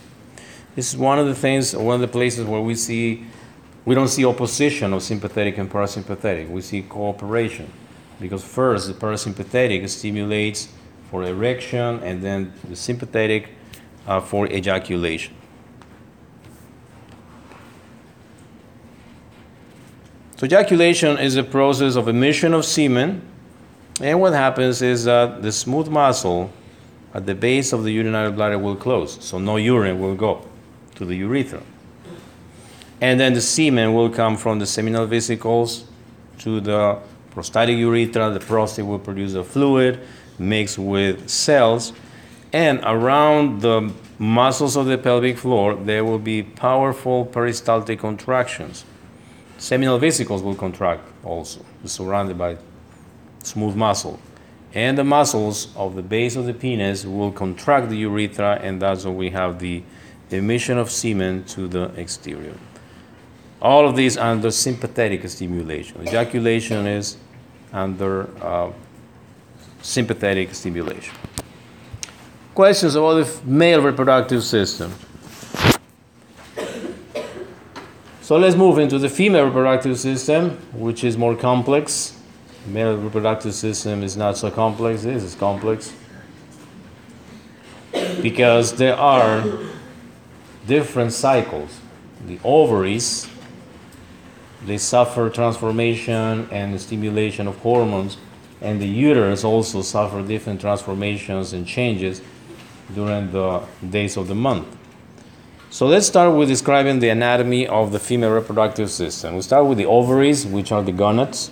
This 0.76 0.94
is 0.94 0.98
one 0.98 1.18
of 1.18 1.28
the 1.28 1.36
things, 1.36 1.76
one 1.76 1.96
of 1.96 2.02
the 2.02 2.08
places 2.08 2.46
where 2.46 2.62
we 2.62 2.76
see, 2.76 3.26
we 3.86 3.96
don't 3.96 4.10
see 4.10 4.26
opposition 4.26 4.94
of 4.94 5.02
sympathetic 5.02 5.58
and 5.58 5.72
parasympathetic. 5.72 6.50
We 6.50 6.62
see 6.62 6.84
cooperation. 6.84 7.72
Because 8.20 8.44
first, 8.44 8.88
the 8.88 8.94
parasympathetic 8.94 9.88
stimulates 9.90 10.70
for 11.10 11.24
erection, 11.24 12.00
and 12.04 12.22
then 12.22 12.54
the 12.68 12.76
sympathetic 12.76 13.50
uh, 14.06 14.20
for 14.20 14.48
ejaculation. 14.48 15.34
So, 20.38 20.46
ejaculation 20.46 21.18
is 21.18 21.36
a 21.36 21.44
process 21.44 21.96
of 21.96 22.08
emission 22.08 22.54
of 22.54 22.66
semen 22.66 23.22
and 24.00 24.22
what 24.22 24.34
happens 24.34 24.82
is 24.82 25.06
that 25.06 25.42
the 25.42 25.52
smooth 25.52 25.88
muscle 25.88 26.52
at 27.14 27.26
the 27.26 27.34
base 27.34 27.74
of 27.74 27.84
the 27.84 27.92
urinary 27.92 28.32
bladder 28.32 28.60
will 28.60 28.76
close, 28.76 29.24
so 29.24 29.40
no 29.40 29.58
urine 29.58 30.00
will 30.00 30.16
go 30.16 30.46
to 30.96 31.06
the 31.06 31.16
urethra. 31.16 31.64
And 33.02 33.20
then 33.20 33.34
the 33.34 33.42
semen 33.42 33.94
will 33.94 34.10
come 34.10 34.38
from 34.38 34.60
the 34.60 34.66
seminal 34.66 35.06
vesicles 35.06 35.86
to 36.40 36.60
the 36.60 37.00
prostatic 37.32 37.78
urethra. 37.78 38.32
The 38.32 38.40
prostate 38.40 38.86
will 38.86 39.00
produce 39.00 39.34
a 39.34 39.44
fluid 39.44 40.00
mixed 40.40 40.78
with 40.78 41.30
cells. 41.30 41.94
And 42.54 42.80
around 42.84 43.62
the 43.62 43.92
muscles 44.18 44.76
of 44.76 44.86
the 44.86 44.98
pelvic 44.98 45.38
floor, 45.38 45.76
there 45.76 46.04
will 46.04 46.20
be 46.20 46.44
powerful 46.44 47.26
peristaltic 47.26 48.00
contractions. 48.00 48.86
Seminal 49.58 49.98
vesicles 49.98 50.42
will 50.42 50.56
contract 50.56 51.08
also, 51.24 51.66
surrounded 51.86 52.38
by 52.38 52.58
smooth 53.44 53.76
muscle. 53.76 54.20
And 54.74 54.98
the 54.98 55.04
muscles 55.04 55.76
of 55.76 55.96
the 55.96 56.04
base 56.04 56.36
of 56.36 56.46
the 56.46 56.54
penis 56.54 57.06
will 57.06 57.32
contract 57.32 57.90
the 57.90 57.98
urethra, 57.98 58.60
and 58.62 58.82
that's 58.82 59.06
when 59.06 59.16
we 59.16 59.30
have 59.32 59.60
the 59.60 59.84
emission 60.30 60.78
of 60.78 60.92
semen 60.92 61.44
to 61.46 61.68
the 61.68 61.86
exterior. 61.96 62.56
All 63.62 63.88
of 63.88 63.96
these 63.96 64.18
under 64.18 64.52
sympathetic 64.52 65.28
stimulation. 65.30 66.08
Ejaculation 66.08 66.86
is 66.86 67.18
under 67.74 68.30
uh, 68.44 68.72
sympathetic 69.82 70.54
stimulation. 70.54 71.16
Questions 72.54 72.96
about 72.96 73.26
the 73.26 73.46
male 73.46 73.82
reproductive 73.82 74.44
system. 74.44 74.94
So 78.22 78.38
let's 78.38 78.56
move 78.56 78.78
into 78.78 79.00
the 79.00 79.10
female 79.10 79.46
reproductive 79.46 79.98
system, 80.00 80.58
which 80.74 81.04
is 81.04 81.18
more 81.18 81.36
complex 81.36 82.18
Male 82.68 82.98
reproductive 82.98 83.54
system 83.54 84.04
is 84.04 84.18
not 84.18 84.38
so 84.38 84.52
complex. 84.52 85.04
This 85.04 85.24
is 85.24 85.36
complex 85.36 85.94
because 88.22 88.76
there 88.76 88.96
are 88.96 89.42
different 90.66 91.14
cycles. 91.14 91.80
The 92.26 92.40
ovaries 92.44 93.30
they 94.66 94.78
suffer 94.78 95.30
transformation 95.30 96.50
and 96.52 96.82
stimulation 96.82 97.48
of 97.48 97.58
hormones, 97.60 98.18
and 98.62 98.82
the 98.82 98.88
uterus 98.88 99.44
also 99.44 99.82
suffer 99.82 100.22
different 100.22 100.62
transformations 100.62 101.54
and 101.54 101.68
changes 101.68 102.22
during 102.94 103.32
the 103.32 103.62
days 103.90 104.18
of 104.18 104.28
the 104.28 104.36
month. 104.36 104.68
So 105.70 105.86
let's 105.86 106.08
start 106.08 106.34
with 106.36 106.48
describing 106.48 107.00
the 107.00 107.10
anatomy 107.10 107.68
of 107.68 107.92
the 107.92 108.00
female 108.00 108.32
reproductive 108.32 108.90
system. 108.90 109.36
We 109.36 109.42
start 109.42 109.66
with 109.66 109.78
the 109.78 109.86
ovaries, 109.86 110.46
which 110.46 110.72
are 110.72 110.82
the 110.82 110.94
gonads. 110.94 111.52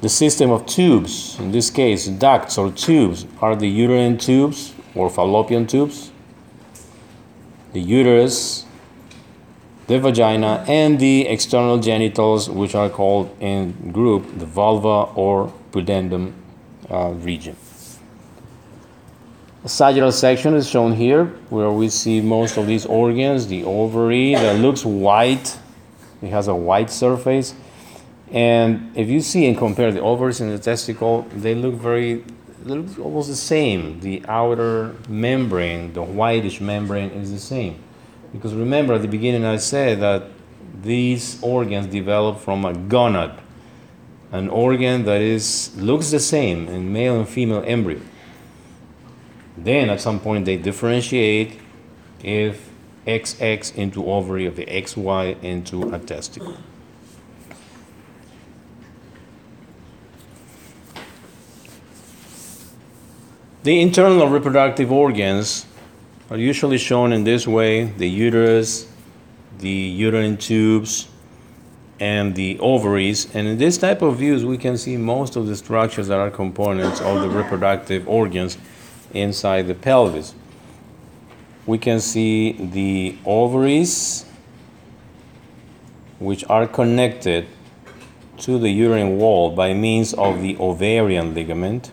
The 0.00 0.08
system 0.08 0.50
of 0.50 0.66
tubes, 0.66 1.38
in 1.38 1.52
this 1.52 1.70
case, 1.70 2.06
ducts 2.06 2.58
or 2.58 2.72
tubes, 2.72 3.26
are 3.40 3.54
the 3.54 3.68
uterine 3.68 4.18
tubes 4.18 4.74
or 4.94 5.08
fallopian 5.08 5.66
tubes. 5.66 6.10
The 7.72 7.80
uterus, 7.80 8.66
the 9.92 10.00
vagina, 10.00 10.64
and 10.66 10.98
the 10.98 11.28
external 11.28 11.78
genitals, 11.78 12.48
which 12.48 12.74
are 12.74 12.88
called 12.88 13.36
in 13.40 13.92
group 13.92 14.26
the 14.38 14.46
vulva 14.46 15.12
or 15.14 15.52
pudendum 15.70 16.32
uh, 16.90 17.10
region. 17.10 17.54
A 19.64 19.68
sagittal 19.68 20.10
section 20.10 20.54
is 20.54 20.68
shown 20.68 20.92
here, 20.92 21.26
where 21.50 21.70
we 21.70 21.90
see 21.90 22.22
most 22.22 22.56
of 22.56 22.66
these 22.66 22.86
organs. 22.86 23.46
The 23.48 23.64
ovary 23.64 24.34
that 24.34 24.58
looks 24.60 24.82
white, 24.84 25.58
it 26.22 26.30
has 26.30 26.48
a 26.48 26.54
white 26.54 26.90
surface. 26.90 27.54
And 28.32 28.96
if 28.96 29.08
you 29.08 29.20
see 29.20 29.46
and 29.46 29.56
compare 29.58 29.92
the 29.92 30.00
ovaries 30.00 30.40
and 30.40 30.50
the 30.50 30.58
testicle, 30.58 31.28
they 31.34 31.54
look 31.54 31.74
very, 31.74 32.24
they 32.64 32.74
look 32.74 32.98
almost 32.98 33.28
the 33.28 33.36
same. 33.36 34.00
The 34.00 34.24
outer 34.26 34.96
membrane, 35.06 35.92
the 35.92 36.02
whitish 36.02 36.62
membrane, 36.62 37.10
is 37.10 37.30
the 37.30 37.38
same. 37.38 37.81
Because 38.32 38.54
remember, 38.54 38.94
at 38.94 39.02
the 39.02 39.08
beginning, 39.08 39.44
I 39.44 39.56
said 39.56 40.00
that 40.00 40.24
these 40.82 41.38
organs 41.42 41.86
develop 41.86 42.40
from 42.40 42.64
a 42.64 42.72
gonad, 42.72 43.38
an 44.30 44.48
organ 44.48 45.04
that 45.04 45.20
is 45.20 45.76
looks 45.76 46.10
the 46.10 46.18
same 46.18 46.66
in 46.68 46.92
male 46.92 47.18
and 47.18 47.28
female 47.28 47.62
embryo. 47.66 48.00
Then 49.56 49.90
at 49.90 50.00
some 50.00 50.18
point 50.18 50.46
they 50.46 50.56
differentiate 50.56 51.60
if 52.22 52.70
XX 53.06 53.74
into 53.74 54.06
ovary, 54.06 54.46
of 54.46 54.56
the 54.56 54.64
XY 54.64 55.42
into 55.42 55.92
a 55.94 55.98
testicle. 55.98 56.56
The 63.64 63.80
internal 63.80 64.28
reproductive 64.28 64.90
organs 64.90 65.66
are 66.32 66.38
usually 66.38 66.78
shown 66.78 67.12
in 67.12 67.24
this 67.24 67.46
way 67.46 67.84
the 67.84 68.08
uterus, 68.08 68.90
the 69.58 69.68
uterine 69.68 70.38
tubes, 70.38 71.06
and 72.00 72.34
the 72.34 72.58
ovaries. 72.58 73.26
And 73.34 73.46
in 73.46 73.58
this 73.58 73.76
type 73.76 74.00
of 74.00 74.16
views, 74.16 74.42
we 74.42 74.56
can 74.56 74.78
see 74.78 74.96
most 74.96 75.36
of 75.36 75.46
the 75.46 75.54
structures 75.54 76.08
that 76.08 76.18
are 76.18 76.30
components 76.30 77.02
of 77.02 77.20
the 77.20 77.28
reproductive 77.28 78.08
organs 78.08 78.56
inside 79.12 79.66
the 79.66 79.74
pelvis. 79.74 80.34
We 81.66 81.76
can 81.76 82.00
see 82.00 82.52
the 82.52 83.14
ovaries, 83.26 84.24
which 86.18 86.44
are 86.48 86.66
connected 86.66 87.46
to 88.38 88.58
the 88.58 88.70
uterine 88.70 89.18
wall 89.18 89.50
by 89.50 89.74
means 89.74 90.14
of 90.14 90.40
the 90.40 90.56
ovarian 90.56 91.34
ligament. 91.34 91.92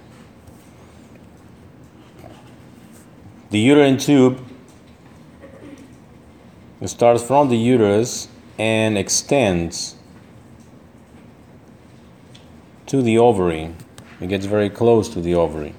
The 3.49 3.59
uterine 3.59 3.97
tube 3.97 4.45
starts 6.85 7.23
from 7.23 7.49
the 7.49 7.57
uterus 7.57 8.27
and 8.59 8.97
extends 8.97 9.95
to 12.85 13.01
the 13.01 13.17
ovary. 13.17 13.73
It 14.21 14.27
gets 14.27 14.45
very 14.45 14.69
close 14.69 15.09
to 15.09 15.21
the 15.21 15.33
ovary. 15.33 15.73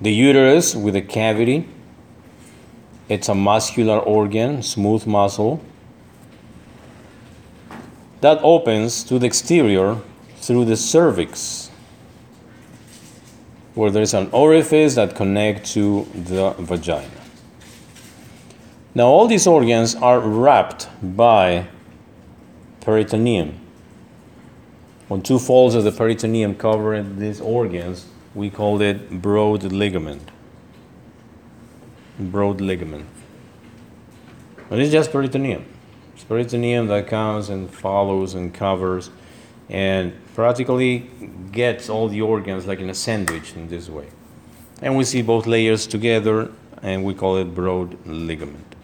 The 0.00 0.12
uterus 0.12 0.76
with 0.76 0.94
a 0.94 1.00
cavity, 1.00 1.68
it's 3.08 3.28
a 3.28 3.34
muscular 3.34 3.98
organ, 3.98 4.62
smooth 4.62 5.06
muscle, 5.06 5.60
that 8.20 8.38
opens 8.42 9.02
to 9.04 9.18
the 9.18 9.26
exterior 9.26 9.98
through 10.36 10.66
the 10.66 10.76
cervix, 10.76 11.65
where 13.76 13.90
there 13.90 14.02
is 14.02 14.14
an 14.14 14.28
orifice 14.32 14.94
that 14.94 15.14
connects 15.14 15.74
to 15.74 16.08
the 16.14 16.52
vagina. 16.58 17.10
Now, 18.94 19.04
all 19.08 19.28
these 19.28 19.46
organs 19.46 19.94
are 19.94 20.18
wrapped 20.18 20.88
by 21.02 21.66
peritoneum. 22.80 23.60
On 25.10 25.20
two 25.20 25.38
folds 25.38 25.74
of 25.74 25.84
the 25.84 25.92
peritoneum 25.92 26.54
covering 26.54 27.18
these 27.18 27.38
organs, 27.38 28.06
we 28.34 28.48
call 28.48 28.80
it 28.80 29.20
broad 29.20 29.62
ligament. 29.64 30.30
Broad 32.18 32.62
ligament. 32.62 33.06
And 34.70 34.80
it's 34.80 34.90
just 34.90 35.12
peritoneum. 35.12 35.66
It's 36.14 36.24
peritoneum 36.24 36.86
that 36.86 37.08
comes 37.08 37.50
and 37.50 37.70
follows 37.70 38.32
and 38.32 38.54
covers 38.54 39.10
and 39.68 40.14
practically 40.36 41.08
gets 41.50 41.88
all 41.88 42.08
the 42.08 42.20
organs 42.20 42.66
like 42.66 42.78
in 42.78 42.90
a 42.90 42.94
sandwich 42.94 43.54
in 43.56 43.68
this 43.68 43.88
way. 43.88 44.06
And 44.82 44.94
we 44.94 45.02
see 45.04 45.22
both 45.22 45.46
layers 45.46 45.86
together 45.86 46.52
and 46.82 47.02
we 47.04 47.14
call 47.14 47.38
it 47.38 47.54
broad 47.54 47.96
ligament. 48.06 48.76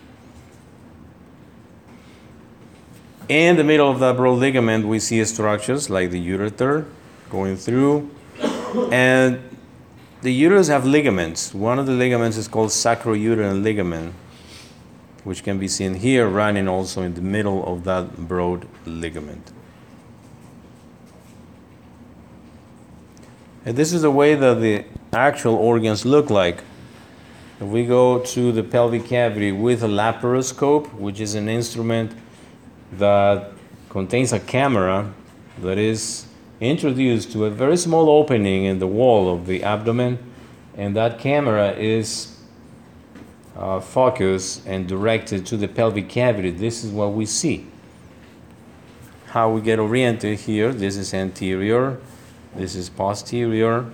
In 3.28 3.56
the 3.56 3.64
middle 3.64 3.90
of 3.90 4.00
that 4.00 4.16
broad 4.16 4.38
ligament, 4.38 4.86
we 4.86 4.98
see 4.98 5.22
structures 5.26 5.90
like 5.90 6.10
the 6.10 6.26
ureter 6.26 6.86
going 7.28 7.56
through, 7.56 8.10
and 8.90 9.38
the 10.22 10.32
uterus 10.32 10.68
have 10.68 10.86
ligaments. 10.86 11.52
One 11.52 11.78
of 11.78 11.84
the 11.84 11.92
ligaments 11.92 12.38
is 12.38 12.48
called 12.48 12.70
sacrouterine 12.70 13.62
ligament, 13.62 14.14
which 15.24 15.44
can 15.44 15.58
be 15.58 15.68
seen 15.68 15.94
here 15.94 16.26
running 16.28 16.66
also 16.66 17.02
in 17.02 17.12
the 17.12 17.20
middle 17.20 17.64
of 17.70 17.84
that 17.84 18.26
broad 18.26 18.66
ligament. 18.86 19.52
And 23.64 23.76
this 23.76 23.92
is 23.92 24.02
the 24.02 24.10
way 24.10 24.34
that 24.34 24.60
the 24.60 24.84
actual 25.12 25.54
organs 25.54 26.04
look 26.04 26.30
like. 26.30 26.64
If 27.60 27.68
we 27.68 27.86
go 27.86 28.18
to 28.18 28.50
the 28.50 28.64
pelvic 28.64 29.06
cavity 29.06 29.52
with 29.52 29.84
a 29.84 29.86
laparoscope, 29.86 30.92
which 30.94 31.20
is 31.20 31.36
an 31.36 31.48
instrument 31.48 32.12
that 32.92 33.52
contains 33.88 34.32
a 34.32 34.40
camera 34.40 35.12
that 35.60 35.78
is 35.78 36.26
introduced 36.60 37.30
to 37.32 37.44
a 37.44 37.50
very 37.50 37.76
small 37.76 38.08
opening 38.08 38.64
in 38.64 38.80
the 38.80 38.86
wall 38.86 39.32
of 39.32 39.46
the 39.46 39.62
abdomen, 39.62 40.18
and 40.76 40.96
that 40.96 41.20
camera 41.20 41.70
is 41.72 42.36
uh, 43.56 43.78
focused 43.78 44.66
and 44.66 44.88
directed 44.88 45.46
to 45.46 45.56
the 45.56 45.68
pelvic 45.68 46.08
cavity. 46.08 46.50
This 46.50 46.82
is 46.82 46.90
what 46.90 47.12
we 47.12 47.26
see. 47.26 47.66
How 49.26 49.50
we 49.50 49.60
get 49.60 49.78
oriented 49.78 50.40
here 50.40 50.72
this 50.72 50.96
is 50.96 51.14
anterior, 51.14 52.00
this 52.54 52.74
is 52.74 52.88
posterior. 52.88 53.90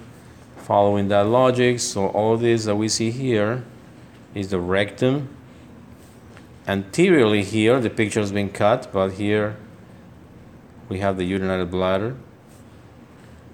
Following 0.57 1.09
that 1.09 1.27
logic, 1.27 1.81
so 1.81 2.09
all 2.09 2.37
this 2.37 2.65
that 2.67 2.77
we 2.77 2.89
see 2.89 3.11
here 3.11 3.65
is 4.35 4.49
the 4.51 4.61
rectum. 4.61 5.35
Anteriorly 6.67 7.43
here, 7.43 7.81
the 7.81 7.89
picture 7.89 8.21
has 8.21 8.33
been 8.33 8.51
cut, 8.51 8.93
but 8.93 9.13
here 9.13 9.57
we 10.89 10.99
have 10.99 11.17
the 11.17 11.25
urinary 11.25 11.65
bladder. 11.65 12.17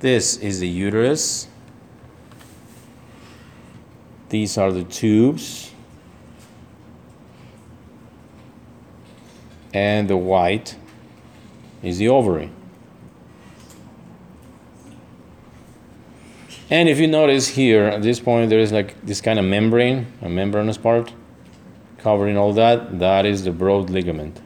This 0.01 0.37
is 0.37 0.59
the 0.61 0.69
uterus. 0.69 1.47
These 4.29 4.59
are 4.59 4.73
the 4.73 4.85
tubes. 4.85 5.73
And 9.73 10.09
the 10.09 10.17
white 10.17 10.77
is 11.83 11.99
the 11.99 12.09
ovary. 12.09 12.51
And 16.71 16.89
if 16.89 16.99
you 16.99 17.07
notice 17.07 17.49
here, 17.49 17.85
at 17.85 18.03
this 18.03 18.21
point, 18.21 18.51
there 18.51 18.59
is 18.59 18.73
like 18.73 19.01
this 19.03 19.21
kind 19.21 19.39
of 19.39 19.45
membrane, 19.45 20.07
a 20.23 20.29
membranous 20.29 20.79
part, 20.79 21.13
covering 21.99 22.37
all 22.37 22.53
that. 22.55 22.99
That 22.99 23.27
is 23.27 23.45
the 23.45 23.53
broad 23.53 23.91
ligament. 23.91 24.41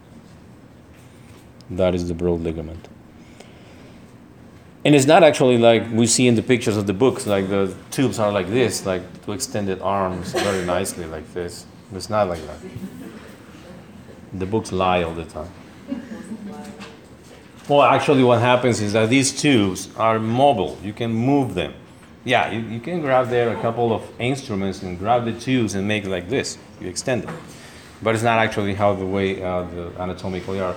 That 1.71 1.95
is 1.95 2.09
the 2.09 2.15
broad 2.15 2.41
ligament. 2.41 2.89
And 4.85 4.95
it's 4.95 5.07
not 5.07 5.23
actually 5.23 5.59
like 5.59 5.85
we 5.93 6.07
see 6.07 6.29
in 6.29 6.35
the 6.35 6.43
pictures 6.43 6.77
of 6.77 6.87
the 6.87 6.93
books, 6.93 7.27
like 7.27 7.49
the 7.49 7.75
tubes 7.91 8.19
are 8.19 8.33
like 8.33 8.49
this, 8.49 8.87
like 8.87 9.03
two 9.25 9.33
extended 9.33 9.81
arms 9.83 10.33
very 10.33 10.65
nicely 10.65 11.05
like 11.05 11.33
this. 11.35 11.67
It's 11.93 12.09
not 12.09 12.29
like 12.29 12.41
that. 12.47 12.59
The 14.33 14.47
books 14.47 14.73
lie 14.73 15.03
all 15.03 15.15
the 15.15 15.25
time. 15.25 15.51
Well, 17.69 17.83
actually, 17.83 18.25
what 18.25 18.41
happens 18.41 18.81
is 18.81 18.95
that 18.95 19.11
these 19.11 19.39
tubes 19.39 19.89
are 19.97 20.19
mobile. 20.19 20.79
You 20.83 20.93
can 20.93 21.13
move 21.13 21.55
them. 21.55 21.75
Yeah, 22.25 22.51
you, 22.51 22.61
you 22.61 22.81
can 22.81 23.01
grab 23.01 23.29
there 23.29 23.57
a 23.57 23.61
couple 23.61 23.93
of 23.93 24.03
instruments 24.19 24.83
and 24.83 24.99
grab 24.99 25.25
the 25.25 25.33
tubes 25.33 25.75
and 25.75 25.87
make 25.87 26.05
it 26.05 26.11
like 26.11 26.29
this. 26.29 26.59
You 26.81 26.89
extend 26.89 27.23
them. 27.23 27.37
But 28.03 28.15
it's 28.15 28.25
not 28.25 28.39
actually 28.39 28.75
how 28.75 28.95
the 28.95 29.07
way 29.07 29.43
uh, 29.43 29.63
the 29.63 29.93
anatomically 29.99 30.61
are. 30.61 30.77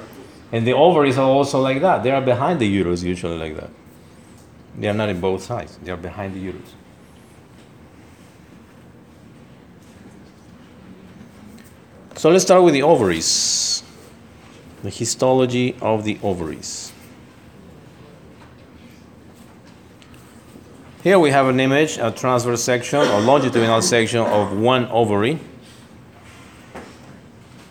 And 0.51 0.65
the 0.65 0.73
ovaries 0.73 1.17
are 1.17 1.27
also 1.27 1.61
like 1.61 1.81
that. 1.81 2.03
They 2.03 2.11
are 2.11 2.21
behind 2.21 2.59
the 2.59 2.67
uterus, 2.67 3.03
usually 3.03 3.37
like 3.37 3.55
that. 3.55 3.69
They 4.77 4.87
are 4.87 4.93
not 4.93 5.09
in 5.09 5.19
both 5.19 5.43
sides. 5.43 5.77
They 5.83 5.91
are 5.91 5.97
behind 5.97 6.35
the 6.35 6.39
uterus. 6.39 6.73
So 12.15 12.29
let's 12.29 12.43
start 12.43 12.63
with 12.63 12.73
the 12.73 12.83
ovaries. 12.83 13.83
The 14.83 14.89
histology 14.89 15.75
of 15.81 16.03
the 16.03 16.19
ovaries. 16.21 16.91
Here 21.03 21.17
we 21.17 21.31
have 21.31 21.47
an 21.47 21.59
image, 21.59 21.97
a 21.97 22.11
transverse 22.11 22.63
section 22.63 22.99
or 22.99 23.21
longitudinal 23.21 23.81
section 23.81 24.19
of 24.19 24.55
one 24.55 24.85
ovary. 24.89 25.39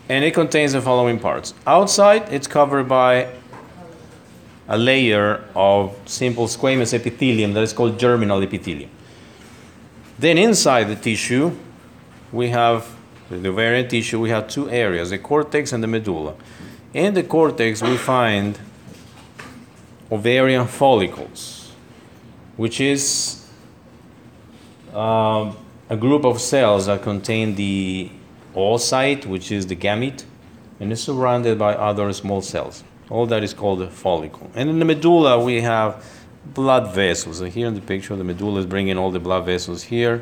And 0.09 0.25
it 0.25 0.33
contains 0.33 0.73
the 0.73 0.81
following 0.81 1.17
parts. 1.17 1.53
Outside, 1.65 2.27
it's 2.29 2.45
covered 2.45 2.89
by 2.89 3.29
a 4.67 4.77
layer 4.77 5.45
of 5.55 5.97
simple 6.05 6.47
squamous 6.47 6.93
epithelium 6.93 7.53
that 7.53 7.61
is 7.61 7.71
called 7.71 7.97
germinal 7.97 8.41
epithelium. 8.41 8.89
Then 10.19 10.37
inside 10.37 10.89
the 10.89 10.97
tissue, 10.97 11.55
we 12.33 12.49
have 12.49 12.93
the 13.29 13.47
ovarian 13.47 13.87
tissue, 13.87 14.19
we 14.19 14.29
have 14.29 14.49
two 14.49 14.69
areas, 14.69 15.09
the 15.09 15.17
cortex 15.17 15.71
and 15.71 15.81
the 15.81 15.87
medulla. 15.87 16.35
In 16.93 17.13
the 17.13 17.23
cortex, 17.23 17.81
we 17.81 17.95
find 17.95 18.59
ovarian 20.11 20.67
follicles, 20.67 21.60
which 22.61 22.79
is 22.79 23.43
um, 24.93 25.57
a 25.89 25.97
group 25.97 26.23
of 26.23 26.39
cells 26.39 26.85
that 26.85 27.01
contain 27.01 27.55
the 27.55 28.11
oocyte, 28.53 29.25
which 29.25 29.51
is 29.51 29.65
the 29.65 29.75
gamete, 29.75 30.23
and 30.79 30.91
is 30.91 31.01
surrounded 31.01 31.57
by 31.57 31.73
other 31.73 32.13
small 32.13 32.39
cells. 32.39 32.83
All 33.09 33.25
that 33.25 33.43
is 33.43 33.55
called 33.55 33.81
a 33.81 33.89
follicle. 33.89 34.51
And 34.53 34.69
in 34.69 34.77
the 34.77 34.85
medulla, 34.85 35.43
we 35.43 35.61
have 35.61 36.05
blood 36.45 36.93
vessels. 36.93 37.39
So 37.39 37.45
here 37.45 37.65
in 37.65 37.73
the 37.73 37.81
picture, 37.81 38.15
the 38.15 38.23
medulla 38.23 38.59
is 38.59 38.67
bringing 38.67 38.95
all 38.95 39.09
the 39.09 39.19
blood 39.19 39.43
vessels 39.43 39.81
here 39.81 40.21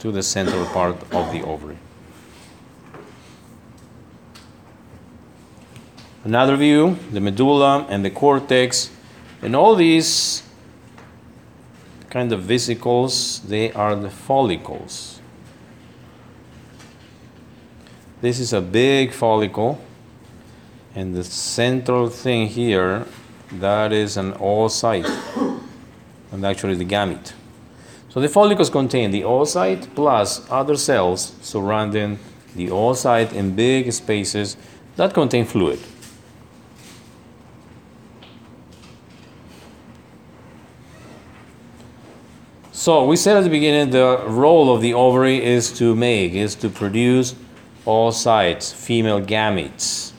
to 0.00 0.10
the 0.10 0.24
central 0.24 0.66
part 0.66 0.96
of 1.14 1.30
the 1.30 1.42
ovary. 1.42 1.78
Another 6.24 6.56
view, 6.56 6.98
the 7.12 7.20
medulla 7.20 7.86
and 7.88 8.04
the 8.04 8.10
cortex, 8.10 8.90
and 9.40 9.54
all 9.54 9.76
these 9.76 10.42
kind 12.10 12.32
of 12.32 12.42
vesicles, 12.42 13.40
they 13.40 13.72
are 13.72 13.94
the 13.94 14.10
follicles. 14.10 15.20
This 18.20 18.40
is 18.40 18.52
a 18.52 18.60
big 18.60 19.12
follicle, 19.12 19.80
and 20.94 21.14
the 21.14 21.22
central 21.22 22.08
thing 22.08 22.48
here, 22.48 23.06
that 23.52 23.92
is 23.92 24.16
an 24.16 24.32
oocyte, 24.34 25.08
and 26.32 26.44
actually 26.44 26.74
the 26.74 26.84
gamete. 26.84 27.32
So 28.08 28.20
the 28.20 28.28
follicles 28.28 28.70
contain 28.70 29.10
the 29.10 29.22
oocyte 29.22 29.94
plus 29.94 30.50
other 30.50 30.76
cells 30.76 31.34
surrounding 31.42 32.18
the 32.56 32.68
oocyte 32.68 33.32
in 33.32 33.54
big 33.54 33.92
spaces 33.92 34.56
that 34.96 35.14
contain 35.14 35.44
fluid. 35.44 35.78
So 42.88 43.04
we 43.04 43.16
said 43.16 43.36
at 43.36 43.44
the 43.44 43.50
beginning 43.50 43.90
the 43.90 44.24
role 44.26 44.74
of 44.74 44.80
the 44.80 44.94
ovary 44.94 45.44
is 45.44 45.70
to 45.72 45.94
make, 45.94 46.32
is 46.32 46.54
to 46.54 46.70
produce 46.70 47.34
oocytes, 47.84 48.72
female 48.72 49.20
gametes, 49.20 50.12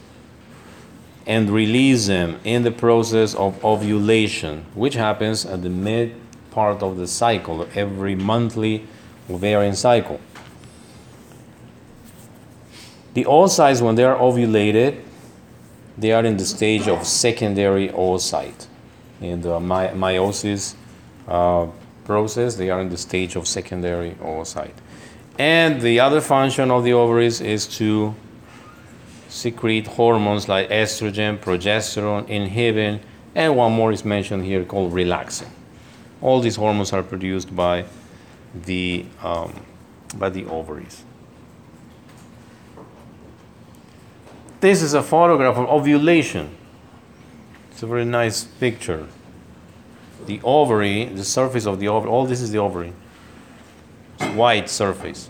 and 1.25 1.49
release 1.49 2.05
them 2.05 2.39
in 2.43 2.61
the 2.61 2.69
process 2.69 3.33
of 3.33 3.65
ovulation, 3.65 4.65
which 4.75 4.93
happens 4.93 5.47
at 5.47 5.63
the 5.63 5.69
mid 5.71 6.13
part 6.51 6.83
of 6.83 6.97
the 6.97 7.07
cycle, 7.07 7.67
every 7.73 8.13
monthly 8.13 8.85
ovarian 9.31 9.75
cycle. 9.75 10.21
The 13.15 13.23
oocytes, 13.23 13.81
when 13.81 13.95
they 13.95 14.03
are 14.03 14.19
ovulated, 14.19 15.01
they 15.97 16.11
are 16.11 16.23
in 16.23 16.37
the 16.37 16.45
stage 16.45 16.87
of 16.87 17.07
secondary 17.07 17.89
oocyte. 17.89 18.67
In 19.21 19.41
the 19.41 19.59
meiosis 19.59 20.75
uh, 21.27 21.65
process, 22.09 22.55
they 22.55 22.71
are 22.71 22.81
in 22.81 22.89
the 22.89 22.97
stage 22.97 23.35
of 23.35 23.47
secondary 23.47 24.11
oocyte. 24.15 24.77
And 25.37 25.79
the 25.79 25.99
other 25.99 26.21
function 26.21 26.71
of 26.71 26.83
the 26.83 26.93
ovaries 26.93 27.39
is 27.39 27.67
to 27.77 28.15
secrete 29.27 29.85
hormones 29.85 30.49
like 30.49 30.69
estrogen, 30.69 31.37
progesterone, 31.37 32.25
inhibin, 32.27 32.99
and 33.35 33.55
one 33.55 33.73
more 33.73 33.91
is 33.91 34.03
mentioned 34.03 34.43
here 34.43 34.65
called 34.65 34.91
relaxin. 34.91 35.49
All 36.19 36.41
these 36.41 36.55
hormones 36.55 36.91
are 36.93 37.03
produced 37.03 37.55
by 37.55 37.85
the, 38.55 39.05
um, 39.21 39.53
by 40.15 40.29
the 40.29 40.45
ovaries. 40.45 41.03
This 44.61 44.81
is 44.81 44.95
a 44.95 45.03
photograph 45.03 45.57
of 45.57 45.69
ovulation. 45.69 46.57
It's 47.69 47.83
a 47.83 47.87
very 47.87 48.03
nice 48.03 48.45
picture. 48.45 49.07
The 50.25 50.39
ovary, 50.43 51.05
the 51.05 51.23
surface 51.23 51.65
of 51.65 51.79
the 51.79 51.87
ovary, 51.87 52.11
all 52.11 52.25
this 52.25 52.41
is 52.41 52.51
the 52.51 52.59
ovary. 52.59 52.93
It's 54.19 54.35
white 54.35 54.69
surface. 54.69 55.29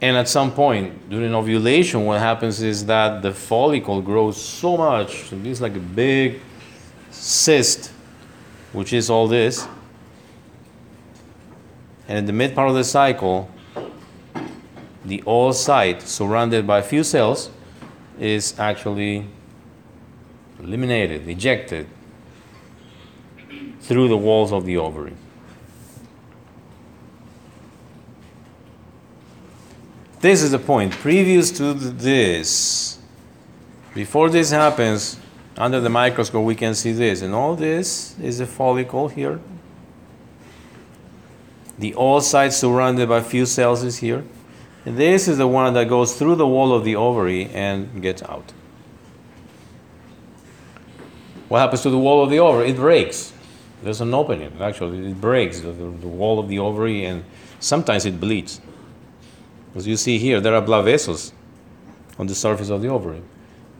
And 0.00 0.16
at 0.16 0.28
some 0.28 0.52
point 0.52 1.10
during 1.10 1.34
ovulation, 1.34 2.04
what 2.04 2.20
happens 2.20 2.62
is 2.62 2.86
that 2.86 3.22
the 3.22 3.32
follicle 3.32 4.00
grows 4.00 4.40
so 4.40 4.76
much, 4.76 5.32
it's 5.32 5.60
like 5.60 5.74
a 5.74 5.80
big 5.80 6.40
cyst 7.10 7.92
which 8.72 8.92
is 8.92 9.10
all 9.10 9.26
this. 9.26 9.66
And 12.06 12.18
in 12.18 12.26
the 12.26 12.32
mid 12.32 12.54
part 12.54 12.68
of 12.68 12.74
the 12.74 12.84
cycle, 12.84 13.50
the 15.04 15.22
oocyte 15.26 16.02
surrounded 16.02 16.66
by 16.66 16.78
a 16.78 16.82
few 16.82 17.02
cells 17.02 17.50
is 18.18 18.58
actually 18.58 19.26
eliminated, 20.60 21.28
ejected 21.28 21.86
through 23.80 24.08
the 24.08 24.16
walls 24.16 24.52
of 24.52 24.64
the 24.64 24.76
ovary. 24.76 25.14
This 30.20 30.42
is 30.42 30.50
the 30.50 30.58
point. 30.58 30.92
Previous 30.92 31.50
to 31.52 31.74
this, 31.74 32.98
before 33.94 34.28
this 34.30 34.50
happens, 34.50 35.18
under 35.56 35.80
the 35.80 35.88
microscope 35.88 36.44
we 36.44 36.54
can 36.54 36.74
see 36.74 36.92
this. 36.92 37.22
And 37.22 37.34
all 37.34 37.54
this 37.54 38.18
is 38.18 38.40
a 38.40 38.46
follicle 38.46 39.08
here. 39.08 39.40
The 41.78 41.92
oocyte 41.92 42.52
surrounded 42.52 43.08
by 43.08 43.22
few 43.22 43.46
cells 43.46 43.84
is 43.84 43.98
here. 43.98 44.24
And 44.84 44.96
this 44.96 45.28
is 45.28 45.38
the 45.38 45.46
one 45.46 45.74
that 45.74 45.88
goes 45.88 46.16
through 46.16 46.36
the 46.36 46.46
wall 46.46 46.72
of 46.72 46.84
the 46.84 46.96
ovary 46.96 47.46
and 47.46 48.02
gets 48.02 48.22
out. 48.22 48.52
What 51.48 51.60
happens 51.60 51.82
to 51.82 51.90
the 51.90 51.98
wall 51.98 52.22
of 52.22 52.30
the 52.30 52.40
ovary 52.40 52.70
it 52.70 52.76
breaks 52.76 53.32
there's 53.82 54.00
an 54.00 54.12
opening 54.14 54.52
actually 54.60 55.10
it 55.10 55.20
breaks 55.20 55.60
the, 55.60 55.72
the, 55.72 56.08
wall 56.08 56.38
of 56.38 56.48
the 56.48 56.58
ovary 56.58 57.04
and 57.04 57.24
sometimes 57.60 58.04
it 58.04 58.18
bleeds 58.20 58.60
as 59.74 59.86
you 59.86 59.96
see 59.96 60.18
here 60.18 60.40
there 60.40 60.54
are 60.54 60.62
blood 60.62 60.84
vessels 60.84 61.32
on 62.18 62.26
the 62.26 62.34
surface 62.34 62.70
of 62.70 62.82
the 62.82 62.88
ovary 62.88 63.22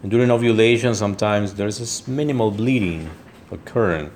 and 0.01 0.11
during 0.11 0.31
ovulation, 0.31 0.95
sometimes 0.95 1.55
there's 1.55 1.79
this 1.79 2.07
minimal 2.07 2.51
bleeding 2.51 3.09
occurring. 3.51 4.11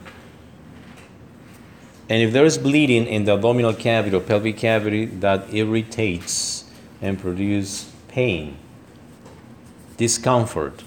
And 2.09 2.21
if 2.21 2.31
there 2.31 2.45
is 2.45 2.57
bleeding 2.57 3.05
in 3.05 3.25
the 3.25 3.33
abdominal 3.33 3.73
cavity 3.73 4.15
or 4.15 4.21
pelvic 4.21 4.57
cavity, 4.57 5.05
that 5.05 5.53
irritates 5.53 6.65
and 7.01 7.19
produces 7.19 7.91
pain, 8.07 8.57
discomfort. 9.97 10.83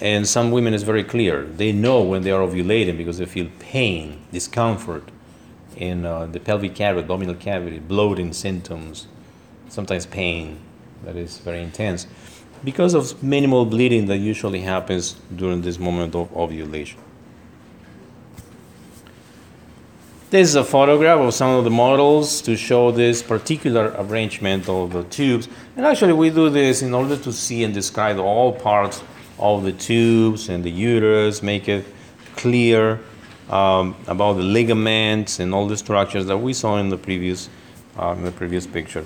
And 0.00 0.26
some 0.26 0.50
women 0.50 0.72
is 0.72 0.82
very 0.82 1.04
clear. 1.04 1.44
They 1.44 1.72
know 1.72 2.02
when 2.02 2.22
they 2.22 2.30
are 2.30 2.40
ovulating 2.40 2.96
because 2.96 3.18
they 3.18 3.26
feel 3.26 3.48
pain, 3.58 4.24
discomfort 4.32 5.10
in 5.76 6.06
uh, 6.06 6.26
the 6.26 6.40
pelvic 6.40 6.74
cavity, 6.74 7.02
abdominal 7.02 7.34
cavity, 7.34 7.78
bloating 7.78 8.32
symptoms, 8.32 9.06
sometimes 9.68 10.06
pain 10.06 10.58
that 11.04 11.16
is 11.16 11.38
very 11.38 11.62
intense 11.62 12.06
because 12.62 12.94
of 12.94 13.22
minimal 13.22 13.64
bleeding 13.64 14.06
that 14.06 14.18
usually 14.18 14.60
happens 14.60 15.16
during 15.34 15.62
this 15.62 15.78
moment 15.78 16.14
of 16.14 16.34
ovulation. 16.36 17.00
This 20.30 20.48
is 20.50 20.54
a 20.54 20.64
photograph 20.64 21.18
of 21.18 21.34
some 21.34 21.50
of 21.50 21.64
the 21.64 21.70
models 21.70 22.40
to 22.42 22.56
show 22.56 22.92
this 22.92 23.20
particular 23.20 23.94
arrangement 23.98 24.68
of 24.68 24.92
the 24.92 25.02
tubes. 25.04 25.48
And 25.76 25.84
actually, 25.84 26.12
we 26.12 26.30
do 26.30 26.50
this 26.50 26.82
in 26.82 26.94
order 26.94 27.16
to 27.16 27.32
see 27.32 27.64
and 27.64 27.74
describe 27.74 28.18
all 28.18 28.52
parts 28.52 29.02
all 29.40 29.58
the 29.60 29.72
tubes 29.72 30.48
and 30.50 30.62
the 30.62 30.70
uterus, 30.70 31.42
make 31.42 31.68
it 31.68 31.84
clear 32.36 33.00
um, 33.48 33.96
about 34.06 34.34
the 34.34 34.42
ligaments 34.42 35.40
and 35.40 35.54
all 35.54 35.66
the 35.66 35.76
structures 35.76 36.26
that 36.26 36.36
we 36.36 36.52
saw 36.52 36.76
in 36.76 36.90
the 36.90 36.98
previous, 36.98 37.48
uh, 37.98 38.14
in 38.16 38.22
the 38.22 38.30
previous 38.30 38.66
picture. 38.66 39.04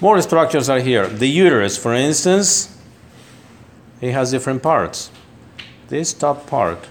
More 0.00 0.20
structures 0.22 0.68
are 0.68 0.80
here. 0.80 1.06
The 1.06 1.28
uterus, 1.28 1.78
for 1.78 1.94
instance, 1.94 2.76
it 4.00 4.12
has 4.12 4.30
different 4.30 4.62
parts. 4.62 5.10
This 5.88 6.12
top 6.12 6.46
part, 6.46 6.86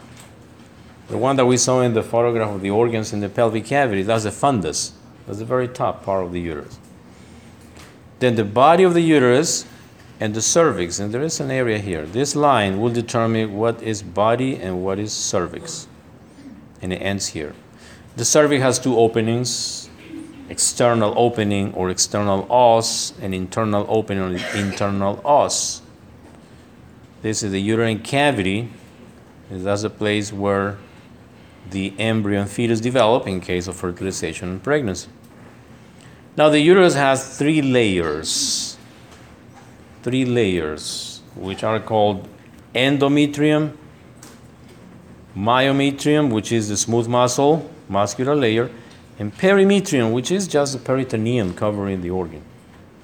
the 1.08 1.18
one 1.18 1.36
that 1.36 1.46
we 1.46 1.58
saw 1.58 1.82
in 1.82 1.94
the 1.94 2.04
photograph 2.04 2.50
of 2.50 2.62
the 2.62 2.70
organs 2.70 3.14
in 3.14 3.20
the 3.20 3.30
pelvic 3.30 3.66
cavity, 3.66 4.04
that's 4.04 4.24
the 4.24 4.32
fundus. 4.32 4.92
That's 5.26 5.40
the 5.40 5.46
very 5.46 5.68
top 5.68 6.04
part 6.04 6.24
of 6.24 6.32
the 6.32 6.40
uterus. 6.40 6.80
Then 8.20 8.36
the 8.36 8.44
body 8.44 8.84
of 8.84 8.94
the 8.94 9.02
uterus 9.02 9.66
and 10.20 10.34
the 10.34 10.42
cervix, 10.42 11.00
and 11.00 11.14
there 11.14 11.22
is 11.22 11.40
an 11.40 11.52
area 11.52 11.78
here. 11.78 12.06
This 12.06 12.36
line 12.36 12.80
will 12.80 12.92
determine 12.92 13.54
what 13.56 13.82
is 13.84 14.02
body 14.02 14.56
and 14.56 14.84
what 14.84 14.98
is 14.98 15.14
cervix. 15.14 15.88
And 16.82 16.92
it 16.92 16.98
ends 16.98 17.28
here. 17.28 17.54
The 18.16 18.26
cervix 18.26 18.62
has 18.64 18.80
two 18.80 18.98
openings 18.98 19.88
external 20.50 21.14
opening 21.18 21.74
or 21.74 21.90
external 21.90 22.48
os, 22.52 23.14
and 23.22 23.34
internal 23.34 23.86
opening 23.90 24.24
or 24.24 24.58
internal 24.58 25.22
os. 25.26 25.82
This 27.22 27.44
is 27.44 27.52
the 27.52 27.62
uterine 27.62 28.00
cavity. 28.00 28.70
That's 29.50 29.84
a 29.84 29.90
place 29.90 30.32
where 30.32 30.78
the 31.70 31.94
embryo 32.00 32.42
and 32.42 32.50
fetus 32.50 32.80
develop 32.80 33.28
in 33.28 33.42
case 33.42 33.68
of 33.68 33.76
fertilization 33.76 34.50
and 34.50 34.64
pregnancy. 34.64 35.10
Now, 36.38 36.50
the 36.50 36.60
uterus 36.60 36.94
has 36.94 37.36
three 37.36 37.64
layers. 37.64 38.78
Three 40.04 40.24
layers, 40.24 41.22
which 41.36 41.64
are 41.64 41.80
called 41.80 42.28
endometrium, 42.76 43.76
myometrium, 45.36 46.32
which 46.32 46.52
is 46.52 46.70
the 46.70 46.78
smooth 46.78 47.08
muscle, 47.08 47.68
muscular 47.90 48.36
layer, 48.36 48.70
and 49.18 49.36
perimetrium, 49.36 50.12
which 50.12 50.32
is 50.32 50.48
just 50.48 50.74
the 50.74 50.80
peritoneum 50.80 51.56
covering 51.56 52.02
the 52.02 52.12
organ, 52.12 52.44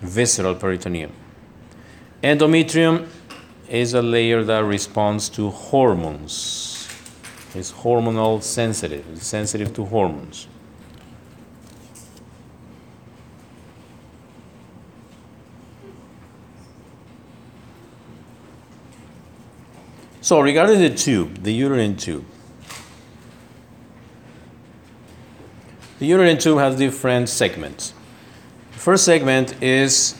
visceral 0.01 0.53
peritoneum. 0.53 1.11
Endometrium 2.21 3.07
is 3.67 3.95
a 3.95 4.01
layer 4.03 4.43
that 4.43 4.63
responds 4.63 5.27
to 5.29 5.49
hormones. 5.49 6.87
It's 7.55 7.71
hormonal 7.71 8.43
sensitive, 8.43 9.05
it's 9.11 9.25
sensitive 9.25 9.73
to 9.73 9.85
hormones. 9.85 10.47
So, 20.23 20.39
regarding 20.39 20.79
the 20.79 20.89
tube, 20.89 21.43
the 21.43 21.51
uterine 21.53 21.97
tube, 21.97 22.23
the 25.99 26.05
uterine 26.05 26.37
tube 26.37 26.59
has 26.59 26.77
different 26.77 27.27
segments. 27.27 27.93
The 28.71 28.79
first 28.79 29.03
segment 29.03 29.61
is 29.61 30.15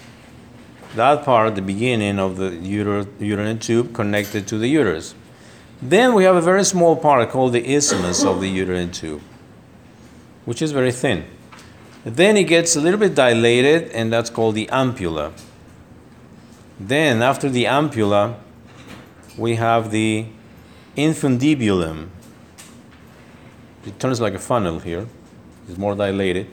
that 0.96 1.24
part, 1.24 1.56
the 1.56 1.62
beginning 1.62 2.20
of 2.20 2.36
the 2.36 2.50
uter- 2.50 3.08
uterine 3.18 3.60
tube 3.60 3.94
connected 3.94 4.46
to 4.48 4.58
the 4.58 4.68
uterus. 4.68 5.16
Then 5.82 6.14
we 6.14 6.26
have 6.26 6.36
a 6.36 6.42
very 6.42 6.66
small 6.66 6.98
part 6.98 7.30
called 7.30 7.54
the 7.54 7.66
isthmus 7.66 8.26
of 8.26 8.42
the 8.42 8.50
uterine 8.50 8.92
tube, 8.92 9.22
which 10.44 10.62
is 10.62 10.74
very 10.74 10.92
thin. 10.92 11.24
Then 12.04 12.36
it 12.36 12.44
gets 12.44 12.76
a 12.76 12.82
little 12.82 13.00
bit 13.00 13.16
dilated, 13.16 13.88
and 13.92 14.12
that's 14.12 14.30
called 14.30 14.56
the 14.56 14.68
ampulla. 14.68 15.32
Then, 16.78 17.22
after 17.22 17.50
the 17.50 17.64
ampulla, 17.64 18.36
we 19.38 19.56
have 19.56 19.92
the 19.92 20.26
infundibulum. 20.96 22.10
It 23.86 24.00
turns 24.00 24.22
like 24.22 24.34
a 24.34 24.40
funnel 24.40 24.80
here, 24.80 25.08
it's 25.68 25.78
more 25.78 25.96
dilated. 25.96 26.48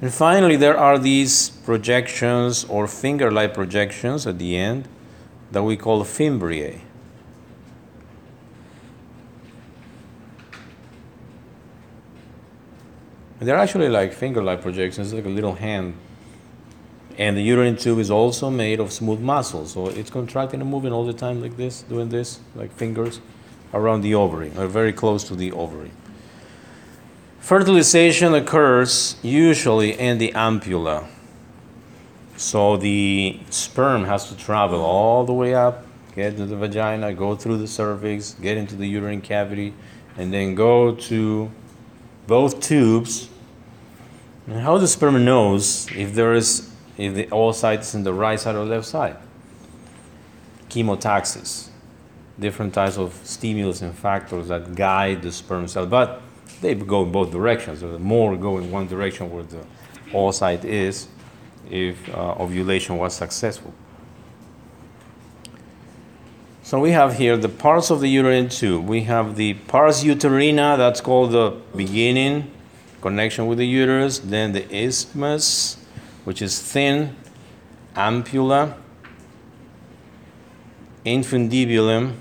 And 0.00 0.12
finally, 0.12 0.56
there 0.56 0.76
are 0.76 0.98
these 0.98 1.50
projections 1.50 2.64
or 2.64 2.86
finger 2.86 3.30
like 3.30 3.54
projections 3.54 4.26
at 4.26 4.38
the 4.38 4.56
end 4.56 4.88
that 5.52 5.62
we 5.62 5.76
call 5.76 6.04
fimbriae. 6.04 6.80
They're 13.38 13.56
actually 13.56 13.88
like 13.88 14.12
finger 14.12 14.42
like 14.42 14.62
projections, 14.62 15.12
like 15.12 15.24
a 15.24 15.30
little 15.30 15.54
hand. 15.54 15.94
And 17.18 17.36
the 17.36 17.42
uterine 17.42 17.76
tube 17.76 17.98
is 17.98 18.10
also 18.10 18.50
made 18.50 18.78
of 18.78 18.92
smooth 18.92 19.20
muscle, 19.20 19.64
so 19.66 19.88
it's 19.88 20.10
contracting 20.10 20.60
and 20.60 20.70
moving 20.70 20.92
all 20.92 21.06
the 21.06 21.14
time 21.14 21.40
like 21.40 21.56
this, 21.56 21.82
doing 21.82 22.10
this, 22.10 22.40
like 22.54 22.70
fingers 22.72 23.20
around 23.72 24.02
the 24.02 24.14
ovary, 24.14 24.52
or 24.56 24.66
very 24.66 24.92
close 24.92 25.24
to 25.24 25.34
the 25.34 25.50
ovary. 25.52 25.90
Fertilization 27.40 28.34
occurs 28.34 29.16
usually 29.22 29.98
in 29.98 30.18
the 30.18 30.32
ampulla. 30.32 31.06
So 32.36 32.76
the 32.76 33.40
sperm 33.48 34.04
has 34.04 34.28
to 34.28 34.36
travel 34.36 34.82
all 34.82 35.24
the 35.24 35.32
way 35.32 35.54
up, 35.54 35.86
get 36.14 36.32
into 36.32 36.44
the 36.44 36.56
vagina, 36.56 37.14
go 37.14 37.34
through 37.34 37.58
the 37.58 37.66
cervix, 37.66 38.34
get 38.34 38.58
into 38.58 38.76
the 38.76 38.86
uterine 38.86 39.22
cavity, 39.22 39.72
and 40.18 40.34
then 40.34 40.54
go 40.54 40.94
to 40.94 41.50
both 42.26 42.60
tubes. 42.60 43.30
And 44.46 44.60
how 44.60 44.76
the 44.76 44.86
sperm 44.86 45.24
knows 45.24 45.88
if 45.96 46.14
there 46.14 46.34
is 46.34 46.70
if 46.96 47.14
the 47.14 47.26
oocyte 47.26 47.80
is 47.80 47.94
in 47.94 48.02
the 48.04 48.12
right 48.12 48.38
side 48.38 48.54
or 48.54 48.64
left 48.64 48.86
side? 48.86 49.16
Chemotaxis, 50.68 51.68
different 52.38 52.74
types 52.74 52.98
of 52.98 53.14
stimulus 53.24 53.82
and 53.82 53.94
factors 53.94 54.48
that 54.48 54.74
guide 54.74 55.22
the 55.22 55.32
sperm 55.32 55.68
cell, 55.68 55.86
but 55.86 56.22
they 56.60 56.74
go 56.74 57.02
in 57.02 57.12
both 57.12 57.30
directions. 57.30 57.80
The 57.80 57.98
more 57.98 58.36
go 58.36 58.58
in 58.58 58.70
one 58.70 58.86
direction 58.86 59.30
where 59.30 59.44
the 59.44 59.64
oocyte 60.10 60.64
is, 60.64 61.08
if 61.70 62.08
uh, 62.14 62.34
ovulation 62.38 62.96
was 62.96 63.14
successful. 63.14 63.74
So 66.62 66.80
we 66.80 66.90
have 66.90 67.16
here 67.16 67.36
the 67.36 67.48
parts 67.48 67.90
of 67.90 68.00
the 68.00 68.08
uterine 68.08 68.48
tube. 68.48 68.86
We 68.86 69.02
have 69.02 69.36
the 69.36 69.54
pars 69.54 70.02
uterina, 70.02 70.76
that's 70.76 71.00
called 71.00 71.32
the 71.32 71.56
beginning 71.76 72.50
connection 73.00 73.46
with 73.46 73.58
the 73.58 73.66
uterus. 73.66 74.18
Then 74.18 74.50
the 74.50 74.66
isthmus, 74.74 75.75
which 76.26 76.42
is 76.42 76.60
thin, 76.60 77.14
ampulla, 77.94 78.74
infundibulum, 81.04 82.14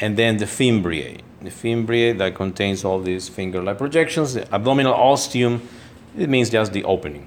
and 0.00 0.18
then 0.18 0.36
the 0.36 0.44
fimbriae. 0.44 1.22
The 1.40 1.48
fimbriae 1.48 2.18
that 2.18 2.34
contains 2.34 2.84
all 2.84 3.00
these 3.00 3.26
finger-like 3.26 3.78
projections. 3.78 4.34
The 4.34 4.54
abdominal 4.54 4.92
ostium, 4.92 5.66
it 6.14 6.28
means 6.28 6.50
just 6.50 6.74
the 6.74 6.84
opening. 6.84 7.26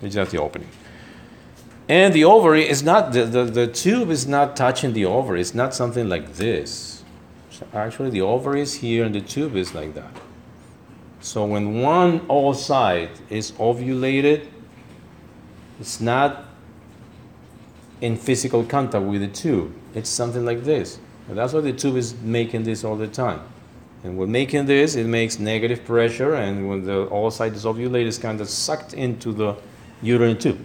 It's 0.00 0.14
just 0.14 0.30
the 0.30 0.40
opening. 0.40 0.70
And 1.86 2.14
the 2.14 2.24
ovary 2.24 2.66
is 2.66 2.82
not, 2.82 3.12
the, 3.12 3.26
the, 3.26 3.44
the 3.44 3.66
tube 3.66 4.08
is 4.08 4.26
not 4.26 4.56
touching 4.56 4.94
the 4.94 5.04
ovary. 5.04 5.42
It's 5.42 5.54
not 5.54 5.74
something 5.74 6.08
like 6.08 6.36
this. 6.36 7.04
Actually, 7.74 8.08
the 8.08 8.22
ovary 8.22 8.62
is 8.62 8.76
here 8.76 9.04
and 9.04 9.14
the 9.14 9.20
tube 9.20 9.54
is 9.54 9.74
like 9.74 9.92
that. 9.92 10.16
So 11.20 11.44
when 11.44 11.82
one 11.82 12.20
oocyte 12.20 13.10
is 13.28 13.52
ovulated, 13.52 14.46
it's 15.80 16.00
not 16.00 16.44
in 18.00 18.16
physical 18.16 18.64
contact 18.64 19.04
with 19.04 19.20
the 19.20 19.28
tube. 19.28 19.74
It's 19.94 20.08
something 20.08 20.44
like 20.44 20.64
this. 20.64 20.98
And 21.28 21.36
that's 21.36 21.52
why 21.52 21.60
the 21.60 21.72
tube 21.72 21.96
is 21.96 22.14
making 22.20 22.64
this 22.64 22.84
all 22.84 22.96
the 22.96 23.08
time. 23.08 23.40
And 24.04 24.16
when 24.16 24.30
making 24.30 24.66
this, 24.66 24.94
it 24.94 25.06
makes 25.06 25.38
negative 25.38 25.84
pressure, 25.84 26.34
and 26.34 26.68
when 26.68 26.84
the 26.84 27.06
oocyte 27.06 27.54
is 27.54 27.64
ovulated, 27.64 28.06
it's 28.06 28.18
kind 28.18 28.40
of 28.40 28.48
sucked 28.48 28.94
into 28.94 29.32
the 29.32 29.56
uterine 30.00 30.38
tube. 30.38 30.64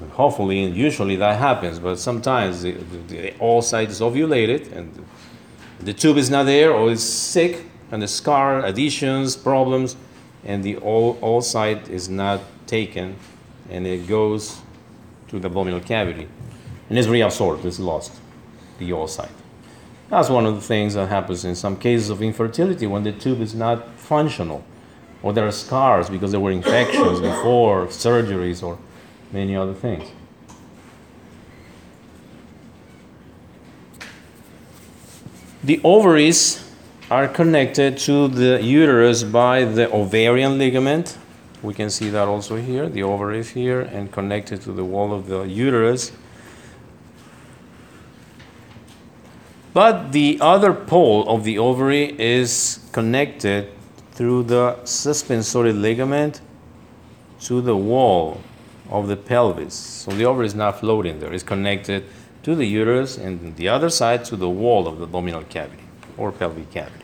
And 0.00 0.10
hopefully, 0.12 0.64
and 0.64 0.76
usually 0.76 1.16
that 1.16 1.38
happens, 1.38 1.78
but 1.78 1.98
sometimes 1.98 2.62
the, 2.62 2.72
the, 2.72 2.96
the 2.98 3.30
oocyte 3.32 3.88
is 3.88 4.00
ovulated 4.00 4.72
and 4.72 5.04
the 5.80 5.92
tube 5.92 6.16
is 6.16 6.30
not 6.30 6.44
there 6.44 6.72
or 6.72 6.90
is 6.90 7.02
sick, 7.02 7.66
and 7.90 8.00
the 8.00 8.08
scar, 8.08 8.64
adhesions, 8.64 9.36
problems, 9.36 9.96
and 10.44 10.62
the 10.64 10.76
oocyte 10.76 11.88
is 11.88 12.08
not 12.08 12.40
taken, 12.66 13.16
and 13.70 13.86
it 13.86 14.06
goes 14.06 14.60
to 15.28 15.38
the 15.38 15.48
abdominal 15.48 15.80
cavity 15.80 16.28
and 16.88 16.98
is 16.98 17.06
reabsorbed, 17.06 17.64
it's 17.64 17.78
lost, 17.78 18.12
the 18.78 18.90
oocyte. 18.90 19.28
That's 20.10 20.28
one 20.28 20.46
of 20.46 20.54
the 20.54 20.60
things 20.60 20.94
that 20.94 21.08
happens 21.08 21.44
in 21.44 21.54
some 21.54 21.76
cases 21.76 22.10
of 22.10 22.22
infertility 22.22 22.86
when 22.86 23.04
the 23.04 23.12
tube 23.12 23.40
is 23.40 23.54
not 23.54 23.98
functional, 23.98 24.64
or 25.22 25.32
there 25.32 25.46
are 25.46 25.52
scars 25.52 26.10
because 26.10 26.30
there 26.30 26.40
were 26.40 26.50
infections 26.50 27.20
before, 27.20 27.86
surgeries, 27.86 28.62
or 28.62 28.78
many 29.32 29.56
other 29.56 29.74
things. 29.74 30.08
The 35.64 35.80
ovaries 35.82 36.70
are 37.10 37.26
connected 37.26 37.96
to 37.98 38.28
the 38.28 38.62
uterus 38.62 39.22
by 39.22 39.64
the 39.64 39.90
ovarian 39.94 40.58
ligament, 40.58 41.16
We 41.64 41.72
can 41.72 41.88
see 41.88 42.10
that 42.10 42.28
also 42.28 42.56
here. 42.56 42.90
The 42.90 43.02
ovary 43.02 43.38
is 43.38 43.48
here 43.48 43.80
and 43.80 44.12
connected 44.12 44.60
to 44.62 44.72
the 44.72 44.84
wall 44.84 45.14
of 45.14 45.28
the 45.28 45.44
uterus. 45.44 46.12
But 49.72 50.12
the 50.12 50.38
other 50.42 50.74
pole 50.74 51.26
of 51.26 51.42
the 51.42 51.58
ovary 51.58 52.14
is 52.20 52.80
connected 52.92 53.72
through 54.12 54.44
the 54.44 54.84
suspensory 54.84 55.72
ligament 55.72 56.42
to 57.40 57.62
the 57.62 57.76
wall 57.76 58.42
of 58.90 59.08
the 59.08 59.16
pelvis. 59.16 59.74
So 59.74 60.10
the 60.10 60.26
ovary 60.26 60.46
is 60.46 60.54
not 60.54 60.80
floating 60.80 61.18
there, 61.18 61.32
it's 61.32 61.42
connected 61.42 62.04
to 62.42 62.54
the 62.54 62.66
uterus 62.66 63.16
and 63.16 63.56
the 63.56 63.68
other 63.68 63.88
side 63.88 64.26
to 64.26 64.36
the 64.36 64.50
wall 64.50 64.86
of 64.86 64.98
the 64.98 65.04
abdominal 65.04 65.42
cavity 65.44 65.82
or 66.18 66.30
pelvic 66.30 66.70
cavity. 66.70 67.03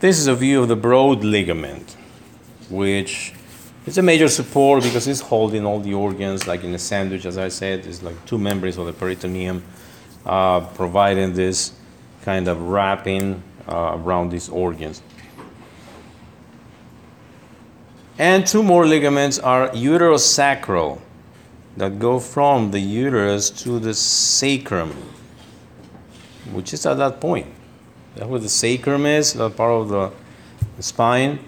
This 0.00 0.18
is 0.18 0.26
a 0.26 0.34
view 0.34 0.62
of 0.62 0.68
the 0.68 0.76
broad 0.76 1.22
ligament, 1.22 1.96
which 2.68 3.32
is 3.86 3.96
a 3.96 4.02
major 4.02 4.28
support 4.28 4.82
because 4.82 5.06
it's 5.06 5.20
holding 5.20 5.64
all 5.64 5.80
the 5.80 5.94
organs, 5.94 6.46
like 6.46 6.64
in 6.64 6.74
a 6.74 6.78
sandwich, 6.78 7.24
as 7.24 7.38
I 7.38 7.48
said, 7.48 7.86
it's 7.86 8.02
like 8.02 8.24
two 8.26 8.36
membranes 8.36 8.76
of 8.76 8.86
the 8.86 8.92
peritoneum, 8.92 9.62
uh, 10.26 10.60
providing 10.60 11.34
this 11.34 11.72
kind 12.22 12.48
of 12.48 12.60
wrapping 12.62 13.42
uh, 13.68 13.92
around 13.94 14.30
these 14.30 14.48
organs. 14.48 15.00
And 18.18 18.46
two 18.46 18.62
more 18.62 18.86
ligaments 18.86 19.38
are 19.38 19.68
uterosacral 19.70 21.00
that 21.76 21.98
go 21.98 22.18
from 22.18 22.70
the 22.70 22.80
uterus 22.80 23.50
to 23.62 23.78
the 23.78 23.94
sacrum, 23.94 24.90
which 26.52 26.72
is 26.72 26.84
at 26.84 26.96
that 26.98 27.20
point. 27.20 27.46
That's 28.14 28.26
where 28.26 28.40
the 28.40 28.48
sacrum 28.48 29.06
is, 29.06 29.32
that 29.34 29.56
part 29.56 29.72
of 29.72 29.88
the 29.88 30.12
spine. 30.82 31.40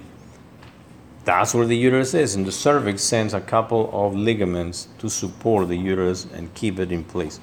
That's 1.24 1.54
where 1.54 1.66
the 1.66 1.76
uterus 1.76 2.14
is, 2.14 2.34
and 2.34 2.46
the 2.46 2.52
cervix 2.52 3.02
sends 3.02 3.34
a 3.34 3.40
couple 3.40 3.90
of 3.92 4.14
ligaments 4.14 4.88
to 4.98 5.08
support 5.08 5.68
the 5.68 5.76
uterus 5.76 6.26
and 6.32 6.54
keep 6.54 6.78
it 6.78 6.92
in 6.92 7.02
place. 7.04 7.40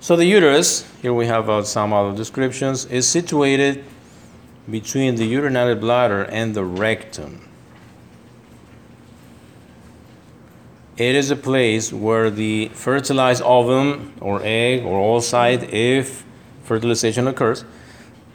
So 0.00 0.14
the 0.14 0.24
uterus, 0.24 0.88
here 1.02 1.12
we 1.12 1.26
have 1.26 1.50
uh, 1.50 1.64
some 1.64 1.92
other 1.92 2.16
descriptions, 2.16 2.84
is 2.86 3.08
situated 3.08 3.84
between 4.70 5.16
the 5.16 5.26
urinary 5.26 5.74
bladder 5.74 6.22
and 6.24 6.54
the 6.54 6.64
rectum. 6.64 7.46
It 10.96 11.14
is 11.14 11.30
a 11.30 11.36
place 11.36 11.92
where 11.92 12.30
the 12.30 12.68
fertilized 12.72 13.42
ovum 13.42 14.14
or 14.18 14.40
egg 14.42 14.82
or 14.82 15.18
oocyte, 15.18 15.70
if 15.70 16.24
fertilization 16.64 17.28
occurs, 17.28 17.66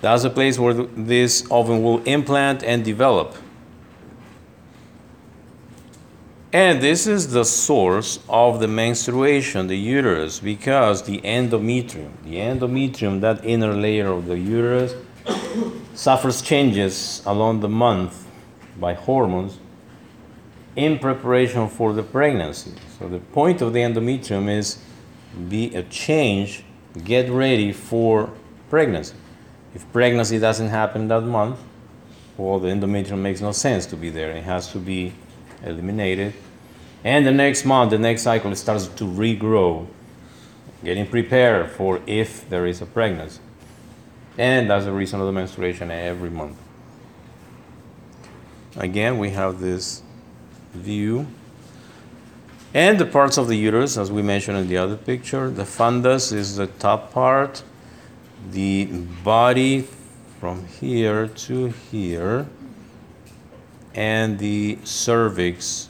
that's 0.01 0.23
a 0.23 0.29
place 0.29 0.59
where 0.59 0.73
this 0.73 1.43
ovum 1.49 1.81
will 1.81 2.03
implant 2.03 2.63
and 2.63 2.85
develop. 2.85 3.35
And 6.53 6.81
this 6.81 7.07
is 7.07 7.31
the 7.31 7.45
source 7.45 8.19
of 8.29 8.59
the 8.59 8.67
menstruation, 8.67 9.65
the 9.65 9.77
uterus, 9.77 10.39
because 10.39 11.03
the 11.03 11.19
endometrium, 11.21 12.11
the 12.23 12.35
endometrium, 12.35 13.21
that 13.21 13.43
inner 13.43 13.73
layer 13.73 14.09
of 14.11 14.27
the 14.27 14.37
uterus, 14.37 14.93
suffers 15.95 16.43
changes 16.43 17.23
along 17.25 17.61
the 17.61 17.69
month 17.69 18.27
by 18.79 18.93
hormones 18.93 19.57
in 20.75 20.99
preparation 20.99 21.67
for 21.67 21.93
the 21.93 22.03
pregnancy. 22.03 22.71
So 22.97 23.07
the 23.07 23.19
point 23.19 23.61
of 23.61 23.73
the 23.73 23.79
endometrium 23.79 24.49
is 24.49 24.79
be 25.49 25.75
a 25.75 25.83
change, 25.83 26.63
get 27.03 27.29
ready 27.29 27.71
for 27.71 28.31
pregnancy. 28.69 29.15
If 29.73 29.91
pregnancy 29.91 30.39
doesn't 30.39 30.69
happen 30.69 31.07
that 31.07 31.21
month, 31.21 31.59
well, 32.37 32.59
the 32.59 32.69
endometrium 32.69 33.19
makes 33.19 33.41
no 33.41 33.51
sense 33.51 33.85
to 33.87 33.95
be 33.95 34.09
there. 34.09 34.31
It 34.31 34.43
has 34.43 34.71
to 34.71 34.79
be 34.79 35.13
eliminated. 35.63 36.33
And 37.03 37.25
the 37.25 37.31
next 37.31 37.65
month, 37.65 37.91
the 37.91 37.99
next 37.99 38.23
cycle, 38.23 38.53
starts 38.55 38.87
to 38.87 39.03
regrow, 39.03 39.87
getting 40.83 41.07
prepared 41.07 41.71
for 41.71 42.01
if 42.05 42.47
there 42.49 42.65
is 42.65 42.81
a 42.81 42.85
pregnancy. 42.85 43.39
And 44.37 44.69
that's 44.69 44.85
the 44.85 44.91
reason 44.91 45.19
of 45.19 45.25
the 45.25 45.31
menstruation 45.31 45.91
every 45.91 46.29
month. 46.29 46.57
Again, 48.75 49.17
we 49.17 49.31
have 49.31 49.59
this 49.59 50.01
view. 50.73 51.27
And 52.73 52.99
the 52.99 53.05
parts 53.05 53.37
of 53.37 53.47
the 53.47 53.55
uterus, 53.55 53.97
as 53.97 54.11
we 54.11 54.21
mentioned 54.21 54.57
in 54.57 54.67
the 54.67 54.77
other 54.77 54.95
picture, 54.95 55.49
the 55.49 55.63
fundus 55.63 56.31
is 56.31 56.55
the 56.55 56.67
top 56.67 57.11
part, 57.11 57.63
the 58.49 58.85
body 59.23 59.87
from 60.39 60.65
here 60.67 61.27
to 61.27 61.67
here, 61.67 62.47
and 63.93 64.39
the 64.39 64.79
cervix 64.83 65.89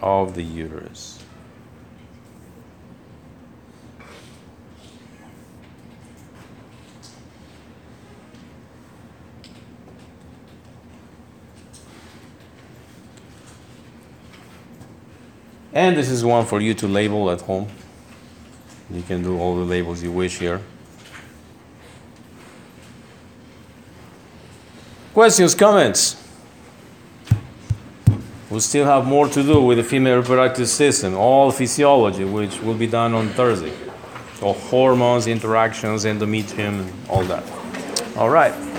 of 0.00 0.34
the 0.34 0.42
uterus. 0.42 1.11
And 15.72 15.96
this 15.96 16.10
is 16.10 16.24
one 16.24 16.44
for 16.44 16.60
you 16.60 16.74
to 16.74 16.86
label 16.86 17.30
at 17.30 17.40
home. 17.40 17.68
You 18.90 19.02
can 19.02 19.22
do 19.22 19.38
all 19.38 19.56
the 19.56 19.64
labels 19.64 20.02
you 20.02 20.12
wish 20.12 20.38
here. 20.38 20.60
Questions, 25.14 25.54
comments? 25.54 26.16
We 28.50 28.60
still 28.60 28.84
have 28.84 29.06
more 29.06 29.28
to 29.28 29.42
do 29.42 29.62
with 29.62 29.78
the 29.78 29.84
female 29.84 30.18
reproductive 30.18 30.68
system, 30.68 31.14
all 31.14 31.50
physiology, 31.50 32.24
which 32.24 32.60
will 32.60 32.74
be 32.74 32.86
done 32.86 33.14
on 33.14 33.30
Thursday. 33.30 33.72
So 34.34 34.52
hormones, 34.52 35.26
interactions, 35.26 36.04
endometrium, 36.04 36.90
all 37.08 37.24
that. 37.24 37.44
All 38.16 38.28
right. 38.28 38.71